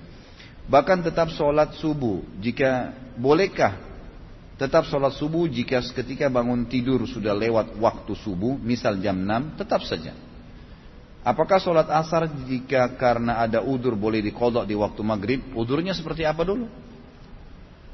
Bahkan 0.70 1.04
tetap 1.04 1.28
sholat 1.34 1.76
subuh, 1.76 2.24
jika 2.40 2.96
bolehkah 3.20 3.76
tetap 4.56 4.86
sholat 4.88 5.12
subuh 5.18 5.50
jika 5.50 5.82
ketika 5.82 6.30
bangun 6.30 6.70
tidur 6.70 7.04
sudah 7.10 7.36
lewat 7.36 7.76
waktu 7.82 8.14
subuh, 8.16 8.56
misal 8.56 8.96
jam 9.02 9.18
6, 9.18 9.60
tetap 9.60 9.82
saja. 9.84 10.14
Apakah 11.24 11.56
sholat 11.56 11.88
asar 11.88 12.28
jika 12.52 12.92
karena 13.00 13.40
ada 13.40 13.64
udur 13.64 13.96
boleh 13.96 14.20
dikodok 14.20 14.68
di 14.68 14.76
waktu 14.76 15.02
maghrib? 15.08 15.40
Udurnya 15.56 15.96
seperti 15.96 16.28
apa 16.28 16.44
dulu? 16.44 16.68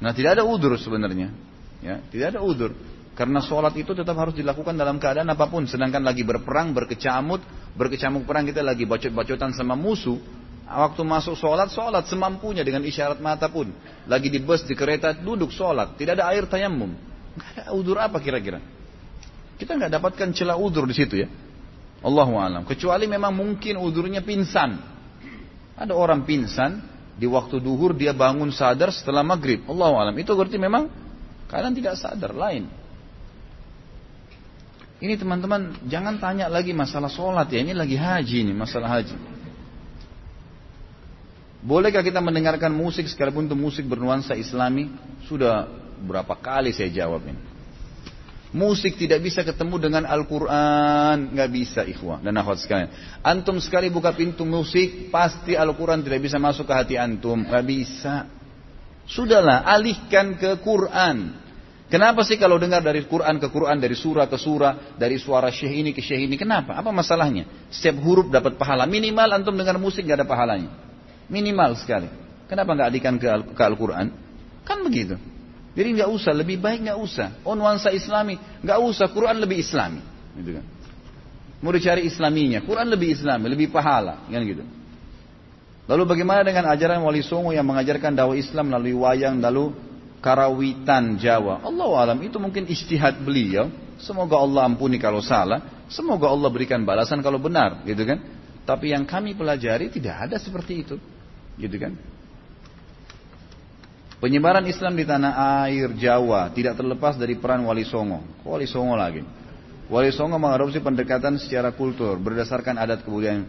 Nah 0.02 0.10
tidak 0.10 0.40
ada 0.40 0.44
udur 0.46 0.74
sebenarnya. 0.74 1.30
Ya, 1.78 2.02
tidak 2.10 2.36
ada 2.36 2.40
udur. 2.42 2.74
Karena 3.14 3.38
sholat 3.38 3.76
itu 3.78 3.94
tetap 3.94 4.18
harus 4.18 4.34
dilakukan 4.34 4.74
dalam 4.74 4.98
keadaan 4.98 5.30
apa 5.30 5.46
pun. 5.46 5.62
Sedangkan 5.68 6.02
lagi 6.02 6.26
berperang, 6.26 6.74
berkecamuk, 6.74 7.38
berkecamuk 7.78 8.26
perang 8.26 8.50
kita 8.50 8.66
lagi 8.66 8.82
bacot-bacotan 8.82 9.54
sama 9.54 9.78
musuh. 9.78 10.18
Waktu 10.70 11.02
masuk 11.02 11.34
sholat, 11.34 11.70
sholat 11.70 12.06
semampunya 12.06 12.62
dengan 12.66 12.82
isyarat 12.82 13.18
mata 13.22 13.46
pun. 13.46 13.70
Lagi 14.10 14.30
di 14.30 14.38
bus, 14.42 14.62
di 14.66 14.74
kereta, 14.74 15.14
duduk 15.14 15.54
sholat. 15.54 15.94
Tidak 15.98 16.18
ada 16.18 16.30
air 16.30 16.46
tayamum. 16.50 16.94
Udur 17.78 17.98
apa 17.98 18.18
kira-kira? 18.18 18.58
Kita 19.58 19.76
nggak 19.76 19.92
dapatkan 20.00 20.28
celah 20.34 20.56
udur 20.56 20.86
di 20.86 20.94
situ 20.96 21.14
ya. 21.20 21.28
Allahu 22.00 22.40
alam. 22.40 22.62
Kecuali 22.64 23.04
memang 23.04 23.32
mungkin 23.32 23.76
udurnya 23.76 24.24
pingsan. 24.24 24.80
Ada 25.76 25.92
orang 25.92 26.24
pingsan 26.24 26.80
di 27.16 27.28
waktu 27.28 27.60
duhur 27.60 27.92
dia 27.92 28.16
bangun 28.16 28.48
sadar 28.52 28.88
setelah 28.88 29.20
maghrib. 29.20 29.64
Allahu 29.68 30.00
alam. 30.00 30.14
Itu 30.16 30.32
berarti 30.32 30.56
memang 30.56 30.88
kalian 31.48 31.76
tidak 31.76 32.00
sadar 32.00 32.32
lain. 32.32 32.68
Ini 35.00 35.16
teman-teman 35.16 35.88
jangan 35.88 36.20
tanya 36.20 36.48
lagi 36.48 36.76
masalah 36.76 37.08
sholat 37.08 37.48
ya. 37.52 37.60
Ini 37.64 37.72
lagi 37.72 37.96
haji 37.96 38.36
ini 38.48 38.52
masalah 38.52 39.00
haji. 39.00 39.16
Bolehkah 41.60 42.00
kita 42.00 42.24
mendengarkan 42.24 42.72
musik 42.72 43.04
sekalipun 43.04 43.44
itu 43.44 43.56
musik 43.56 43.84
bernuansa 43.84 44.32
islami? 44.32 44.88
Sudah 45.28 45.68
berapa 46.00 46.32
kali 46.32 46.72
saya 46.72 46.88
jawab 46.88 47.20
ini. 47.28 47.49
Musik 48.50 48.98
tidak 48.98 49.22
bisa 49.22 49.46
ketemu 49.46 49.78
dengan 49.78 50.02
Al-Quran. 50.10 51.30
Nggak 51.38 51.50
bisa 51.54 51.80
ikhwah 51.86 52.18
dan 52.18 52.34
akhwat 52.34 52.58
sekalian. 52.58 52.90
Antum 53.22 53.62
sekali 53.62 53.86
buka 53.94 54.10
pintu 54.10 54.42
musik, 54.42 55.14
pasti 55.14 55.54
Al-Quran 55.54 56.02
tidak 56.02 56.18
bisa 56.18 56.42
masuk 56.42 56.66
ke 56.66 56.74
hati 56.74 56.94
antum. 56.98 57.46
Nggak 57.46 57.64
bisa. 57.66 58.26
Sudahlah, 59.06 59.62
alihkan 59.70 60.34
ke 60.34 60.58
Quran. 60.66 61.38
Kenapa 61.90 62.22
sih 62.26 62.38
kalau 62.38 62.58
dengar 62.58 62.82
dari 62.82 63.02
Quran 63.06 63.38
ke 63.42 63.50
Quran, 63.50 63.78
dari 63.78 63.94
surah 63.98 64.26
ke 64.30 64.38
surah, 64.38 64.94
dari 64.94 65.18
suara 65.18 65.50
syekh 65.50 65.70
ini 65.70 65.90
ke 65.94 66.02
syekh 66.02 66.26
ini? 66.26 66.34
Kenapa? 66.34 66.78
Apa 66.78 66.90
masalahnya? 66.90 67.46
Setiap 67.70 68.02
huruf 68.02 68.30
dapat 68.30 68.58
pahala. 68.58 68.86
Minimal 68.86 69.42
antum 69.42 69.54
dengar 69.54 69.78
musik 69.78 70.06
nggak 70.06 70.22
ada 70.22 70.26
pahalanya. 70.26 70.70
Minimal 71.30 71.78
sekali. 71.78 72.10
Kenapa 72.50 72.74
nggak 72.74 72.88
alihkan 72.90 73.14
ke 73.54 73.62
Al-Quran? 73.62 74.10
Kan 74.66 74.82
begitu. 74.82 75.29
Jadi 75.80 75.96
nggak 75.96 76.12
usah, 76.12 76.36
lebih 76.36 76.60
baik 76.60 76.92
nggak 76.92 77.00
usah. 77.00 77.40
Oh 77.40 77.56
nuansa 77.56 77.88
Islami, 77.88 78.36
nggak 78.60 78.78
usah. 78.84 79.08
Quran 79.08 79.40
lebih 79.40 79.64
Islami, 79.64 80.04
gitu 80.36 80.60
kan? 80.60 80.64
Mau 81.64 81.72
dicari 81.72 82.04
Islaminya, 82.04 82.60
Quran 82.60 82.84
lebih 82.84 83.16
Islami, 83.16 83.48
lebih 83.48 83.72
pahala, 83.72 84.28
kan 84.28 84.44
gitu. 84.44 84.60
Lalu 85.88 86.04
bagaimana 86.04 86.44
dengan 86.44 86.68
ajaran 86.68 87.00
Wali 87.00 87.24
Songo 87.24 87.56
yang 87.56 87.64
mengajarkan 87.64 88.12
dakwah 88.12 88.36
Islam 88.36 88.68
melalui 88.68 88.92
wayang, 88.92 89.40
lalu 89.40 89.72
karawitan 90.20 91.16
Jawa? 91.16 91.64
Allah 91.64 91.88
alam 91.96 92.20
itu 92.20 92.36
mungkin 92.36 92.68
istihad 92.68 93.16
beliau. 93.24 93.72
Semoga 93.96 94.36
Allah 94.36 94.68
ampuni 94.68 95.00
kalau 95.00 95.24
salah. 95.24 95.80
Semoga 95.88 96.28
Allah 96.28 96.52
berikan 96.52 96.84
balasan 96.84 97.24
kalau 97.24 97.40
benar, 97.40 97.88
gitu 97.88 98.04
kan? 98.04 98.20
Tapi 98.68 98.92
yang 98.92 99.08
kami 99.08 99.32
pelajari 99.32 99.88
tidak 99.88 100.28
ada 100.28 100.36
seperti 100.36 100.84
itu, 100.84 101.00
gitu 101.56 101.76
kan? 101.80 101.96
Penyebaran 104.20 104.68
Islam 104.68 105.00
di 105.00 105.08
tanah 105.08 105.64
air 105.64 105.96
Jawa 105.96 106.52
tidak 106.52 106.76
terlepas 106.76 107.16
dari 107.16 107.40
peran 107.40 107.64
Wali 107.64 107.88
Songo. 107.88 108.20
Wali 108.44 108.68
Songo 108.68 108.92
lagi. 108.92 109.24
Wali 109.88 110.12
Songo 110.12 110.36
mengadopsi 110.36 110.76
pendekatan 110.84 111.40
secara 111.40 111.72
kultur 111.72 112.20
berdasarkan 112.20 112.76
adat 112.76 113.00
kebudayaan. 113.00 113.48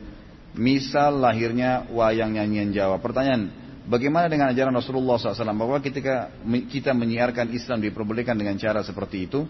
Misal 0.56 1.20
lahirnya 1.20 1.92
wayang 1.92 2.40
nyanyian 2.40 2.72
Jawa. 2.72 3.04
Pertanyaan, 3.04 3.52
bagaimana 3.84 4.32
dengan 4.32 4.48
ajaran 4.48 4.72
Rasulullah 4.72 5.20
SAW 5.20 5.52
bahwa 5.60 5.76
ketika 5.84 6.32
kita 6.48 6.96
menyiarkan 6.96 7.52
Islam 7.52 7.84
diperbolehkan 7.84 8.40
dengan 8.40 8.56
cara 8.56 8.80
seperti 8.80 9.28
itu? 9.28 9.44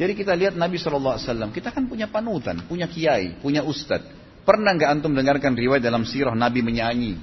Jadi 0.00 0.16
kita 0.16 0.32
lihat 0.32 0.56
Nabi 0.56 0.80
SAW, 0.80 1.20
kita 1.52 1.68
kan 1.68 1.84
punya 1.84 2.08
panutan, 2.08 2.64
punya 2.64 2.88
kiai, 2.88 3.36
punya 3.36 3.60
ustadz. 3.60 4.08
Pernah 4.48 4.80
nggak 4.80 4.88
antum 4.88 5.12
dengarkan 5.12 5.52
riwayat 5.52 5.84
dalam 5.84 6.08
sirah 6.08 6.32
Nabi 6.32 6.64
menyanyi? 6.64 7.20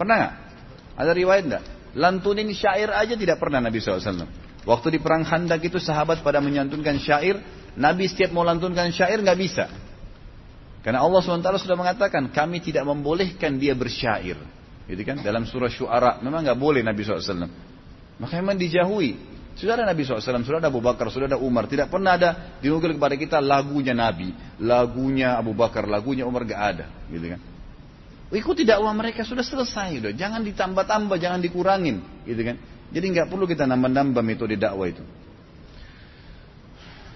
Pernah 0.00 0.16
nggak? 0.16 0.34
Ada 0.96 1.12
riwayat 1.12 1.44
nggak? 1.44 1.64
Lantunin 1.98 2.50
syair 2.54 2.90
aja 2.94 3.18
tidak 3.18 3.42
pernah 3.42 3.58
Nabi 3.58 3.82
SAW. 3.82 4.28
Waktu 4.62 4.86
di 4.94 4.98
perang 5.00 5.24
Khandak 5.24 5.64
itu 5.64 5.80
sahabat 5.80 6.20
pada 6.20 6.38
menyantunkan 6.38 7.00
syair, 7.00 7.40
Nabi 7.74 8.06
setiap 8.06 8.30
mau 8.30 8.44
lantunkan 8.46 8.92
syair 8.92 9.18
nggak 9.24 9.38
bisa. 9.40 9.66
Karena 10.80 11.04
Allah 11.04 11.20
SWT 11.20 11.60
sudah 11.60 11.76
mengatakan, 11.76 12.32
kami 12.32 12.64
tidak 12.64 12.88
membolehkan 12.88 13.60
dia 13.60 13.76
bersyair. 13.76 14.40
Gitu 14.88 15.02
kan? 15.04 15.20
Dalam 15.20 15.44
surah 15.44 15.68
Syu'ara, 15.68 16.10
memang 16.24 16.40
nggak 16.40 16.56
boleh 16.56 16.80
Nabi 16.80 17.04
SAW. 17.04 17.46
Maka 18.16 18.34
memang 18.40 18.56
dijauhi. 18.56 19.16
Sudah 19.60 19.76
ada 19.76 19.84
Nabi 19.84 20.08
SAW, 20.08 20.24
sudah 20.40 20.60
ada 20.62 20.72
Abu 20.72 20.80
Bakar, 20.80 21.12
sudah 21.12 21.28
ada 21.28 21.36
Umar. 21.36 21.68
Tidak 21.68 21.92
pernah 21.92 22.16
ada 22.16 22.56
dinukil 22.64 22.96
kepada 22.96 23.12
kita 23.12 23.44
lagunya 23.44 23.92
Nabi, 23.92 24.32
lagunya 24.56 25.36
Abu 25.36 25.52
Bakar, 25.52 25.84
lagunya 25.84 26.24
Umar 26.24 26.48
gak 26.48 26.62
ada. 26.76 26.86
Gitu 27.12 27.36
kan? 27.36 27.40
Ikuti 28.30 28.62
dakwah 28.62 28.94
mereka 28.94 29.26
sudah 29.26 29.42
selesai 29.42 29.98
udah. 29.98 30.12
Jangan 30.14 30.46
ditambah-tambah, 30.46 31.18
jangan 31.18 31.42
dikurangin, 31.42 31.98
gitu 32.22 32.38
kan. 32.46 32.56
Jadi 32.94 33.06
nggak 33.10 33.26
perlu 33.26 33.42
kita 33.46 33.66
nambah-nambah 33.66 34.22
metode 34.22 34.54
dakwah 34.54 34.86
itu. 34.86 35.02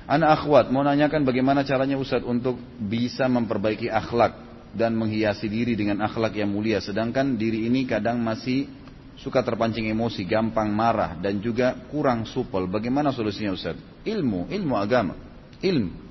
Anak 0.05 0.43
akhwat 0.43 0.69
mau 0.69 0.85
nanyakan 0.85 1.25
bagaimana 1.25 1.65
caranya 1.65 1.97
Ustaz 1.97 2.21
untuk 2.27 2.61
bisa 2.77 3.25
memperbaiki 3.25 3.89
akhlak 3.89 4.37
dan 4.77 4.93
menghiasi 4.99 5.49
diri 5.49 5.79
dengan 5.79 6.05
akhlak 6.05 6.37
yang 6.37 6.53
mulia 6.53 6.83
sedangkan 6.83 7.41
diri 7.41 7.65
ini 7.71 7.89
kadang 7.89 8.21
masih 8.21 8.69
suka 9.17 9.41
terpancing 9.41 9.89
emosi, 9.89 10.27
gampang 10.29 10.69
marah 10.69 11.17
dan 11.17 11.41
juga 11.41 11.79
kurang 11.89 12.29
supel. 12.29 12.69
Bagaimana 12.69 13.15
solusinya 13.17 13.55
Ustaz? 13.57 13.79
Ilmu, 14.05 14.53
ilmu 14.53 14.75
agama. 14.77 15.17
Ilmu. 15.65 16.04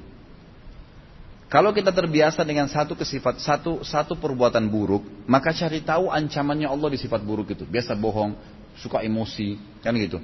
Kalau 1.53 1.69
kita 1.69 1.93
terbiasa 1.93 2.41
dengan 2.41 2.65
satu 2.65 2.97
kesifat, 2.97 3.37
satu 3.37 3.85
satu 3.85 4.17
perbuatan 4.17 4.65
buruk, 4.73 5.05
maka 5.29 5.53
cari 5.53 5.85
tahu 5.85 6.09
ancamannya 6.09 6.65
Allah 6.65 6.89
di 6.89 6.97
sifat 6.97 7.21
buruk 7.21 7.53
itu. 7.53 7.61
Biasa 7.69 7.93
bohong, 7.93 8.33
suka 8.81 9.05
emosi, 9.05 9.61
kan 9.85 9.93
gitu. 9.93 10.17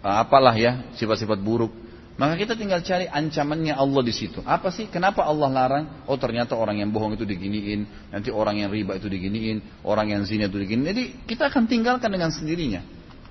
Ah, 0.00 0.24
apalah 0.24 0.56
ya 0.56 0.88
sifat-sifat 0.96 1.36
buruk. 1.44 1.68
Maka 2.16 2.40
kita 2.40 2.56
tinggal 2.56 2.80
cari 2.80 3.04
ancamannya 3.04 3.76
Allah 3.76 4.00
di 4.00 4.16
situ. 4.16 4.40
Apa 4.48 4.72
sih? 4.72 4.88
Kenapa 4.88 5.28
Allah 5.28 5.52
larang? 5.52 5.84
Oh 6.08 6.16
ternyata 6.16 6.56
orang 6.56 6.80
yang 6.80 6.88
bohong 6.88 7.20
itu 7.20 7.28
diginiin, 7.28 8.08
nanti 8.08 8.32
orang 8.32 8.64
yang 8.64 8.72
riba 8.72 8.96
itu 8.96 9.12
diginiin, 9.12 9.84
orang 9.84 10.08
yang 10.08 10.24
zina 10.24 10.48
itu 10.48 10.56
diginiin. 10.56 10.88
Jadi 10.88 11.02
kita 11.28 11.52
akan 11.52 11.68
tinggalkan 11.68 12.08
dengan 12.08 12.32
sendirinya. 12.32 12.80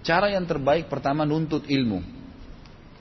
Cara 0.06 0.30
yang 0.30 0.46
terbaik 0.46 0.94
pertama 0.94 1.26
nuntut 1.26 1.66
ilmu 1.66 2.06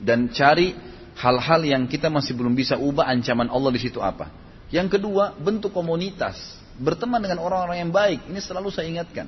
dan 0.01 0.33
cari 0.33 0.73
hal-hal 1.17 1.61
yang 1.65 1.83
kita 1.89 2.07
masih 2.07 2.35
belum 2.37 2.55
bisa 2.55 2.79
ubah 2.79 3.07
ancaman 3.07 3.51
Allah 3.51 3.71
di 3.73 3.81
situ 3.81 3.99
apa. 3.99 4.31
Yang 4.71 4.99
kedua, 4.99 5.35
bentuk 5.35 5.75
komunitas. 5.75 6.39
Berteman 6.79 7.19
dengan 7.19 7.43
orang-orang 7.43 7.83
yang 7.83 7.91
baik. 7.91 8.31
Ini 8.31 8.39
selalu 8.39 8.71
saya 8.71 8.87
ingatkan. 8.87 9.27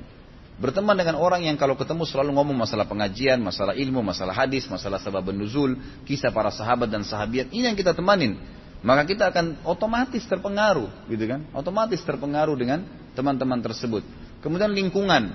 Berteman 0.54 0.94
dengan 0.94 1.18
orang 1.18 1.42
yang 1.42 1.58
kalau 1.58 1.74
ketemu 1.74 2.06
selalu 2.06 2.30
ngomong 2.38 2.54
masalah 2.54 2.86
pengajian, 2.86 3.42
masalah 3.42 3.74
ilmu, 3.74 4.00
masalah 4.00 4.32
hadis, 4.32 4.64
masalah 4.70 5.02
sabab 5.02 5.34
nuzul, 5.34 5.74
kisah 6.06 6.30
para 6.30 6.48
sahabat 6.54 6.86
dan 6.86 7.02
sahabiat. 7.02 7.50
Ini 7.50 7.74
yang 7.74 7.76
kita 7.76 7.92
temanin. 7.92 8.38
Maka 8.84 9.02
kita 9.08 9.32
akan 9.32 9.64
otomatis 9.64 10.22
terpengaruh, 10.28 11.08
gitu 11.08 11.24
kan? 11.24 11.40
Otomatis 11.56 11.98
terpengaruh 12.04 12.54
dengan 12.54 12.84
teman-teman 13.16 13.58
tersebut. 13.64 14.04
Kemudian 14.44 14.70
lingkungan, 14.76 15.32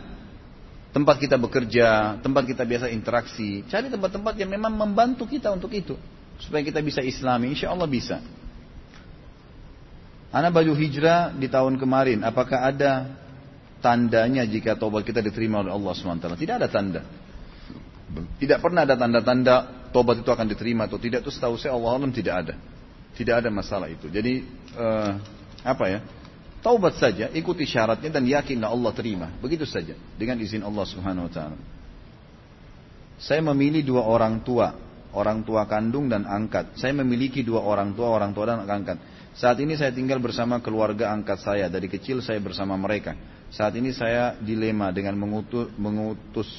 tempat 0.94 1.18
kita 1.18 1.36
bekerja, 1.36 2.22
tempat 2.22 2.46
kita 2.46 2.62
biasa 2.62 2.94
interaksi, 2.94 3.66
cari 3.66 3.90
tempat-tempat 3.90 4.38
yang 4.38 4.54
memang 4.54 4.74
membantu 4.78 5.26
kita 5.26 5.50
untuk 5.50 5.74
itu. 5.74 5.98
Supaya 6.40 6.64
kita 6.64 6.80
bisa 6.80 7.04
islami, 7.04 7.54
insya 7.54 7.72
Allah 7.72 7.88
bisa. 7.88 8.24
Anak 10.30 10.54
baju 10.54 10.78
hijrah 10.78 11.34
di 11.34 11.50
tahun 11.50 11.82
kemarin, 11.82 12.22
apakah 12.22 12.70
ada 12.70 13.18
tandanya 13.82 14.46
jika 14.46 14.78
tobat 14.78 15.02
kita 15.02 15.26
diterima 15.26 15.66
oleh 15.66 15.74
Allah 15.74 15.92
SWT? 15.96 16.28
Tidak 16.38 16.56
ada 16.56 16.70
tanda. 16.70 17.02
Tidak 18.38 18.58
pernah 18.62 18.86
ada 18.86 18.94
tanda-tanda 18.94 19.90
tobat 19.90 20.22
itu 20.22 20.30
akan 20.30 20.46
diterima 20.50 20.86
atau 20.86 21.02
tidak. 21.02 21.26
Itu 21.26 21.34
setahu 21.34 21.58
saya 21.58 21.74
Allah 21.74 21.98
Alam 21.98 22.14
tidak 22.14 22.36
ada. 22.46 22.56
Tidak 23.18 23.36
ada 23.42 23.50
masalah 23.50 23.90
itu. 23.90 24.06
Jadi 24.06 24.46
uh, 24.78 25.18
apa 25.66 25.86
ya? 25.90 26.00
Taubat 26.60 27.00
saja, 27.00 27.32
ikuti 27.32 27.64
syaratnya 27.64 28.12
dan 28.12 28.28
yakinlah 28.28 28.68
Allah 28.68 28.92
terima. 28.92 29.32
Begitu 29.40 29.64
saja 29.64 29.96
dengan 30.20 30.36
izin 30.44 30.60
Allah 30.60 30.84
Subhanahu 30.84 31.32
wa 31.32 31.34
taala. 31.34 31.58
Saya 33.20 33.40
memilih 33.44 33.84
dua 33.84 34.04
orang 34.04 34.44
tua, 34.44 34.76
orang 35.14 35.42
tua 35.42 35.66
kandung 35.66 36.10
dan 36.12 36.26
angkat. 36.26 36.78
Saya 36.78 36.94
memiliki 36.94 37.42
dua 37.42 37.66
orang 37.66 37.94
tua, 37.98 38.14
orang 38.14 38.32
tua 38.34 38.54
dan 38.54 38.66
angkat. 38.66 38.98
Saat 39.38 39.62
ini 39.64 39.78
saya 39.80 39.94
tinggal 39.96 40.20
bersama 40.20 40.60
keluarga 40.60 41.14
angkat 41.14 41.40
saya. 41.42 41.66
Dari 41.72 41.88
kecil 41.88 42.20
saya 42.20 42.38
bersama 42.44 42.76
mereka. 42.76 43.16
Saat 43.50 43.78
ini 43.80 43.90
saya 43.96 44.38
dilema 44.38 44.94
dengan 44.94 45.18
mengutus, 45.18 45.74
mengutus, 45.80 46.50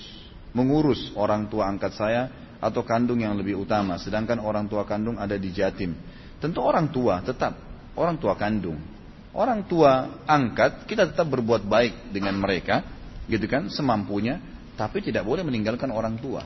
mengurus 0.56 1.14
orang 1.14 1.46
tua 1.46 1.70
angkat 1.70 1.92
saya 1.94 2.22
atau 2.58 2.82
kandung 2.82 3.22
yang 3.22 3.36
lebih 3.38 3.60
utama. 3.60 4.00
Sedangkan 4.00 4.42
orang 4.42 4.66
tua 4.66 4.82
kandung 4.88 5.20
ada 5.20 5.38
di 5.38 5.50
Jatim. 5.54 5.94
Tentu 6.40 6.64
orang 6.64 6.88
tua 6.88 7.20
tetap 7.20 7.54
orang 7.94 8.16
tua 8.16 8.34
kandung. 8.34 8.80
Orang 9.30 9.70
tua 9.70 10.24
angkat 10.26 10.90
kita 10.90 11.06
tetap 11.14 11.30
berbuat 11.30 11.62
baik 11.62 12.10
dengan 12.10 12.34
mereka, 12.34 12.82
gitu 13.30 13.46
kan, 13.46 13.70
semampunya. 13.70 14.42
Tapi 14.74 15.04
tidak 15.04 15.22
boleh 15.22 15.44
meninggalkan 15.46 15.92
orang 15.92 16.18
tua. 16.18 16.42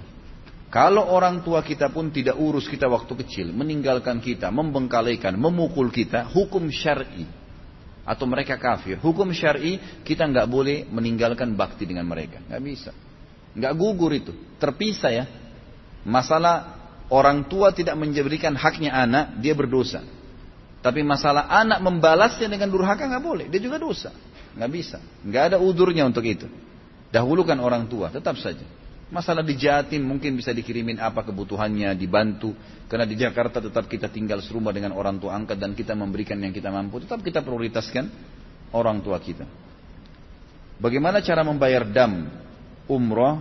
Kalau 0.75 1.07
orang 1.07 1.47
tua 1.47 1.63
kita 1.63 1.87
pun 1.87 2.11
tidak 2.11 2.35
urus 2.35 2.67
kita 2.67 2.91
waktu 2.91 3.15
kecil, 3.23 3.55
meninggalkan 3.55 4.19
kita, 4.19 4.51
membengkalikan, 4.51 5.39
memukul 5.39 5.87
kita, 5.87 6.27
hukum 6.35 6.67
syar'i 6.67 7.31
atau 8.03 8.27
mereka 8.27 8.59
kafir. 8.59 8.99
Hukum 8.99 9.31
syar'i 9.31 9.79
kita 10.03 10.27
nggak 10.27 10.51
boleh 10.51 10.83
meninggalkan 10.91 11.55
bakti 11.55 11.87
dengan 11.87 12.11
mereka, 12.11 12.43
nggak 12.51 12.63
bisa, 12.67 12.91
nggak 13.55 13.73
gugur 13.79 14.19
itu, 14.19 14.35
terpisah 14.59 15.15
ya. 15.15 15.25
Masalah 16.03 16.75
orang 17.07 17.47
tua 17.47 17.71
tidak 17.71 17.95
menjadikan 17.95 18.59
haknya 18.59 18.99
anak, 18.99 19.39
dia 19.39 19.55
berdosa. 19.55 20.03
Tapi 20.83 21.07
masalah 21.07 21.55
anak 21.55 21.87
membalasnya 21.87 22.51
dengan 22.51 22.67
durhaka 22.67 23.07
nggak 23.07 23.23
boleh, 23.23 23.47
dia 23.47 23.63
juga 23.63 23.79
dosa, 23.79 24.11
nggak 24.59 24.71
bisa, 24.75 24.99
nggak 25.23 25.55
ada 25.55 25.57
udurnya 25.63 26.03
untuk 26.03 26.27
itu. 26.27 26.51
Dahulukan 27.15 27.63
orang 27.63 27.87
tua, 27.87 28.11
tetap 28.11 28.35
saja. 28.43 28.67
Masalah 29.15 29.47
di 29.47 29.55
Jatim 29.55 30.03
mungkin 30.03 30.35
bisa 30.35 30.51
dikirimin 30.51 30.99
apa 30.99 31.23
kebutuhannya, 31.23 31.95
dibantu. 31.95 32.51
Karena 32.91 33.07
di 33.07 33.15
Jakarta 33.15 33.63
tetap 33.63 33.87
kita 33.87 34.11
tinggal 34.11 34.43
serumah 34.43 34.75
dengan 34.75 34.91
orang 34.91 35.23
tua 35.23 35.39
angkat 35.39 35.55
dan 35.55 35.71
kita 35.71 35.95
memberikan 35.95 36.35
yang 36.43 36.51
kita 36.51 36.75
mampu. 36.75 36.99
Tetap 36.99 37.23
kita 37.23 37.39
prioritaskan 37.47 38.11
orang 38.75 38.99
tua 39.07 39.23
kita. 39.23 39.47
Bagaimana 40.83 41.23
cara 41.23 41.47
membayar 41.47 41.87
dam 41.87 42.27
umroh 42.91 43.39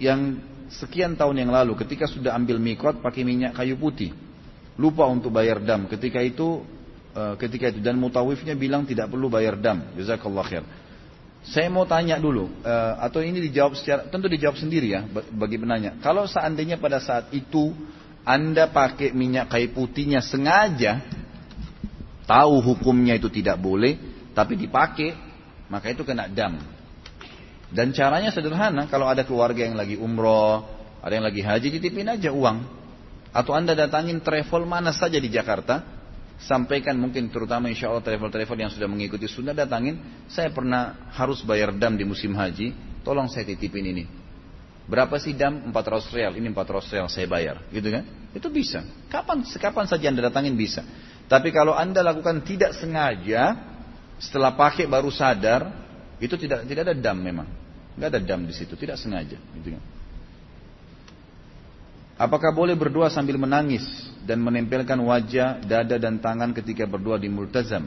yang 0.00 0.40
sekian 0.72 1.20
tahun 1.20 1.44
yang 1.44 1.52
lalu 1.52 1.76
ketika 1.84 2.08
sudah 2.08 2.32
ambil 2.32 2.56
mikot 2.56 3.04
pakai 3.04 3.28
minyak 3.28 3.52
kayu 3.52 3.76
putih. 3.76 4.16
Lupa 4.80 5.04
untuk 5.04 5.36
bayar 5.36 5.60
dam. 5.60 5.84
Ketika 5.84 6.24
itu 6.24 6.64
eh, 7.12 7.36
ketika 7.44 7.68
itu 7.68 7.84
dan 7.84 8.00
mutawifnya 8.00 8.56
bilang 8.56 8.88
tidak 8.88 9.12
perlu 9.12 9.28
bayar 9.28 9.60
dam. 9.60 9.84
Jazakallah 10.00 10.48
khair. 10.48 10.64
Saya 11.44 11.68
mau 11.68 11.84
tanya 11.84 12.16
dulu, 12.16 12.48
uh, 12.64 12.96
atau 13.04 13.20
ini 13.20 13.36
dijawab 13.52 13.76
secara, 13.76 14.08
tentu 14.08 14.32
dijawab 14.32 14.56
sendiri 14.56 14.96
ya 14.96 15.04
bagi 15.28 15.60
penanya. 15.60 16.00
Kalau 16.00 16.24
seandainya 16.24 16.80
pada 16.80 17.04
saat 17.04 17.28
itu 17.36 17.76
Anda 18.24 18.72
pakai 18.72 19.12
minyak 19.12 19.52
kayu 19.52 19.76
putihnya 19.76 20.24
sengaja, 20.24 21.04
tahu 22.24 22.64
hukumnya 22.64 23.20
itu 23.20 23.28
tidak 23.28 23.60
boleh, 23.60 24.00
tapi 24.32 24.56
dipakai, 24.56 25.12
maka 25.68 25.92
itu 25.92 26.00
kena 26.00 26.32
dam. 26.32 26.56
Dan 27.68 27.92
caranya 27.92 28.32
sederhana, 28.32 28.88
kalau 28.88 29.04
ada 29.04 29.28
keluarga 29.28 29.68
yang 29.68 29.76
lagi 29.76 30.00
umroh, 30.00 30.64
ada 31.04 31.12
yang 31.12 31.28
lagi 31.28 31.44
haji, 31.44 31.76
titipin 31.76 32.08
aja 32.08 32.32
uang. 32.32 32.64
Atau 33.36 33.52
Anda 33.52 33.76
datangin 33.76 34.24
travel 34.24 34.64
mana 34.64 34.96
saja 34.96 35.20
di 35.20 35.28
Jakarta, 35.28 35.84
sampaikan 36.42 36.98
mungkin 36.98 37.30
terutama 37.30 37.70
insya 37.70 37.90
Allah 37.90 38.02
travel-travel 38.02 38.58
yang 38.58 38.72
sudah 38.72 38.88
mengikuti 38.90 39.30
sunnah 39.30 39.54
datangin, 39.54 40.00
saya 40.26 40.50
pernah 40.50 41.10
harus 41.14 41.40
bayar 41.46 41.70
dam 41.74 41.94
di 41.94 42.02
musim 42.02 42.34
haji, 42.34 42.74
tolong 43.06 43.30
saya 43.30 43.46
titipin 43.46 43.86
ini. 43.94 44.04
Berapa 44.84 45.16
sih 45.16 45.32
dam? 45.32 45.72
400 45.72 46.12
real, 46.12 46.32
ini 46.36 46.52
400 46.52 46.92
real 46.92 47.08
saya 47.08 47.24
bayar, 47.24 47.64
gitu 47.72 47.88
kan? 47.88 48.04
Itu 48.36 48.52
bisa. 48.52 48.84
Kapan 49.08 49.40
kapan 49.46 49.84
saja 49.88 50.12
Anda 50.12 50.28
datangin 50.28 50.58
bisa. 50.58 50.84
Tapi 51.24 51.48
kalau 51.56 51.72
Anda 51.72 52.04
lakukan 52.04 52.44
tidak 52.44 52.76
sengaja, 52.76 53.56
setelah 54.20 54.52
pakai 54.52 54.84
baru 54.84 55.08
sadar, 55.08 55.72
itu 56.20 56.36
tidak 56.36 56.68
tidak 56.68 56.92
ada 56.92 56.94
dam 56.96 57.16
memang. 57.16 57.48
Enggak 57.96 58.08
ada 58.12 58.20
dam 58.20 58.44
di 58.44 58.52
situ, 58.52 58.76
tidak 58.76 59.00
sengaja, 59.00 59.40
gitu 59.40 59.68
kan? 59.72 59.82
Apakah 62.20 62.54
boleh 62.54 62.76
berdoa 62.76 63.08
sambil 63.10 63.40
menangis 63.40 63.82
dan 64.24 64.40
menempelkan 64.40 64.98
wajah, 65.04 65.60
dada 65.62 65.96
dan 66.00 66.18
tangan 66.18 66.56
ketika 66.56 66.88
berdoa 66.88 67.20
di 67.20 67.28
multazam? 67.28 67.86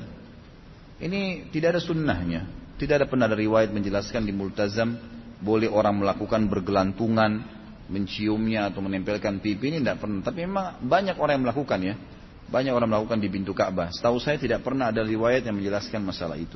Ini 0.98 1.54
tidak 1.54 1.78
ada 1.78 1.82
sunnahnya. 1.82 2.42
Tidak 2.78 2.94
ada 2.94 3.06
pernah 3.10 3.26
ada 3.26 3.38
riwayat 3.38 3.74
menjelaskan 3.74 4.26
di 4.26 4.34
multazam 4.34 4.98
boleh 5.38 5.70
orang 5.70 6.02
melakukan 6.02 6.50
bergelantungan, 6.50 7.42
menciumnya 7.90 8.70
atau 8.70 8.82
menempelkan 8.82 9.42
pipi 9.42 9.74
ini 9.74 9.78
tidak 9.82 10.02
pernah. 10.02 10.22
Tapi 10.22 10.40
memang 10.46 10.82
banyak 10.82 11.18
orang 11.18 11.34
yang 11.42 11.46
melakukan 11.46 11.80
ya. 11.82 11.96
Banyak 12.48 12.72
orang 12.72 12.90
melakukan 12.90 13.20
di 13.20 13.28
pintu 13.28 13.52
Ka'bah. 13.52 13.92
Setahu 13.92 14.24
saya 14.24 14.40
tidak 14.40 14.64
pernah 14.64 14.88
ada 14.88 15.04
riwayat 15.04 15.44
yang 15.44 15.60
menjelaskan 15.60 16.00
masalah 16.00 16.40
itu. 16.40 16.56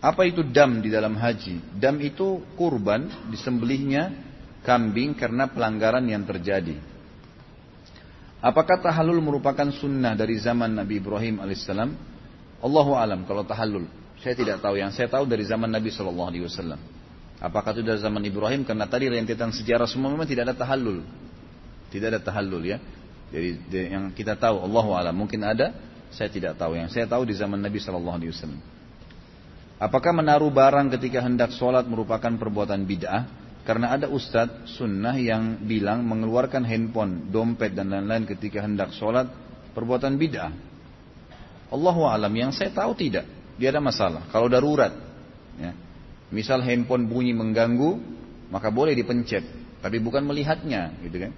Apa 0.00 0.24
itu 0.24 0.40
dam 0.40 0.80
di 0.80 0.88
dalam 0.88 1.18
haji? 1.18 1.76
Dam 1.76 2.00
itu 2.00 2.40
kurban 2.56 3.28
disembelihnya 3.28 4.12
kambing 4.64 5.12
karena 5.18 5.50
pelanggaran 5.52 6.04
yang 6.08 6.24
terjadi. 6.24 6.95
Apakah 8.44 8.78
tahallul 8.80 9.20
merupakan 9.24 9.66
sunnah 9.72 10.12
dari 10.12 10.36
zaman 10.36 10.76
Nabi 10.76 11.00
Ibrahim 11.00 11.40
alaihissalam? 11.40 11.90
Allahu 12.60 12.92
alam 12.96 13.24
kalau 13.24 13.44
tahallul. 13.44 13.88
Saya 14.20 14.34
tidak 14.36 14.64
tahu. 14.64 14.80
Yang 14.80 14.96
saya 14.96 15.08
tahu 15.12 15.28
dari 15.28 15.44
zaman 15.44 15.68
Nabi 15.68 15.92
Shallallahu 15.92 16.28
Alaihi 16.32 16.44
Wasallam. 16.48 16.80
Apakah 17.36 17.76
itu 17.76 17.84
dari 17.84 18.00
zaman 18.00 18.22
Ibrahim? 18.24 18.64
Karena 18.64 18.88
tadi 18.88 19.12
rentetan 19.12 19.52
sejarah 19.52 19.84
semua 19.84 20.08
memang 20.08 20.24
tidak 20.24 20.48
ada 20.48 20.56
tahallul. 20.56 21.04
Tidak 21.92 22.08
ada 22.08 22.20
tahallul 22.20 22.64
ya. 22.64 22.80
Jadi 23.28 23.92
yang 23.92 24.08
kita 24.16 24.38
tahu 24.38 24.62
Allahu 24.64 24.96
alam 24.96 25.12
mungkin 25.12 25.44
ada. 25.44 25.76
Saya 26.10 26.32
tidak 26.32 26.56
tahu. 26.56 26.80
Yang 26.80 26.96
saya 26.96 27.04
tahu 27.04 27.28
di 27.28 27.36
zaman 27.36 27.60
Nabi 27.60 27.76
Shallallahu 27.76 28.16
Alaihi 28.16 28.32
Wasallam. 28.32 28.60
Apakah 29.76 30.16
menaruh 30.16 30.48
barang 30.48 30.88
ketika 30.96 31.20
hendak 31.20 31.52
sholat 31.52 31.84
merupakan 31.84 32.32
perbuatan 32.32 32.88
bid'ah? 32.88 33.28
Karena 33.66 33.98
ada 33.98 34.06
ustadz 34.06 34.78
sunnah 34.78 35.18
yang 35.18 35.66
bilang 35.66 36.06
mengeluarkan 36.06 36.62
handphone, 36.62 37.34
dompet 37.34 37.74
dan 37.74 37.90
lain-lain 37.90 38.22
ketika 38.22 38.62
hendak 38.62 38.94
sholat 38.94 39.26
perbuatan 39.74 40.14
bid'ah. 40.14 40.54
Allahu 41.74 42.06
alam 42.06 42.30
yang 42.30 42.54
saya 42.54 42.70
tahu 42.70 42.94
tidak. 42.94 43.26
Dia 43.58 43.74
ada 43.74 43.82
masalah. 43.82 44.30
Kalau 44.30 44.46
darurat, 44.46 44.94
ya. 45.58 45.74
misal 46.30 46.62
handphone 46.62 47.10
bunyi 47.10 47.34
mengganggu, 47.34 47.98
maka 48.54 48.70
boleh 48.70 48.94
dipencet, 48.94 49.42
tapi 49.82 49.98
bukan 49.98 50.22
melihatnya, 50.22 50.94
gitu 51.02 51.26
kan? 51.26 51.32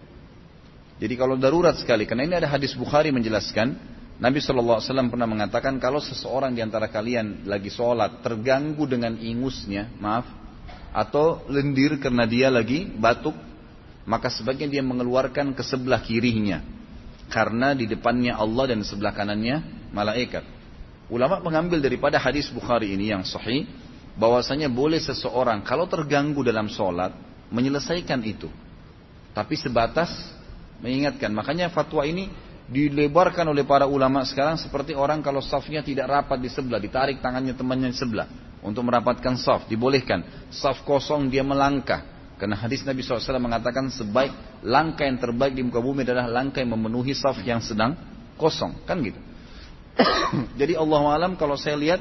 Jadi 1.00 1.14
kalau 1.16 1.40
darurat 1.40 1.80
sekali, 1.80 2.04
karena 2.04 2.28
ini 2.28 2.34
ada 2.36 2.50
hadis 2.50 2.76
Bukhari 2.76 3.08
menjelaskan, 3.08 3.96
Nabi 4.18 4.42
SAW 4.42 4.82
pernah 5.08 5.30
mengatakan 5.30 5.78
kalau 5.78 6.02
seseorang 6.02 6.52
di 6.52 6.60
antara 6.60 6.90
kalian 6.90 7.46
lagi 7.46 7.70
sholat 7.70 8.20
terganggu 8.20 8.82
dengan 8.84 9.14
ingusnya, 9.14 9.94
maaf, 10.02 10.26
atau 10.92 11.44
lendir 11.48 12.00
karena 12.00 12.24
dia 12.24 12.48
lagi 12.48 12.88
batuk, 12.88 13.36
maka 14.08 14.32
sebagian 14.32 14.72
dia 14.72 14.80
mengeluarkan 14.80 15.52
ke 15.52 15.60
sebelah 15.60 16.00
kirinya. 16.00 16.64
Karena 17.28 17.76
di 17.76 17.84
depannya 17.84 18.40
Allah 18.40 18.72
dan 18.72 18.80
sebelah 18.80 19.12
kanannya 19.12 19.60
malaikat. 19.92 20.44
Ulama 21.12 21.40
mengambil 21.44 21.80
daripada 21.80 22.16
hadis 22.16 22.48
Bukhari 22.48 22.96
ini 22.96 23.12
yang 23.12 23.24
sahih, 23.24 23.68
bahwasanya 24.16 24.72
boleh 24.72 25.00
seseorang 25.00 25.60
kalau 25.60 25.84
terganggu 25.84 26.40
dalam 26.40 26.72
sholat, 26.72 27.12
menyelesaikan 27.52 28.20
itu. 28.24 28.48
Tapi 29.36 29.54
sebatas 29.60 30.08
mengingatkan. 30.80 31.28
Makanya 31.32 31.68
fatwa 31.68 32.04
ini 32.04 32.32
dilebarkan 32.68 33.48
oleh 33.48 33.64
para 33.64 33.88
ulama 33.88 34.24
sekarang 34.24 34.56
seperti 34.60 34.92
orang 34.92 35.20
kalau 35.24 35.40
safnya 35.40 35.80
tidak 35.84 36.08
rapat 36.08 36.40
di 36.40 36.48
sebelah, 36.52 36.80
ditarik 36.80 37.20
tangannya 37.20 37.56
temannya 37.56 37.92
di 37.92 37.96
sebelah 37.96 38.47
untuk 38.62 38.86
merapatkan 38.86 39.38
saf, 39.38 39.70
dibolehkan. 39.70 40.50
Saf 40.50 40.82
kosong 40.82 41.30
dia 41.30 41.46
melangkah. 41.46 42.02
Karena 42.38 42.54
hadis 42.54 42.86
Nabi 42.86 43.02
SAW 43.02 43.42
mengatakan 43.42 43.90
sebaik 43.90 44.62
langkah 44.62 45.02
yang 45.02 45.18
terbaik 45.18 45.58
di 45.58 45.62
muka 45.66 45.82
bumi 45.82 46.06
adalah 46.06 46.30
langkah 46.30 46.62
yang 46.62 46.78
memenuhi 46.78 47.10
saf 47.14 47.42
yang 47.42 47.58
sedang 47.58 47.98
kosong. 48.38 48.86
Kan 48.86 49.02
gitu. 49.02 49.18
Jadi 50.60 50.78
Allah 50.78 51.02
alam 51.18 51.34
kalau 51.34 51.58
saya 51.58 51.74
lihat 51.74 52.00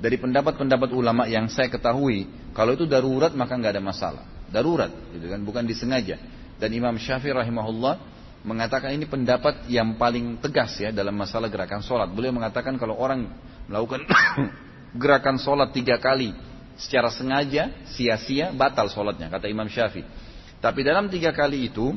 dari 0.00 0.16
pendapat-pendapat 0.16 0.90
ulama 0.92 1.28
yang 1.28 1.52
saya 1.52 1.68
ketahui, 1.68 2.28
kalau 2.56 2.72
itu 2.72 2.88
darurat 2.88 3.32
maka 3.36 3.56
nggak 3.56 3.72
ada 3.76 3.84
masalah. 3.84 4.24
Darurat, 4.48 4.92
gitu 5.12 5.26
kan, 5.28 5.40
bukan 5.42 5.64
disengaja. 5.66 6.16
Dan 6.56 6.70
Imam 6.72 6.94
Syafi'i 6.94 7.34
rahimahullah 7.34 7.98
mengatakan 8.44 8.92
ini 8.94 9.08
pendapat 9.08 9.66
yang 9.66 9.96
paling 9.96 10.38
tegas 10.38 10.76
ya 10.78 10.92
dalam 10.92 11.16
masalah 11.16 11.48
gerakan 11.48 11.80
sholat. 11.84 12.08
Beliau 12.12 12.32
mengatakan 12.32 12.76
kalau 12.76 12.96
orang 12.96 13.28
melakukan 13.68 14.04
gerakan 14.94 15.36
sholat 15.36 15.74
tiga 15.74 15.98
kali 15.98 16.32
secara 16.78 17.10
sengaja, 17.10 17.70
sia-sia, 17.94 18.50
batal 18.54 18.90
sholatnya, 18.90 19.30
kata 19.30 19.46
Imam 19.50 19.66
Syafi'i. 19.66 20.06
Tapi 20.58 20.80
dalam 20.80 21.12
tiga 21.12 21.30
kali 21.34 21.68
itu 21.68 21.92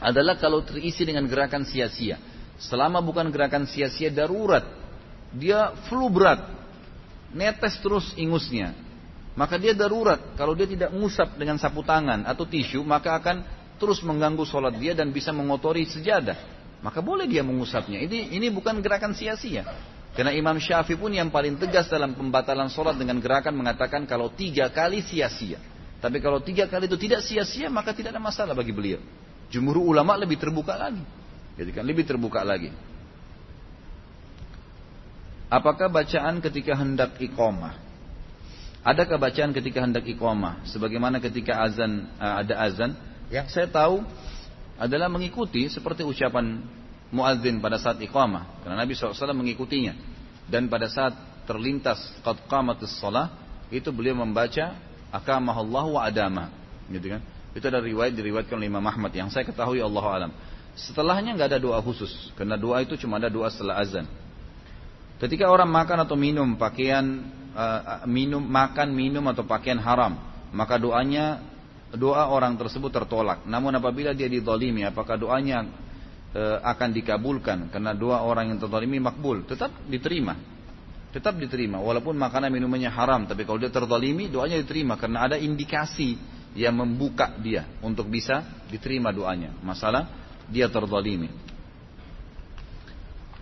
adalah 0.00 0.40
kalau 0.40 0.64
terisi 0.64 1.04
dengan 1.04 1.28
gerakan 1.28 1.66
sia-sia. 1.68 2.16
Selama 2.56 3.04
bukan 3.04 3.28
gerakan 3.28 3.68
sia-sia 3.68 4.08
darurat, 4.08 4.64
dia 5.36 5.76
flu 5.86 6.08
berat, 6.08 6.40
netes 7.36 7.76
terus 7.84 8.16
ingusnya. 8.16 8.72
Maka 9.36 9.60
dia 9.60 9.76
darurat. 9.76 10.32
Kalau 10.40 10.56
dia 10.56 10.64
tidak 10.64 10.96
ngusap 10.96 11.36
dengan 11.36 11.60
sapu 11.60 11.84
tangan 11.84 12.24
atau 12.24 12.48
tisu, 12.48 12.80
maka 12.80 13.20
akan 13.20 13.44
terus 13.76 14.00
mengganggu 14.00 14.48
sholat 14.48 14.72
dia 14.80 14.96
dan 14.96 15.12
bisa 15.12 15.28
mengotori 15.36 15.84
sejadah. 15.84 16.40
Maka 16.80 17.04
boleh 17.04 17.28
dia 17.28 17.44
mengusapnya. 17.44 18.00
Ini 18.00 18.32
ini 18.32 18.48
bukan 18.48 18.80
gerakan 18.80 19.12
sia-sia. 19.12 19.68
Karena 20.16 20.32
Imam 20.32 20.56
Syafi'i 20.56 20.96
pun 20.96 21.12
yang 21.12 21.28
paling 21.28 21.60
tegas 21.60 21.92
dalam 21.92 22.16
pembatalan 22.16 22.72
sholat 22.72 22.96
dengan 22.96 23.20
gerakan 23.20 23.52
mengatakan 23.52 24.08
kalau 24.08 24.32
tiga 24.32 24.72
kali 24.72 25.04
sia-sia. 25.04 25.60
Tapi 26.00 26.24
kalau 26.24 26.40
tiga 26.40 26.64
kali 26.64 26.88
itu 26.88 26.96
tidak 26.96 27.20
sia-sia 27.20 27.68
maka 27.68 27.92
tidak 27.92 28.16
ada 28.16 28.22
masalah 28.24 28.56
bagi 28.56 28.72
beliau. 28.72 28.96
Jumhur 29.52 29.76
ulama 29.76 30.16
lebih 30.16 30.40
terbuka 30.40 30.72
lagi. 30.72 31.04
Jadi 31.60 31.70
kan 31.76 31.84
lebih 31.84 32.08
terbuka 32.08 32.40
lagi. 32.40 32.72
Apakah 35.52 35.92
bacaan 35.92 36.40
ketika 36.40 36.72
hendak 36.74 37.20
iqamah? 37.20 37.76
Adakah 38.82 39.20
bacaan 39.20 39.52
ketika 39.52 39.84
hendak 39.84 40.08
iqamah? 40.08 40.64
Sebagaimana 40.64 41.20
ketika 41.20 41.60
azan 41.60 42.08
eh, 42.16 42.34
ada 42.40 42.54
azan, 42.64 42.96
yang 43.28 43.46
saya 43.52 43.68
tahu 43.68 44.00
adalah 44.80 45.12
mengikuti 45.12 45.68
seperti 45.68 46.02
ucapan 46.08 46.64
muadzin 47.16 47.56
pada 47.64 47.80
saat 47.80 47.96
iqamah. 48.04 48.60
Karena 48.60 48.84
Nabi 48.84 48.92
SAW 48.92 49.32
mengikutinya. 49.32 49.96
Dan 50.46 50.68
pada 50.68 50.86
saat 50.92 51.16
terlintas 51.48 51.98
qad 52.20 52.44
qamatis 52.44 52.92
shalah 53.00 53.32
itu 53.72 53.88
beliau 53.88 54.20
membaca 54.20 54.76
akamah 55.08 55.56
wa 55.64 56.00
adama. 56.04 56.52
Gitu 56.92 57.16
kan? 57.16 57.24
Itu 57.56 57.66
ada 57.72 57.80
riwayat 57.80 58.12
diriwayatkan 58.12 58.54
oleh 58.60 58.68
Imam 58.68 58.84
Ahmad 58.84 59.10
yang 59.16 59.32
saya 59.32 59.48
ketahui 59.48 59.80
Allah 59.80 60.04
alam. 60.04 60.30
Setelahnya 60.76 61.32
nggak 61.32 61.56
ada 61.56 61.58
doa 61.58 61.80
khusus 61.80 62.12
karena 62.36 62.60
doa 62.60 62.84
itu 62.84 63.00
cuma 63.00 63.16
ada 63.16 63.32
doa 63.32 63.48
setelah 63.48 63.80
azan. 63.80 64.04
Ketika 65.16 65.48
orang 65.48 65.72
makan 65.72 66.04
atau 66.04 66.12
minum 66.20 66.60
pakaian 66.60 67.24
uh, 67.56 68.04
minum 68.04 68.44
makan 68.44 68.92
minum 68.92 69.24
atau 69.32 69.48
pakaian 69.48 69.80
haram, 69.80 70.20
maka 70.52 70.76
doanya 70.76 71.40
doa 71.96 72.28
orang 72.28 72.60
tersebut 72.60 72.92
tertolak. 72.92 73.48
Namun 73.48 73.72
apabila 73.80 74.12
dia 74.12 74.28
didolimi, 74.28 74.84
apakah 74.84 75.16
doanya 75.16 75.64
e, 76.36 76.42
akan 76.60 76.92
dikabulkan? 76.92 77.72
Karena 77.72 77.96
doa 77.96 78.20
orang 78.20 78.52
yang 78.52 78.60
terdolimi 78.60 79.00
makbul, 79.00 79.48
tetap 79.48 79.72
diterima. 79.88 80.36
Tetap 81.16 81.40
diterima, 81.40 81.80
walaupun 81.80 82.12
makanan 82.12 82.52
minumannya 82.52 82.92
haram. 82.92 83.24
Tapi 83.24 83.48
kalau 83.48 83.56
dia 83.56 83.72
terdolimi, 83.72 84.28
doanya 84.28 84.60
diterima. 84.60 85.00
Karena 85.00 85.24
ada 85.24 85.40
indikasi 85.40 86.20
yang 86.52 86.76
membuka 86.76 87.32
dia 87.40 87.64
untuk 87.80 88.12
bisa 88.12 88.44
diterima 88.68 89.16
doanya. 89.16 89.56
Masalah 89.64 90.12
dia 90.52 90.68
terdolimi. 90.68 91.32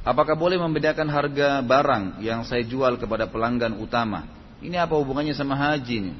Apakah 0.05 0.36
boleh 0.36 0.61
membedakan 0.61 1.09
harga 1.09 1.64
barang 1.64 2.20
yang 2.20 2.45
saya 2.45 2.61
jual 2.62 3.01
kepada 3.01 3.24
pelanggan 3.26 3.80
utama? 3.80 4.28
Ini 4.61 4.84
apa 4.84 5.01
hubungannya 5.01 5.32
sama 5.32 5.57
haji 5.57 5.97
nih? 6.05 6.16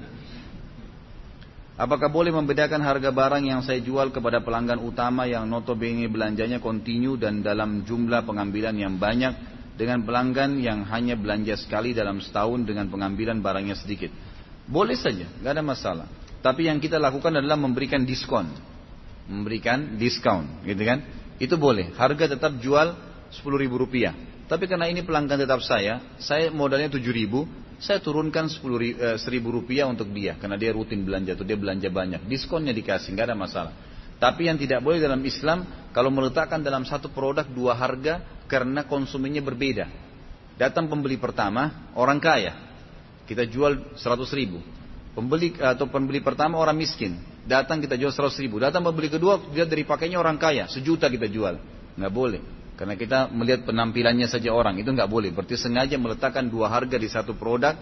Apakah 1.75 2.07
boleh 2.07 2.31
membedakan 2.31 2.79
harga 2.87 3.11
barang 3.11 3.43
yang 3.51 3.59
saya 3.67 3.83
jual 3.83 4.15
kepada 4.15 4.39
pelanggan 4.47 4.79
utama 4.79 5.27
yang 5.27 5.43
notabene 5.51 6.07
belanjanya 6.07 6.63
kontinu 6.63 7.19
dan 7.19 7.43
dalam 7.43 7.83
jumlah 7.83 8.23
pengambilan 8.23 8.79
yang 8.79 8.95
banyak 8.95 9.35
dengan 9.75 10.07
pelanggan 10.07 10.63
yang 10.63 10.87
hanya 10.87 11.19
belanja 11.19 11.59
sekali 11.59 11.91
dalam 11.91 12.23
setahun 12.23 12.63
dengan 12.63 12.87
pengambilan 12.87 13.43
barangnya 13.43 13.75
sedikit? 13.75 14.15
Boleh 14.71 14.95
saja, 14.95 15.27
nggak 15.27 15.51
ada 15.51 15.65
masalah. 15.67 16.07
Tapi 16.47 16.71
yang 16.71 16.79
kita 16.79 16.95
lakukan 17.03 17.35
adalah 17.35 17.59
memberikan 17.59 18.07
diskon, 18.07 18.55
memberikan 19.27 19.99
diskon, 19.99 20.63
gitu 20.63 20.83
kan? 20.87 21.03
Itu 21.43 21.59
boleh. 21.59 21.91
Harga 21.99 22.39
tetap 22.39 22.55
jual 22.63 22.95
sepuluh 23.35 23.59
ribu 23.59 23.83
rupiah. 23.83 24.15
Tapi 24.47 24.71
karena 24.71 24.87
ini 24.87 25.03
pelanggan 25.03 25.43
tetap 25.43 25.59
saya, 25.59 26.15
saya 26.23 26.55
modalnya 26.55 26.87
tujuh 26.87 27.11
ribu, 27.11 27.51
saya 27.79 27.99
turunkan 27.99 28.47
10 28.51 28.61
eh, 28.61 29.19
seribu 29.19 29.55
rupiah 29.55 29.87
untuk 29.91 30.11
dia 30.15 30.39
karena 30.39 30.55
dia 30.55 30.71
rutin 30.71 31.03
belanja 31.03 31.35
atau 31.35 31.47
dia 31.47 31.59
belanja 31.59 31.89
banyak. 31.91 32.27
Diskonnya 32.27 32.75
dikasih 32.75 33.15
nggak 33.15 33.27
ada 33.31 33.37
masalah. 33.37 33.73
Tapi 34.19 34.47
yang 34.47 34.57
tidak 34.57 34.81
boleh 34.81 35.03
dalam 35.03 35.21
Islam 35.27 35.91
kalau 35.91 36.09
meletakkan 36.09 36.63
dalam 36.63 36.87
satu 36.87 37.11
produk 37.11 37.45
dua 37.45 37.75
harga 37.75 38.23
karena 38.47 38.87
konsumennya 38.87 39.43
berbeda. 39.43 39.91
Datang 40.55 40.87
pembeli 40.87 41.19
pertama 41.19 41.91
orang 41.99 42.23
kaya. 42.23 42.55
Kita 43.25 43.49
jual 43.49 43.97
100 43.99 44.39
ribu. 44.39 44.63
Pembeli 45.17 45.57
atau 45.59 45.91
pembeli 45.91 46.23
pertama 46.23 46.61
orang 46.61 46.79
miskin. 46.79 47.19
Datang 47.45 47.83
kita 47.83 47.99
jual 47.99 48.15
100 48.15 48.39
ribu. 48.39 48.63
Datang 48.63 48.87
pembeli 48.87 49.11
kedua 49.11 49.41
dia 49.51 49.67
dari 49.67 49.83
pakainya 49.83 50.23
orang 50.23 50.39
kaya. 50.39 50.71
Sejuta 50.71 51.11
kita 51.11 51.27
jual. 51.27 51.59
Nggak 51.99 52.13
boleh 52.15 52.64
karena 52.75 52.99
kita 52.99 53.31
melihat 53.31 53.63
penampilannya 53.63 54.27
saja 54.27 54.51
orang, 54.51 54.75
itu 54.83 54.91
nggak 54.91 55.07
boleh. 55.07 55.31
Berarti 55.31 55.55
sengaja 55.55 55.95
meletakkan 55.95 56.51
dua 56.51 56.67
harga 56.67 56.99
di 56.99 57.07
satu 57.07 57.39
produk 57.39 57.79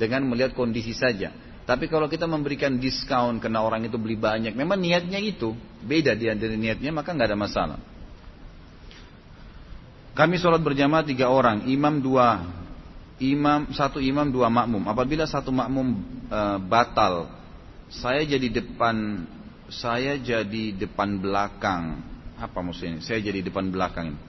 dengan 0.00 0.24
melihat 0.24 0.56
kondisi 0.56 0.96
saja. 0.96 1.28
Tapi 1.68 1.92
kalau 1.92 2.08
kita 2.08 2.24
memberikan 2.24 2.80
diskon 2.80 3.36
karena 3.36 3.60
orang 3.60 3.84
itu 3.84 4.00
beli 4.00 4.16
banyak, 4.16 4.56
memang 4.56 4.80
niatnya 4.80 5.20
itu 5.20 5.52
beda 5.84 6.16
dia 6.16 6.32
dari 6.32 6.56
niatnya, 6.56 6.88
maka 6.88 7.12
nggak 7.12 7.28
ada 7.28 7.38
masalah. 7.38 7.78
Kami 10.16 10.40
sholat 10.40 10.64
berjamaah 10.64 11.04
tiga 11.04 11.28
orang, 11.28 11.68
imam 11.68 12.00
dua, 12.00 12.42
imam 13.20 13.70
satu 13.76 14.00
imam 14.00 14.26
dua 14.26 14.48
makmum. 14.48 14.88
Apabila 14.88 15.28
satu 15.28 15.52
makmum 15.54 16.00
e, 16.26 16.40
batal, 16.66 17.30
saya 17.92 18.24
jadi 18.26 18.48
depan, 18.50 19.28
saya 19.70 20.16
jadi 20.16 20.74
depan 20.74 21.20
belakang. 21.20 22.02
Apa 22.40 22.58
maksudnya? 22.64 22.98
Saya 23.04 23.20
jadi 23.22 23.44
depan 23.44 23.70
belakang 23.70 24.16
ini. 24.16 24.20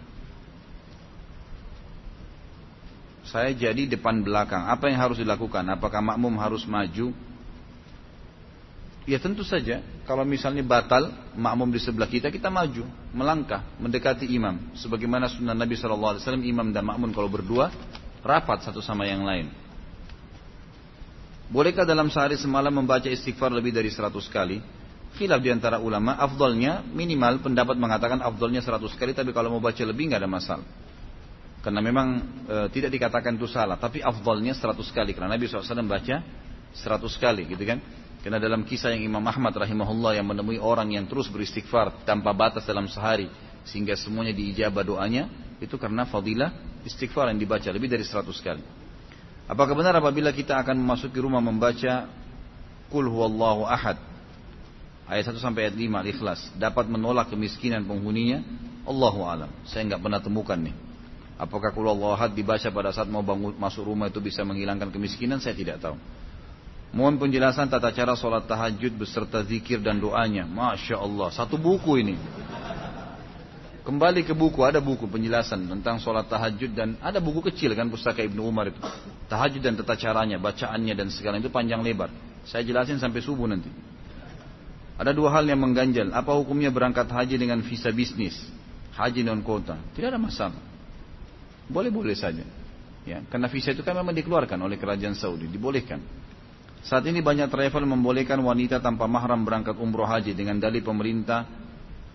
Saya 3.32 3.56
jadi 3.56 3.88
depan 3.88 4.20
belakang. 4.20 4.68
Apa 4.68 4.92
yang 4.92 5.00
harus 5.00 5.16
dilakukan? 5.24 5.64
Apakah 5.72 6.04
makmum 6.04 6.36
harus 6.36 6.68
maju? 6.68 7.16
Ya 9.08 9.18
tentu 9.18 9.42
saja, 9.42 9.82
kalau 10.06 10.22
misalnya 10.28 10.62
batal 10.62 11.10
makmum 11.34 11.74
di 11.74 11.82
sebelah 11.82 12.06
kita, 12.06 12.30
kita 12.30 12.54
maju, 12.54 12.86
melangkah, 13.16 13.66
mendekati 13.82 14.30
imam. 14.30 14.76
Sebagaimana 14.78 15.26
sunnah 15.26 15.58
Nabi 15.58 15.74
SAW, 15.74 16.22
imam 16.44 16.70
dan 16.70 16.86
makmum 16.86 17.10
kalau 17.10 17.32
berdua, 17.32 17.74
rapat 18.22 18.62
satu 18.62 18.84
sama 18.84 19.10
yang 19.10 19.26
lain. 19.26 19.50
Bolehkah 21.50 21.88
dalam 21.88 22.14
sehari 22.14 22.38
semalam 22.38 22.72
membaca 22.72 23.10
istighfar 23.10 23.50
lebih 23.50 23.74
dari 23.74 23.90
100 23.90 24.12
kali? 24.30 24.62
Khilaf 25.18 25.44
di 25.44 25.50
antara 25.52 25.82
ulama, 25.82 26.16
afdolnya 26.16 26.86
minimal 26.86 27.44
pendapat 27.44 27.76
mengatakan 27.76 28.22
afdolnya 28.24 28.64
100 28.64 28.86
kali, 28.96 29.12
tapi 29.12 29.34
kalau 29.36 29.52
mau 29.52 29.60
baca 29.60 29.82
lebih 29.84 30.14
nggak 30.14 30.22
ada 30.24 30.30
masalah. 30.30 30.68
Karena 31.62 31.80
memang 31.80 32.08
e, 32.50 32.56
tidak 32.74 32.90
dikatakan 32.90 33.38
itu 33.38 33.46
salah, 33.46 33.78
tapi 33.78 34.02
afdalnya 34.02 34.58
100 34.58 34.82
kali. 34.92 35.14
Karena 35.14 35.38
Nabi 35.38 35.46
SAW 35.46 35.86
baca 35.86 36.16
100 36.74 37.22
kali 37.22 37.46
gitu 37.46 37.64
kan. 37.64 37.80
Karena 38.22 38.38
dalam 38.38 38.62
kisah 38.66 38.94
yang 38.94 39.14
Imam 39.14 39.26
Ahmad 39.26 39.54
rahimahullah 39.54 40.18
yang 40.18 40.30
menemui 40.30 40.62
orang 40.62 40.94
yang 40.94 41.10
terus 41.10 41.26
beristighfar 41.30 42.06
tanpa 42.06 42.34
batas 42.38 42.66
dalam 42.70 42.86
sehari 42.86 43.30
sehingga 43.66 43.98
semuanya 43.98 44.34
diijabah 44.34 44.86
doanya 44.86 45.30
itu 45.62 45.78
karena 45.78 46.06
fadilah 46.06 46.54
istighfar 46.86 47.30
yang 47.34 47.38
dibaca 47.42 47.70
lebih 47.70 47.90
dari 47.90 48.06
100 48.06 48.26
kali. 48.42 48.64
Apakah 49.50 49.74
benar 49.74 49.98
apabila 49.98 50.30
kita 50.34 50.58
akan 50.62 50.78
memasuki 50.78 51.18
rumah 51.18 51.42
membaca 51.42 52.10
Kul 52.92 53.08
huwallahu 53.08 53.64
ahad 53.66 53.98
ayat 55.08 55.32
1 55.32 55.40
sampai 55.40 55.70
ayat 55.70 55.76
5 55.80 56.02
al-ikhlas 56.04 56.40
dapat 56.60 56.86
menolak 56.92 57.32
kemiskinan 57.34 57.88
penghuninya? 57.88 58.44
Allahu 58.86 59.26
alam. 59.26 59.50
Saya 59.66 59.86
nggak 59.88 60.02
pernah 60.02 60.20
temukan 60.22 60.58
nih. 60.58 60.91
Apakah 61.42 61.74
kul 61.74 61.90
ahad 61.90 62.38
dibaca 62.38 62.70
pada 62.70 62.94
saat 62.94 63.10
mau 63.10 63.26
bangun 63.26 63.58
masuk 63.58 63.90
rumah 63.90 64.14
itu 64.14 64.22
bisa 64.22 64.46
menghilangkan 64.46 64.94
kemiskinan? 64.94 65.42
Saya 65.42 65.58
tidak 65.58 65.82
tahu. 65.82 65.98
Mohon 66.94 67.18
penjelasan 67.18 67.66
tata 67.66 67.90
cara 67.90 68.14
sholat 68.14 68.46
tahajud 68.46 68.94
beserta 68.94 69.42
zikir 69.42 69.82
dan 69.82 69.98
doanya. 69.98 70.46
Masya 70.46 71.02
Allah, 71.02 71.34
satu 71.34 71.58
buku 71.58 71.98
ini. 71.98 72.14
Kembali 73.82 74.22
ke 74.22 74.38
buku, 74.38 74.62
ada 74.62 74.78
buku 74.78 75.10
penjelasan 75.10 75.66
tentang 75.66 75.98
sholat 75.98 76.30
tahajud 76.30 76.78
dan 76.78 76.94
ada 77.02 77.18
buku 77.18 77.42
kecil 77.50 77.74
kan 77.74 77.90
pustaka 77.90 78.22
Ibnu 78.22 78.46
Umar 78.46 78.70
itu. 78.70 78.78
Tahajud 79.26 79.66
dan 79.66 79.74
tata 79.82 79.98
caranya, 79.98 80.38
bacaannya 80.38 80.94
dan 80.94 81.10
segala 81.10 81.42
itu 81.42 81.50
panjang 81.50 81.82
lebar. 81.82 82.14
Saya 82.46 82.62
jelasin 82.62 83.02
sampai 83.02 83.26
subuh 83.26 83.50
nanti. 83.50 83.74
Ada 85.02 85.18
dua 85.18 85.34
hal 85.34 85.50
yang 85.50 85.58
mengganjal. 85.58 86.14
Apa 86.14 86.38
hukumnya 86.38 86.70
berangkat 86.70 87.10
haji 87.10 87.42
dengan 87.42 87.66
visa 87.66 87.90
bisnis? 87.90 88.38
Haji 88.94 89.26
non 89.26 89.42
kota. 89.42 89.82
Tidak 89.98 90.14
ada 90.14 90.22
masalah. 90.22 90.71
Boleh-boleh 91.72 92.14
saja. 92.14 92.44
Ya, 93.02 93.24
karena 93.32 93.50
visa 93.50 93.74
itu 93.74 93.82
kan 93.82 93.98
memang 93.98 94.14
dikeluarkan 94.14 94.62
oleh 94.62 94.78
kerajaan 94.78 95.18
Saudi, 95.18 95.50
dibolehkan. 95.50 96.04
Saat 96.86 97.06
ini 97.10 97.22
banyak 97.22 97.50
travel 97.50 97.86
membolehkan 97.86 98.38
wanita 98.42 98.82
tanpa 98.82 99.10
mahram 99.10 99.42
berangkat 99.42 99.78
umroh 99.78 100.06
haji 100.06 100.34
dengan 100.34 100.58
dalih 100.58 100.82
pemerintah 100.82 101.46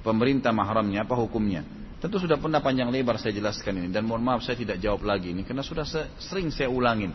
pemerintah 0.02 0.54
mahramnya 0.54 1.02
apa 1.02 1.14
hukumnya? 1.18 1.66
Tentu 1.98 2.22
sudah 2.22 2.38
pernah 2.38 2.62
panjang 2.62 2.90
lebar 2.90 3.18
saya 3.18 3.34
jelaskan 3.34 3.82
ini 3.82 3.88
dan 3.90 4.06
mohon 4.06 4.22
maaf 4.22 4.42
saya 4.44 4.54
tidak 4.54 4.78
jawab 4.78 5.06
lagi 5.06 5.34
ini 5.34 5.42
karena 5.42 5.64
sudah 5.64 5.86
sering 6.22 6.54
saya 6.54 6.70
ulangin 6.70 7.10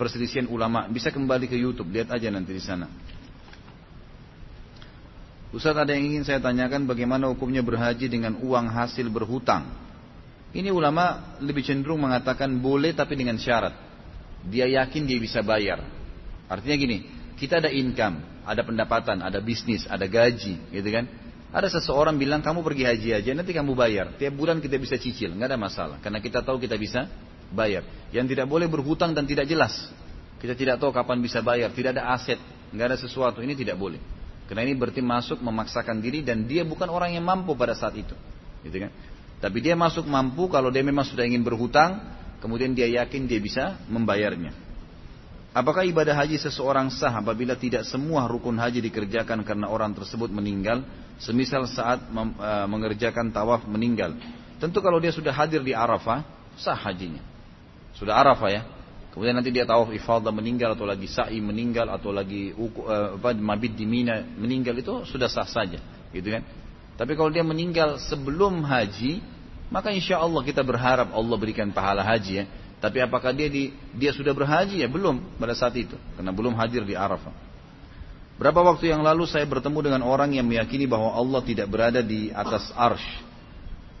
perselisihan 0.00 0.48
ulama. 0.48 0.88
Bisa 0.88 1.12
kembali 1.12 1.44
ke 1.44 1.56
YouTube, 1.56 1.92
lihat 1.92 2.08
aja 2.08 2.32
nanti 2.32 2.56
di 2.56 2.62
sana. 2.62 2.88
Ustaz 5.50 5.74
ada 5.74 5.92
yang 5.92 6.14
ingin 6.14 6.22
saya 6.22 6.38
tanyakan 6.38 6.86
bagaimana 6.86 7.26
hukumnya 7.28 7.60
berhaji 7.60 8.06
dengan 8.06 8.38
uang 8.38 8.70
hasil 8.70 9.10
berhutang. 9.10 9.89
Ini 10.50 10.74
ulama 10.74 11.38
lebih 11.38 11.62
cenderung 11.62 12.02
mengatakan 12.02 12.58
boleh 12.58 12.90
tapi 12.90 13.14
dengan 13.14 13.38
syarat. 13.38 13.74
Dia 14.50 14.66
yakin 14.66 15.06
dia 15.06 15.18
bisa 15.22 15.46
bayar. 15.46 15.78
Artinya 16.50 16.74
gini, 16.74 16.98
kita 17.38 17.62
ada 17.62 17.70
income, 17.70 18.42
ada 18.42 18.66
pendapatan, 18.66 19.22
ada 19.22 19.38
bisnis, 19.38 19.86
ada 19.86 20.10
gaji, 20.10 20.58
gitu 20.74 20.88
kan? 20.90 21.06
Ada 21.50 21.78
seseorang 21.78 22.18
bilang 22.18 22.42
kamu 22.42 22.62
pergi 22.62 22.84
haji 22.86 23.10
aja, 23.22 23.30
nanti 23.34 23.54
kamu 23.54 23.74
bayar. 23.78 24.14
Tiap 24.18 24.34
bulan 24.34 24.58
kita 24.58 24.78
bisa 24.78 24.98
cicil, 24.98 25.34
nggak 25.34 25.54
ada 25.54 25.58
masalah. 25.58 25.96
Karena 26.02 26.18
kita 26.18 26.42
tahu 26.42 26.58
kita 26.58 26.74
bisa 26.74 27.06
bayar. 27.54 27.86
Yang 28.10 28.34
tidak 28.34 28.46
boleh 28.50 28.66
berhutang 28.66 29.14
dan 29.14 29.26
tidak 29.26 29.46
jelas. 29.46 29.74
Kita 30.42 30.54
tidak 30.58 30.82
tahu 30.82 30.90
kapan 30.90 31.18
bisa 31.22 31.42
bayar, 31.42 31.70
tidak 31.74 31.98
ada 31.98 32.14
aset, 32.14 32.38
nggak 32.74 32.86
ada 32.94 32.98
sesuatu. 32.98 33.42
Ini 33.42 33.54
tidak 33.54 33.78
boleh. 33.78 33.98
Karena 34.50 34.66
ini 34.66 34.74
berarti 34.74 34.98
masuk 34.98 35.38
memaksakan 35.42 36.02
diri 36.02 36.26
dan 36.26 36.42
dia 36.42 36.66
bukan 36.66 36.90
orang 36.90 37.14
yang 37.14 37.22
mampu 37.22 37.54
pada 37.54 37.74
saat 37.74 37.94
itu. 37.94 38.14
Gitu 38.66 38.76
kan? 38.82 38.90
Tapi 39.40 39.58
dia 39.64 39.72
masuk 39.72 40.04
mampu 40.04 40.52
kalau 40.52 40.68
dia 40.68 40.84
memang 40.84 41.02
sudah 41.08 41.24
ingin 41.24 41.40
berhutang, 41.40 41.96
kemudian 42.44 42.76
dia 42.76 42.86
yakin 43.00 43.24
dia 43.24 43.40
bisa 43.40 43.80
membayarnya. 43.88 44.52
Apakah 45.50 45.82
ibadah 45.82 46.14
haji 46.14 46.38
seseorang 46.38 46.92
sah 46.94 47.10
apabila 47.10 47.58
tidak 47.58 47.82
semua 47.88 48.30
rukun 48.30 48.54
haji 48.54 48.78
dikerjakan 48.84 49.42
karena 49.42 49.66
orang 49.66 49.96
tersebut 49.96 50.30
meninggal, 50.30 50.86
semisal 51.18 51.66
saat 51.66 52.06
e, 52.06 52.50
mengerjakan 52.70 53.34
tawaf 53.34 53.66
meninggal? 53.66 54.14
Tentu 54.62 54.78
kalau 54.78 55.02
dia 55.02 55.10
sudah 55.10 55.34
hadir 55.34 55.64
di 55.64 55.74
Arafah, 55.74 56.22
sah 56.54 56.78
hajinya. 56.78 57.24
Sudah 57.98 58.14
Arafah 58.22 58.50
ya, 58.52 58.62
Kemudian 59.10 59.34
nanti 59.34 59.50
dia 59.50 59.66
tawaf 59.66 59.90
ifadah 59.90 60.30
meninggal 60.30 60.78
atau 60.78 60.86
lagi 60.86 61.10
sa'i 61.10 61.42
meninggal 61.42 61.90
atau 61.90 62.14
lagi 62.14 62.54
uh, 62.54 63.18
apa, 63.18 63.34
mabit 63.34 63.74
di 63.74 63.82
Mina 63.82 64.22
meninggal 64.22 64.78
itu 64.78 65.02
sudah 65.02 65.26
sah 65.26 65.46
saja, 65.50 65.82
gitu 66.14 66.30
kan? 66.30 66.46
Tapi 67.00 67.16
kalau 67.16 67.32
dia 67.32 67.40
meninggal 67.40 67.96
sebelum 67.96 68.60
haji, 68.60 69.24
maka 69.72 69.88
insya 69.88 70.20
Allah 70.20 70.44
kita 70.44 70.60
berharap 70.60 71.16
Allah 71.16 71.36
berikan 71.40 71.72
pahala 71.72 72.04
haji 72.04 72.44
ya. 72.44 72.46
Tapi 72.76 73.00
apakah 73.00 73.32
dia 73.32 73.48
di, 73.48 73.72
dia 73.96 74.12
sudah 74.12 74.36
berhaji 74.36 74.84
ya 74.84 74.88
belum 74.88 75.40
pada 75.40 75.56
saat 75.56 75.72
itu 75.80 75.96
karena 76.16 76.28
belum 76.28 76.52
hadir 76.60 76.84
di 76.84 76.92
Arafah. 76.92 77.32
Berapa 78.36 78.60
waktu 78.60 78.92
yang 78.92 79.00
lalu 79.00 79.24
saya 79.24 79.48
bertemu 79.48 79.80
dengan 79.80 80.02
orang 80.04 80.36
yang 80.36 80.44
meyakini 80.44 80.84
bahwa 80.84 81.12
Allah 81.16 81.40
tidak 81.40 81.72
berada 81.72 82.04
di 82.04 82.28
atas 82.36 82.68
arsh. 82.76 83.24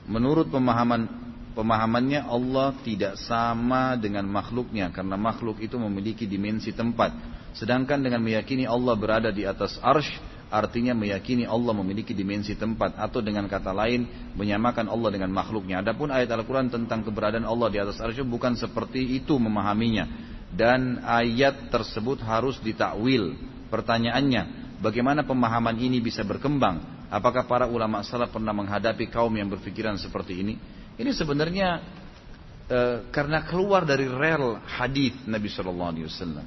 Menurut 0.04 0.52
pemahaman 0.52 1.30
Pemahamannya 1.50 2.30
Allah 2.30 2.70
tidak 2.86 3.18
sama 3.26 3.98
dengan 3.98 4.22
makhluknya 4.30 4.94
karena 4.94 5.18
makhluk 5.18 5.58
itu 5.58 5.74
memiliki 5.82 6.22
dimensi 6.22 6.70
tempat. 6.70 7.10
Sedangkan 7.58 7.98
dengan 7.98 8.22
meyakini 8.22 8.70
Allah 8.70 8.94
berada 8.94 9.34
di 9.34 9.42
atas 9.42 9.74
arsh 9.82 10.14
artinya 10.50 10.92
meyakini 10.92 11.46
Allah 11.46 11.70
memiliki 11.72 12.10
dimensi 12.10 12.58
tempat 12.58 12.98
atau 12.98 13.22
dengan 13.22 13.46
kata 13.46 13.70
lain 13.70 14.34
menyamakan 14.34 14.90
Allah 14.90 15.14
dengan 15.14 15.30
makhluknya. 15.30 15.80
Adapun 15.80 16.10
ayat 16.10 16.28
Al-Quran 16.34 16.68
tentang 16.68 17.06
keberadaan 17.06 17.46
Allah 17.46 17.70
di 17.70 17.78
atas 17.78 18.02
arsh 18.02 18.20
bukan 18.26 18.58
seperti 18.58 19.16
itu 19.16 19.38
memahaminya 19.38 20.30
dan 20.50 20.98
ayat 21.06 21.70
tersebut 21.70 22.18
harus 22.26 22.58
ditakwil. 22.58 23.38
Pertanyaannya, 23.70 24.74
bagaimana 24.82 25.22
pemahaman 25.22 25.78
ini 25.78 26.02
bisa 26.02 26.26
berkembang? 26.26 27.06
Apakah 27.10 27.46
para 27.46 27.66
ulama 27.70 28.02
salaf 28.02 28.34
pernah 28.34 28.50
menghadapi 28.50 29.10
kaum 29.10 29.30
yang 29.34 29.46
berpikiran 29.46 29.94
seperti 29.98 30.42
ini? 30.42 30.54
Ini 30.98 31.10
sebenarnya 31.14 31.68
e, 32.66 32.78
karena 33.14 33.46
keluar 33.46 33.86
dari 33.86 34.10
rel 34.10 34.58
hadis 34.66 35.14
Nabi 35.26 35.46
Shallallahu 35.50 35.90
Alaihi 35.90 36.06
Wasallam. 36.06 36.46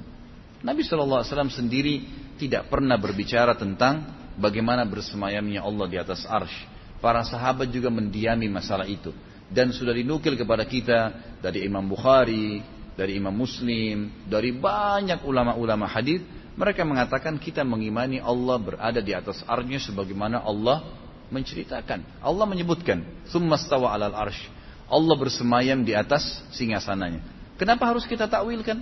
Nabi 0.64 0.80
Shallallahu 0.84 1.20
Alaihi 1.20 1.32
Wasallam 1.32 1.52
sendiri 1.52 1.94
tidak 2.36 2.68
pernah 2.68 2.98
berbicara 2.98 3.54
tentang 3.54 4.04
bagaimana 4.38 4.82
bersemayamnya 4.84 5.62
Allah 5.62 5.86
di 5.86 5.96
atas 6.00 6.26
arsh. 6.26 6.70
Para 6.98 7.20
sahabat 7.20 7.68
juga 7.68 7.92
mendiami 7.92 8.48
masalah 8.48 8.88
itu 8.88 9.12
dan 9.52 9.70
sudah 9.70 9.92
dinukil 9.92 10.40
kepada 10.40 10.64
kita 10.64 11.12
dari 11.44 11.68
Imam 11.68 11.84
Bukhari, 11.84 12.64
dari 12.96 13.20
Imam 13.20 13.34
Muslim, 13.34 14.24
dari 14.24 14.54
banyak 14.56 15.20
ulama-ulama 15.26 15.84
hadis 15.84 16.24
mereka 16.54 16.86
mengatakan 16.86 17.34
kita 17.36 17.66
mengimani 17.66 18.22
Allah 18.22 18.56
berada 18.62 19.02
di 19.02 19.10
atas 19.10 19.42
arshnya 19.42 19.82
sebagaimana 19.82 20.38
Allah 20.38 20.86
menceritakan. 21.28 22.22
Allah 22.22 22.46
menyebutkan, 22.46 23.02
"Tsumma 23.26 23.58
stawa 23.58 23.90
'alal 23.90 24.14
arsh." 24.14 24.38
Allah 24.86 25.14
bersemayam 25.18 25.82
di 25.82 25.96
atas 25.96 26.22
singgasananya. 26.54 27.24
Kenapa 27.58 27.90
harus 27.90 28.06
kita 28.06 28.30
takwilkan? 28.30 28.78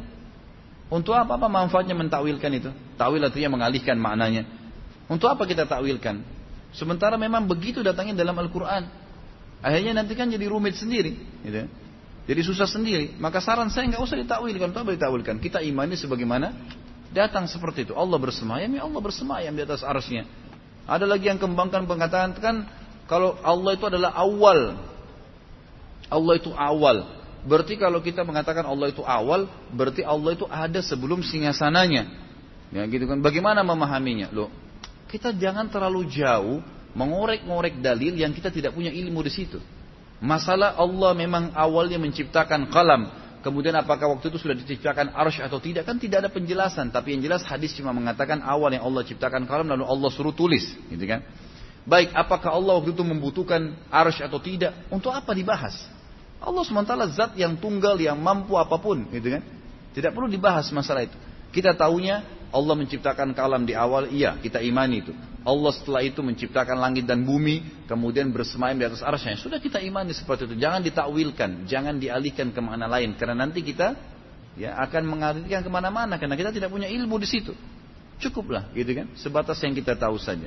Untuk 0.93 1.17
apa 1.17 1.41
apa 1.41 1.49
manfaatnya 1.49 1.97
mentakwilkan 1.97 2.53
itu? 2.53 2.69
Takwil 3.01 3.25
artinya 3.25 3.57
mengalihkan 3.57 3.97
maknanya. 3.97 4.45
Untuk 5.09 5.33
apa 5.33 5.49
kita 5.49 5.65
takwilkan? 5.65 6.21
Sementara 6.77 7.17
memang 7.17 7.49
begitu 7.49 7.81
datangnya 7.81 8.13
dalam 8.13 8.37
Al-Quran. 8.37 8.85
Akhirnya 9.65 9.97
nanti 9.97 10.13
kan 10.13 10.29
jadi 10.29 10.45
rumit 10.53 10.77
sendiri. 10.77 11.17
Gitu. 11.41 11.65
Jadi 12.29 12.41
susah 12.45 12.69
sendiri. 12.69 13.17
Maka 13.17 13.41
saran 13.41 13.73
saya 13.73 13.89
nggak 13.89 14.05
usah 14.05 14.21
ditakwilkan. 14.21 14.69
Untuk 14.69 14.85
apa 14.85 14.93
ditakwilkan? 14.93 15.41
Kita 15.41 15.65
imani 15.65 15.97
sebagaimana 15.97 16.53
datang 17.09 17.49
seperti 17.49 17.89
itu. 17.89 17.97
Allah 17.97 18.21
bersemayam, 18.21 18.69
ya 18.77 18.85
Allah 18.85 19.01
bersemayam 19.01 19.53
di 19.57 19.63
atas 19.65 19.81
arsnya. 19.81 20.29
Ada 20.85 21.09
lagi 21.09 21.25
yang 21.25 21.41
kembangkan 21.41 21.89
pengatakan 21.89 22.37
kan 22.37 22.69
kalau 23.09 23.41
Allah 23.41 23.81
itu 23.81 23.89
adalah 23.89 24.13
awal. 24.13 24.77
Allah 26.13 26.35
itu 26.37 26.53
awal. 26.53 27.22
Berarti 27.43 27.75
kalau 27.75 27.99
kita 27.99 28.23
mengatakan 28.23 28.63
Allah 28.63 28.95
itu 28.95 29.03
awal, 29.03 29.51
berarti 29.75 30.07
Allah 30.07 30.39
itu 30.39 30.47
ada 30.47 30.79
sebelum 30.79 31.27
singgasananya. 31.27 32.07
Ya 32.71 32.83
gitu 32.87 33.05
kan. 33.05 33.19
Bagaimana 33.19 33.67
memahaminya? 33.67 34.31
Loh, 34.31 34.49
kita 35.11 35.35
jangan 35.35 35.67
terlalu 35.67 36.07
jauh 36.09 36.63
mengorek-ngorek 36.95 37.83
dalil 37.83 38.15
yang 38.15 38.31
kita 38.31 38.49
tidak 38.55 38.73
punya 38.73 38.95
ilmu 38.95 39.21
di 39.27 39.33
situ. 39.33 39.59
Masalah 40.23 40.79
Allah 40.79 41.13
memang 41.19 41.51
awalnya 41.51 41.99
menciptakan 41.99 42.71
kalam, 42.71 43.11
Kemudian 43.43 43.75
apakah 43.75 44.07
waktu 44.15 44.31
itu 44.31 44.39
sudah 44.39 44.55
diciptakan 44.55 45.19
arsh 45.19 45.43
atau 45.43 45.59
tidak 45.59 45.83
kan 45.83 45.99
tidak 45.99 46.23
ada 46.23 46.31
penjelasan. 46.31 46.95
Tapi 46.95 47.19
yang 47.19 47.27
jelas 47.27 47.43
hadis 47.43 47.75
cuma 47.75 47.91
mengatakan 47.91 48.39
awal 48.39 48.71
yang 48.71 48.87
Allah 48.87 49.03
ciptakan 49.03 49.51
kalam 49.51 49.67
lalu 49.67 49.83
Allah 49.83 50.11
suruh 50.15 50.31
tulis, 50.31 50.63
gitu 50.87 51.05
kan? 51.11 51.27
Baik, 51.83 52.15
apakah 52.15 52.55
Allah 52.55 52.79
waktu 52.79 52.95
itu 52.95 53.03
membutuhkan 53.03 53.75
arsh 53.91 54.23
atau 54.23 54.39
tidak? 54.39 54.71
Untuk 54.95 55.11
apa 55.11 55.35
dibahas? 55.35 55.75
Allah 56.43 56.65
sementara 56.67 57.07
zat 57.07 57.39
yang 57.39 57.55
tunggal 57.55 57.95
yang 57.97 58.19
mampu 58.19 58.59
apa 58.59 58.75
pun, 58.83 59.07
gitu 59.15 59.39
kan? 59.39 59.43
Tidak 59.95 60.11
perlu 60.11 60.27
dibahas 60.27 60.67
masalah 60.75 61.07
itu. 61.07 61.15
Kita 61.55 61.77
tahunya 61.79 62.49
Allah 62.51 62.75
menciptakan 62.77 63.33
kalam 63.33 63.63
di 63.65 63.73
awal, 63.73 64.11
iya 64.11 64.37
kita 64.37 64.59
imani 64.59 65.07
itu. 65.07 65.13
Allah 65.43 65.73
setelah 65.75 66.03
itu 66.07 66.23
menciptakan 66.23 66.79
langit 66.79 67.07
dan 67.07 67.27
bumi, 67.27 67.87
kemudian 67.91 68.31
bersemayam 68.31 68.79
di 68.79 68.87
atas 68.87 69.03
arsnya. 69.03 69.35
Sudah 69.39 69.59
kita 69.59 69.83
imani 69.83 70.15
seperti 70.15 70.47
itu. 70.47 70.57
Jangan 70.59 70.83
ditakwilkan, 70.87 71.67
jangan 71.67 71.99
dialihkan 71.99 72.55
ke 72.55 72.61
mana 72.63 72.87
lain. 72.87 73.19
Karena 73.19 73.43
nanti 73.47 73.63
kita 73.63 73.99
ya 74.55 74.79
akan 74.87 75.03
mengalihkan 75.03 75.67
ke 75.67 75.71
mana-mana. 75.71 76.15
Karena 76.15 76.39
kita 76.39 76.55
tidak 76.55 76.71
punya 76.71 76.87
ilmu 76.87 77.19
di 77.19 77.27
situ. 77.27 77.53
Cukuplah, 78.23 78.71
gitu 78.71 78.95
kan? 78.95 79.11
Sebatas 79.19 79.59
yang 79.67 79.75
kita 79.75 79.99
tahu 79.99 80.15
saja. 80.15 80.47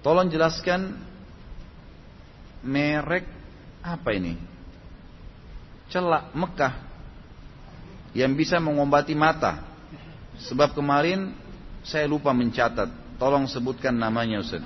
Tolong 0.00 0.32
jelaskan 0.32 0.96
merek 2.64 3.37
apa 3.82 4.10
ini? 4.14 4.36
Celak 5.88 6.36
Mekah 6.36 6.74
yang 8.12 8.32
bisa 8.36 8.60
mengobati 8.60 9.16
mata. 9.16 9.64
Sebab 10.38 10.76
kemarin 10.76 11.34
saya 11.82 12.06
lupa 12.06 12.30
mencatat. 12.36 13.18
Tolong 13.18 13.50
sebutkan 13.50 13.96
namanya 13.96 14.38
Ustaz. 14.44 14.62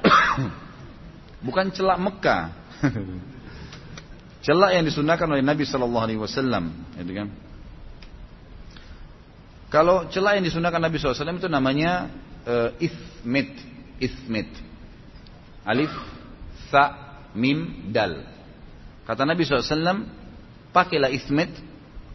Bukan 1.46 1.72
celak 1.72 1.98
Mekah. 1.98 2.42
celak 4.46 4.70
yang 4.76 4.84
disunahkan 4.86 5.26
oleh 5.26 5.42
Nabi 5.42 5.64
Shallallahu 5.66 6.04
Alaihi 6.04 6.20
Wasallam, 6.20 6.70
gitu 7.00 7.12
kan? 7.16 7.28
Kalau 9.70 10.10
celak 10.10 10.42
yang 10.42 10.44
disunahkan 10.50 10.82
Nabi 10.82 10.98
SAW 10.98 11.14
itu 11.38 11.46
namanya 11.46 12.10
uh, 12.42 12.74
ithmit, 12.82 13.54
ithmit. 14.02 14.50
Alif, 15.62 15.94
sa, 16.74 17.09
mim, 17.34 17.90
dal. 17.90 18.24
Kata 19.06 19.26
Nabi 19.26 19.42
SAW, 19.42 20.06
pakailah 20.70 21.10
ithmit 21.10 21.50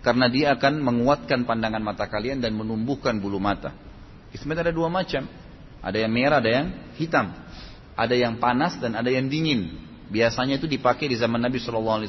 karena 0.05 0.29
dia 0.29 0.53
akan 0.53 0.85
menguatkan 0.85 1.49
pandangan 1.49 1.81
mata 1.81 2.05
kalian 2.05 2.37
dan 2.37 2.53
menumbuhkan 2.53 3.17
bulu 3.17 3.41
mata. 3.41 3.73
Ismet 4.31 4.61
ada 4.61 4.69
dua 4.69 4.85
macam. 4.85 5.25
Ada 5.81 5.97
yang 6.05 6.11
merah, 6.13 6.37
ada 6.37 6.51
yang 6.51 6.67
hitam. 6.97 7.33
Ada 7.97 8.13
yang 8.13 8.37
panas 8.37 8.77
dan 8.77 8.93
ada 8.93 9.07
yang 9.09 9.25
dingin. 9.31 9.81
Biasanya 10.11 10.61
itu 10.61 10.69
dipakai 10.69 11.09
di 11.09 11.17
zaman 11.17 11.41
Nabi 11.41 11.57
SAW. 11.57 12.05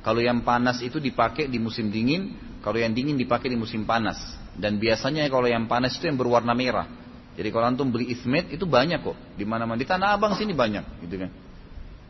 Kalau 0.00 0.20
yang 0.20 0.42
panas 0.42 0.82
itu 0.82 0.98
dipakai 0.98 1.46
di 1.46 1.62
musim 1.62 1.92
dingin. 1.92 2.34
Kalau 2.64 2.82
yang 2.82 2.90
dingin 2.90 3.14
dipakai 3.14 3.52
di 3.52 3.58
musim 3.58 3.86
panas. 3.86 4.18
Dan 4.56 4.82
biasanya 4.82 5.24
kalau 5.30 5.46
yang 5.46 5.70
panas 5.70 5.94
itu 5.96 6.10
yang 6.10 6.18
berwarna 6.18 6.52
merah. 6.56 6.88
Jadi 7.38 7.48
kalau 7.54 7.66
antum 7.70 7.88
beli 7.88 8.10
ismet 8.10 8.50
itu 8.50 8.66
banyak 8.66 9.00
kok. 9.00 9.16
Di 9.38 9.46
mana-mana 9.46 9.78
di 9.78 9.86
Tanah 9.86 10.18
Abang 10.18 10.34
sini 10.34 10.52
banyak, 10.52 11.06
gitu 11.06 11.14
kan. 11.24 11.30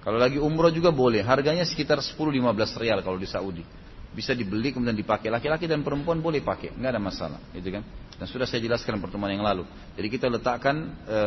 Kalau 0.00 0.16
lagi 0.16 0.40
umroh 0.40 0.72
juga 0.72 0.88
boleh. 0.88 1.20
Harganya 1.20 1.64
sekitar 1.68 2.00
10-15 2.00 2.80
rial 2.80 2.98
kalau 3.04 3.20
di 3.20 3.28
Saudi. 3.28 3.64
Bisa 4.10 4.32
dibeli 4.32 4.72
kemudian 4.72 4.96
dipakai. 4.96 5.28
Laki-laki 5.28 5.68
dan 5.68 5.84
perempuan 5.84 6.18
boleh 6.18 6.42
pakai, 6.42 6.74
nggak 6.74 6.90
ada 6.90 7.00
masalah, 7.02 7.38
gitu 7.54 7.70
kan. 7.70 7.84
Dan 8.18 8.26
sudah 8.26 8.42
saya 8.42 8.58
jelaskan 8.58 8.98
pertemuan 8.98 9.30
yang 9.30 9.46
lalu. 9.46 9.62
Jadi 9.94 10.08
kita 10.10 10.26
letakkan 10.26 10.76
e, 11.06 11.18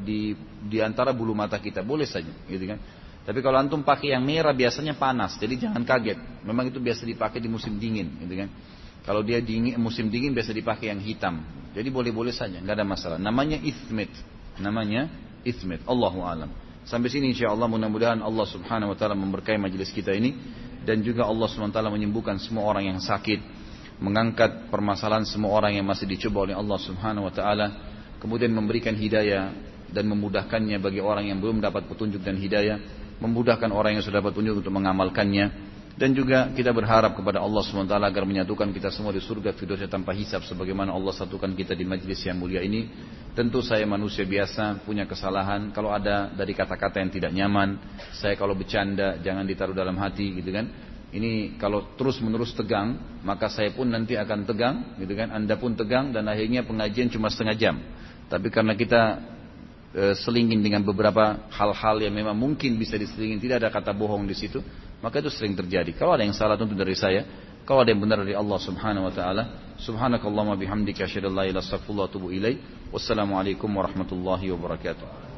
di 0.00 0.20
di 0.64 0.80
antara 0.80 1.12
bulu 1.12 1.36
mata 1.36 1.60
kita, 1.60 1.84
boleh 1.84 2.08
saja, 2.08 2.32
gitu 2.48 2.64
kan. 2.64 2.80
Tapi 3.28 3.44
kalau 3.44 3.60
antum 3.60 3.84
pakai 3.84 4.16
yang 4.16 4.24
merah 4.24 4.56
biasanya 4.56 4.96
panas, 4.96 5.36
jadi 5.36 5.68
jangan 5.68 5.84
kaget. 5.84 6.16
Memang 6.48 6.72
itu 6.72 6.80
biasa 6.80 7.04
dipakai 7.04 7.44
di 7.44 7.52
musim 7.52 7.76
dingin, 7.76 8.08
gitu 8.24 8.34
kan. 8.40 8.48
Kalau 9.04 9.20
dia 9.20 9.44
dingin, 9.44 9.76
musim 9.76 10.08
dingin 10.08 10.32
biasa 10.32 10.56
dipakai 10.56 10.88
yang 10.88 11.00
hitam. 11.04 11.44
Jadi 11.76 11.92
boleh-boleh 11.92 12.32
saja, 12.32 12.56
nggak 12.56 12.72
ada 12.72 12.86
masalah. 12.88 13.18
Namanya 13.20 13.60
ithmit, 13.60 14.10
namanya 14.56 15.12
ithmit. 15.44 15.84
Allahu 15.84 16.24
alam. 16.24 16.69
Sampai 16.84 17.12
sini 17.12 17.36
insya 17.36 17.52
Allah 17.52 17.68
mudah-mudahan 17.68 18.20
Allah 18.24 18.46
subhanahu 18.48 18.92
wa 18.92 18.96
ta'ala 18.96 19.14
memberkahi 19.14 19.60
majelis 19.60 19.92
kita 19.92 20.16
ini. 20.16 20.34
Dan 20.80 21.04
juga 21.04 21.28
Allah 21.28 21.44
subhanahu 21.46 21.72
wa 21.72 21.76
ta'ala 21.76 21.90
menyembuhkan 21.92 22.40
semua 22.40 22.64
orang 22.64 22.88
yang 22.88 22.98
sakit. 22.98 23.40
Mengangkat 24.00 24.72
permasalahan 24.72 25.28
semua 25.28 25.52
orang 25.52 25.76
yang 25.76 25.84
masih 25.84 26.08
dicoba 26.08 26.48
oleh 26.48 26.56
Allah 26.56 26.78
subhanahu 26.80 27.28
wa 27.28 27.32
ta'ala. 27.34 27.66
Kemudian 28.16 28.52
memberikan 28.52 28.96
hidayah 28.96 29.52
dan 29.92 30.04
memudahkannya 30.08 30.80
bagi 30.80 31.04
orang 31.04 31.28
yang 31.28 31.38
belum 31.38 31.60
dapat 31.60 31.84
petunjuk 31.84 32.24
dan 32.24 32.40
hidayah. 32.40 32.80
Memudahkan 33.20 33.68
orang 33.68 34.00
yang 34.00 34.02
sudah 34.02 34.24
dapat 34.24 34.32
petunjuk 34.32 34.64
untuk 34.64 34.72
mengamalkannya. 34.72 35.69
Dan 36.00 36.16
juga 36.16 36.48
kita 36.56 36.72
berharap 36.72 37.12
kepada 37.12 37.44
Allah 37.44 37.60
SWT 37.60 37.92
agar 37.92 38.24
menyatukan 38.24 38.72
kita 38.72 38.88
semua 38.88 39.12
di 39.12 39.20
surga 39.20 39.52
firdosnya 39.52 39.84
tanpa 39.84 40.16
hisap 40.16 40.40
sebagaimana 40.48 40.96
Allah 40.96 41.12
satukan 41.12 41.52
kita 41.52 41.76
di 41.76 41.84
majlis 41.84 42.24
yang 42.24 42.40
mulia 42.40 42.64
ini. 42.64 42.88
Tentu 43.36 43.60
saya 43.60 43.84
manusia 43.84 44.24
biasa 44.24 44.80
punya 44.88 45.04
kesalahan. 45.04 45.68
Kalau 45.76 45.92
ada 45.92 46.32
dari 46.32 46.56
kata-kata 46.56 47.04
yang 47.04 47.12
tidak 47.12 47.36
nyaman, 47.36 47.76
saya 48.16 48.32
kalau 48.32 48.56
bercanda 48.56 49.20
jangan 49.20 49.44
ditaruh 49.44 49.76
dalam 49.76 50.00
hati 50.00 50.40
gitu 50.40 50.48
kan. 50.48 50.72
Ini 51.12 51.60
kalau 51.60 51.92
terus 52.00 52.16
menerus 52.24 52.56
tegang, 52.56 53.20
maka 53.20 53.52
saya 53.52 53.68
pun 53.76 53.92
nanti 53.92 54.16
akan 54.16 54.48
tegang, 54.48 54.96
gitu 54.96 55.12
kan? 55.12 55.28
Anda 55.36 55.60
pun 55.60 55.76
tegang 55.76 56.16
dan 56.16 56.24
akhirnya 56.32 56.64
pengajian 56.64 57.12
cuma 57.12 57.28
setengah 57.28 57.60
jam. 57.60 57.76
Tapi 58.30 58.48
karena 58.48 58.72
kita 58.72 59.20
e, 59.92 60.16
selingin 60.16 60.62
dengan 60.64 60.80
beberapa 60.80 61.50
hal-hal 61.50 61.98
yang 62.00 62.14
memang 62.14 62.38
mungkin 62.38 62.78
bisa 62.78 62.96
diselingin, 62.96 63.42
tidak 63.42 63.66
ada 63.66 63.68
kata 63.74 63.90
bohong 63.90 64.22
di 64.22 64.38
situ, 64.38 64.62
maka 65.00 65.20
itu 65.20 65.32
sering 65.32 65.56
terjadi. 65.56 65.96
Kalau 65.96 66.12
ada 66.12 66.24
yang 66.24 66.36
salah 66.36 66.60
tentu 66.60 66.76
dari 66.76 66.96
saya. 66.96 67.24
Kalau 67.64 67.84
ada 67.84 67.92
yang 67.92 68.00
benar 68.00 68.20
dari 68.20 68.36
Allah 68.36 68.58
subhanahu 68.60 69.08
wa 69.08 69.14
ta'ala. 69.14 69.42
Subhanakallahumma 69.80 70.56
bihamdika 70.60 71.04
asyhadu 71.04 71.32
an 71.32 71.34
la 71.40 71.44
ilaha 71.48 71.60
illa 71.60 71.60
anta 71.60 71.80
astaghfiruka. 71.80 72.50
Wassalamualaikum 72.90 73.70
warahmatullahi 73.70 74.50
wabarakatuh. 74.50 75.29